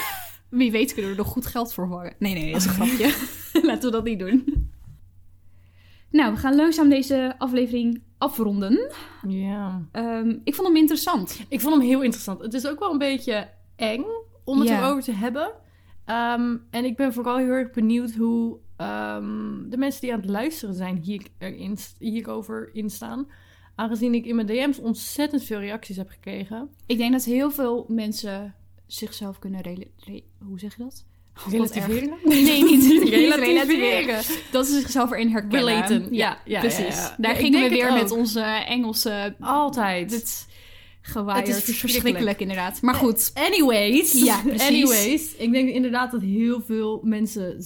Wie 0.48 0.70
weet 0.70 0.92
kunnen 0.94 1.10
we 1.10 1.16
er 1.16 1.22
nog 1.22 1.32
goed 1.32 1.46
geld 1.46 1.72
voor 1.72 1.86
horen. 1.86 2.14
Nee, 2.18 2.34
nee, 2.34 2.52
dat 2.52 2.60
is 2.60 2.66
een 2.66 2.72
grapje. 2.80 3.14
Laten 3.66 3.84
we 3.84 3.90
dat 3.90 4.04
niet 4.04 4.18
doen. 4.18 4.70
Nou, 6.10 6.32
we 6.32 6.38
gaan 6.38 6.54
langzaam 6.56 6.88
deze 6.88 7.34
aflevering 7.38 8.02
afronden. 8.18 8.90
Ja. 9.28 9.86
Ehm, 9.92 10.36
ik 10.44 10.54
vond 10.54 10.68
hem 10.68 10.76
interessant. 10.76 11.40
Ik 11.48 11.60
vond 11.60 11.74
hem 11.74 11.84
heel 11.84 12.02
interessant. 12.02 12.40
Het 12.40 12.54
is 12.54 12.66
ook 12.66 12.78
wel 12.78 12.92
een 12.92 12.98
beetje 12.98 13.48
eng 13.76 14.04
om 14.44 14.58
het 14.58 14.68
Ja. 14.68 14.78
erover 14.78 15.02
te 15.02 15.12
hebben. 15.12 15.50
Ehm, 16.04 16.56
en 16.70 16.84
ik 16.84 16.96
ben 16.96 17.12
vooral 17.12 17.36
heel 17.36 17.48
erg 17.50 17.70
benieuwd 17.70 18.12
hoe 18.12 18.58
ehm, 18.82 19.70
de 19.70 19.76
mensen 19.76 20.00
die 20.00 20.12
aan 20.12 20.20
het 20.20 20.30
luisteren 20.30 20.74
zijn 20.74 20.96
hier 20.96 21.22
erin, 21.38 21.78
hierover 21.98 22.70
in 22.72 22.90
staan. 22.90 23.26
Aangezien 23.74 24.14
ik 24.14 24.26
in 24.26 24.34
mijn 24.34 24.46
DM's 24.46 24.78
ontzettend 24.78 25.42
veel 25.44 25.58
reacties 25.58 25.96
heb 25.96 26.08
gekregen. 26.10 26.68
Ik 26.86 26.98
denk 26.98 27.12
dat 27.12 27.24
heel 27.24 27.50
veel 27.50 27.84
mensen 27.88 28.54
zichzelf 28.86 29.38
kunnen... 29.38 29.60
rela- 29.60 29.84
re- 29.96 30.22
hoe 30.46 30.58
zeg 30.58 30.76
je 30.76 30.82
dat? 30.82 31.04
Relativeren? 31.50 32.14
Nee, 32.24 32.62
niet, 32.70 32.84
Relativeren. 33.08 33.38
relativeren. 33.38 34.22
Dat 34.50 34.66
ze 34.66 34.80
zichzelf 34.80 35.10
erin 35.10 35.28
herkennen. 35.28 35.68
Relaten. 35.68 36.06
Ja, 36.10 36.38
ja, 36.44 36.60
precies. 36.60 36.96
ja, 36.96 37.02
ja. 37.02 37.14
Daar 37.18 37.36
gingen 37.36 37.62
we 37.62 37.68
weer 37.68 37.92
met 37.92 38.10
onze 38.10 38.40
Engelse... 38.42 39.34
Altijd. 39.40 40.10
Dit 40.10 40.46
gewaaid. 41.00 41.46
Het 41.46 41.56
is 41.56 41.62
verschrikkelijk. 41.62 41.92
verschrikkelijk 41.92 42.40
inderdaad. 42.40 42.82
Maar 42.82 42.94
goed. 42.94 43.30
Anyways. 43.34 44.12
Ja, 44.12 44.40
precies. 44.44 44.68
Anyways. 44.68 45.34
Ik 45.36 45.52
denk 45.52 45.68
inderdaad 45.68 46.10
dat 46.10 46.20
heel 46.20 46.60
veel 46.60 47.00
mensen 47.04 47.64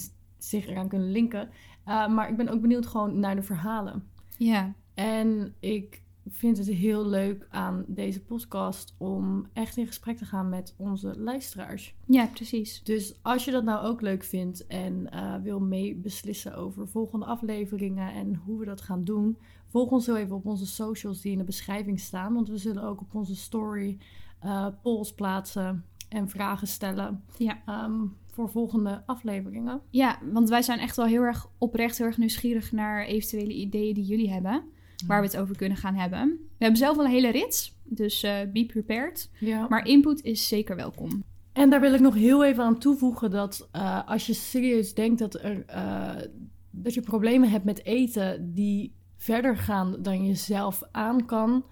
zich 0.49 0.67
eraan 0.67 0.87
kunnen 0.87 1.11
linken. 1.11 1.49
Uh, 1.87 2.07
maar 2.07 2.29
ik 2.29 2.37
ben 2.37 2.49
ook 2.49 2.61
benieuwd 2.61 2.87
gewoon 2.87 3.19
naar 3.19 3.35
de 3.35 3.41
verhalen. 3.43 4.03
Ja. 4.37 4.73
En 4.93 5.55
ik 5.59 6.01
vind 6.29 6.57
het 6.57 6.67
heel 6.67 7.05
leuk 7.05 7.47
aan 7.49 7.83
deze 7.87 8.23
podcast 8.23 8.95
om 8.97 9.47
echt 9.53 9.77
in 9.77 9.87
gesprek 9.87 10.17
te 10.17 10.25
gaan 10.25 10.49
met 10.49 10.73
onze 10.77 11.19
luisteraars. 11.19 11.95
Ja, 12.05 12.25
precies. 12.25 12.83
Dus 12.83 13.19
als 13.21 13.45
je 13.45 13.51
dat 13.51 13.63
nou 13.63 13.85
ook 13.85 14.01
leuk 14.01 14.23
vindt 14.23 14.67
en 14.67 15.11
eh, 15.11 15.35
wil 15.35 15.59
mee 15.59 15.95
beslissen 15.95 16.55
over 16.55 16.87
volgende 16.87 17.25
afleveringen 17.25 18.13
en 18.13 18.35
hoe 18.35 18.59
we 18.59 18.65
dat 18.65 18.81
gaan 18.81 19.03
doen, 19.03 19.37
volg 19.67 19.91
ons 19.91 20.05
zo 20.05 20.15
even 20.15 20.35
op 20.35 20.45
onze 20.45 20.65
socials 20.65 21.21
die 21.21 21.31
in 21.31 21.37
de 21.37 21.43
beschrijving 21.43 21.99
staan. 21.99 22.33
Want 22.33 22.49
we 22.49 22.57
zullen 22.57 22.83
ook 22.83 23.01
op 23.01 23.15
onze 23.15 23.35
story 23.35 23.97
eh, 24.39 24.67
polls 24.81 25.13
plaatsen 25.13 25.85
en 26.09 26.29
vragen 26.29 26.67
stellen 26.67 27.23
Ja. 27.37 27.61
ehm, 27.65 28.01
voor 28.37 28.49
volgende 28.49 29.03
afleveringen. 29.05 29.81
Ja, 29.89 30.19
want 30.31 30.49
wij 30.49 30.61
zijn 30.61 30.79
echt 30.79 30.95
wel 30.95 31.05
heel 31.05 31.21
erg 31.21 31.49
oprecht, 31.57 31.97
heel 31.97 32.07
erg 32.07 32.17
nieuwsgierig 32.17 32.71
naar 32.71 33.05
eventuele 33.05 33.53
ideeën 33.53 33.93
die 33.93 34.03
jullie 34.03 34.31
hebben. 34.31 34.63
Waar 35.07 35.21
we 35.21 35.27
het 35.27 35.37
over 35.37 35.55
kunnen 35.55 35.77
gaan 35.77 35.95
hebben. 35.95 36.27
We 36.27 36.63
hebben 36.63 36.77
zelf 36.77 36.95
wel 36.95 37.05
een 37.05 37.11
hele 37.11 37.31
rits, 37.31 37.75
dus 37.83 38.23
eh, 38.23 38.35
be 38.53 38.65
prepared. 38.65 39.29
Ja. 39.39 39.67
Maar 39.69 39.87
input 39.87 40.23
is 40.23 40.47
zeker 40.47 40.75
welkom. 40.75 41.23
En 41.53 41.69
daar 41.69 41.81
wil 41.81 41.93
ik 41.93 41.99
nog 41.99 42.13
heel 42.15 42.43
even 42.45 42.63
aan 42.63 42.79
toevoegen 42.79 43.31
dat 43.31 43.69
eh, 43.71 44.07
als 44.07 44.25
je 44.25 44.33
serieus 44.33 44.93
denkt 44.93 45.19
dat, 45.19 45.33
er, 45.33 45.65
eh, 45.65 46.15
dat 46.71 46.93
je 46.93 47.01
problemen 47.01 47.49
hebt 47.49 47.65
met 47.65 47.85
eten 47.85 48.53
die 48.53 48.95
verder 49.15 49.57
gaan 49.57 49.95
dan 50.01 50.25
je 50.25 50.35
zelf 50.35 50.83
aan 50.91 51.25
kan, 51.25 51.65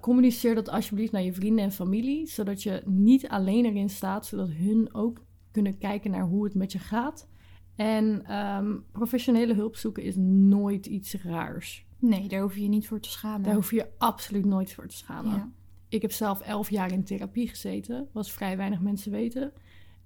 communiceer 0.00 0.54
dat 0.54 0.68
alsjeblieft 0.68 1.12
naar 1.12 1.22
je 1.22 1.32
vrienden 1.32 1.64
en 1.64 1.72
familie, 1.72 2.26
zodat 2.26 2.62
je 2.62 2.82
niet 2.84 3.28
alleen 3.28 3.64
erin 3.64 3.90
staat, 3.90 4.26
zodat 4.26 4.50
hun 4.50 4.94
ook 4.94 5.24
kunnen 5.54 5.78
kijken 5.78 6.10
naar 6.10 6.24
hoe 6.24 6.44
het 6.44 6.54
met 6.54 6.72
je 6.72 6.78
gaat. 6.78 7.28
En 7.76 8.24
ehm, 8.26 8.76
professionele 8.92 9.54
hulp 9.54 9.76
zoeken 9.76 10.02
is 10.02 10.14
nooit 10.16 10.86
iets 10.86 11.14
raars. 11.14 11.86
Nee, 11.98 12.28
daar 12.28 12.40
hoef 12.40 12.54
je 12.54 12.62
je 12.62 12.68
niet 12.68 12.88
voor 12.88 13.00
te 13.00 13.08
schamen. 13.10 13.42
Daar 13.42 13.54
hoef 13.54 13.70
je 13.70 13.76
je 13.76 13.88
absoluut 13.98 14.44
nooit 14.44 14.72
voor 14.72 14.86
te 14.86 14.96
schamen. 14.96 15.32
ja. 15.32 15.50
Ik 15.88 16.02
heb 16.02 16.12
zelf 16.12 16.40
elf 16.40 16.70
jaar 16.70 16.92
in 16.92 17.04
therapie 17.04 17.48
gezeten, 17.48 18.08
wat 18.12 18.30
vrij 18.30 18.56
weinig 18.56 18.80
mensen 18.80 19.10
weten. 19.10 19.52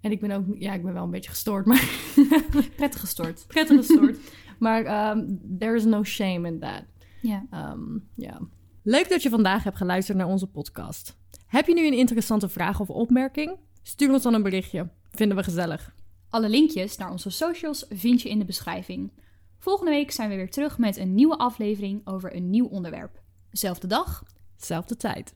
En 0.01 0.11
ik 0.11 0.21
ben 0.21 0.31
ook, 0.31 0.45
ja, 0.55 0.73
ik 0.73 0.83
ben 0.83 0.93
wel 0.93 1.05
een 1.05 1.11
beetje 1.11 1.31
gestoord, 1.31 1.67
maar 1.67 1.89
Prettig 2.77 3.01
gestort. 3.01 3.45
prettig 3.49 3.77
gestoord. 3.77 4.19
maar 4.59 4.85
ehm, 4.85 5.27
there 5.59 5.75
is 5.75 5.85
no 5.85 6.05
shame 6.05 6.49
in 6.49 6.59
that. 6.59 6.85
Ja. 7.23 7.47
Ehm, 7.51 7.99
ja. 8.15 8.41
Leuk 8.83 9.09
dat 9.09 9.23
je 9.23 9.29
vandaag 9.31 9.65
hebt 9.65 9.77
geluisterd 9.77 10.19
naar 10.19 10.27
onze 10.27 10.47
podcast. 10.47 11.19
Heb 11.47 11.67
je 11.67 11.75
nu 11.75 11.87
een 11.87 11.99
interessante 11.99 12.49
vraag 12.49 12.81
of 12.81 12.91
opmerking? 12.91 13.57
Stuur 13.83 14.13
ons 14.13 14.23
dan 14.23 14.35
een 14.35 14.43
berichtje. 14.43 14.89
Vinden 15.11 15.37
we 15.37 15.43
gezellig. 15.43 15.95
Alle 16.31 16.49
linkjes 16.49 16.97
naar 16.97 17.11
onze 17.11 17.31
socials 17.31 17.87
vind 17.89 18.23
je 18.23 18.29
in 18.29 18.39
de 18.39 18.45
beschrijving. 18.45 19.13
Volgende 19.59 19.91
week 19.91 20.11
zijn 20.11 20.29
we 20.29 20.37
weer 20.37 20.51
terug 20.51 20.79
met 20.79 20.97
een 20.97 21.15
nieuwe 21.15 21.39
aflevering 21.39 22.07
over 22.07 22.37
een 22.37 22.51
nieuw 22.51 22.67
onderwerp. 22.67 23.21
Zelfde 23.51 23.87
dag, 23.87 24.23
Zelfde 24.59 24.97
tijd. 24.97 25.35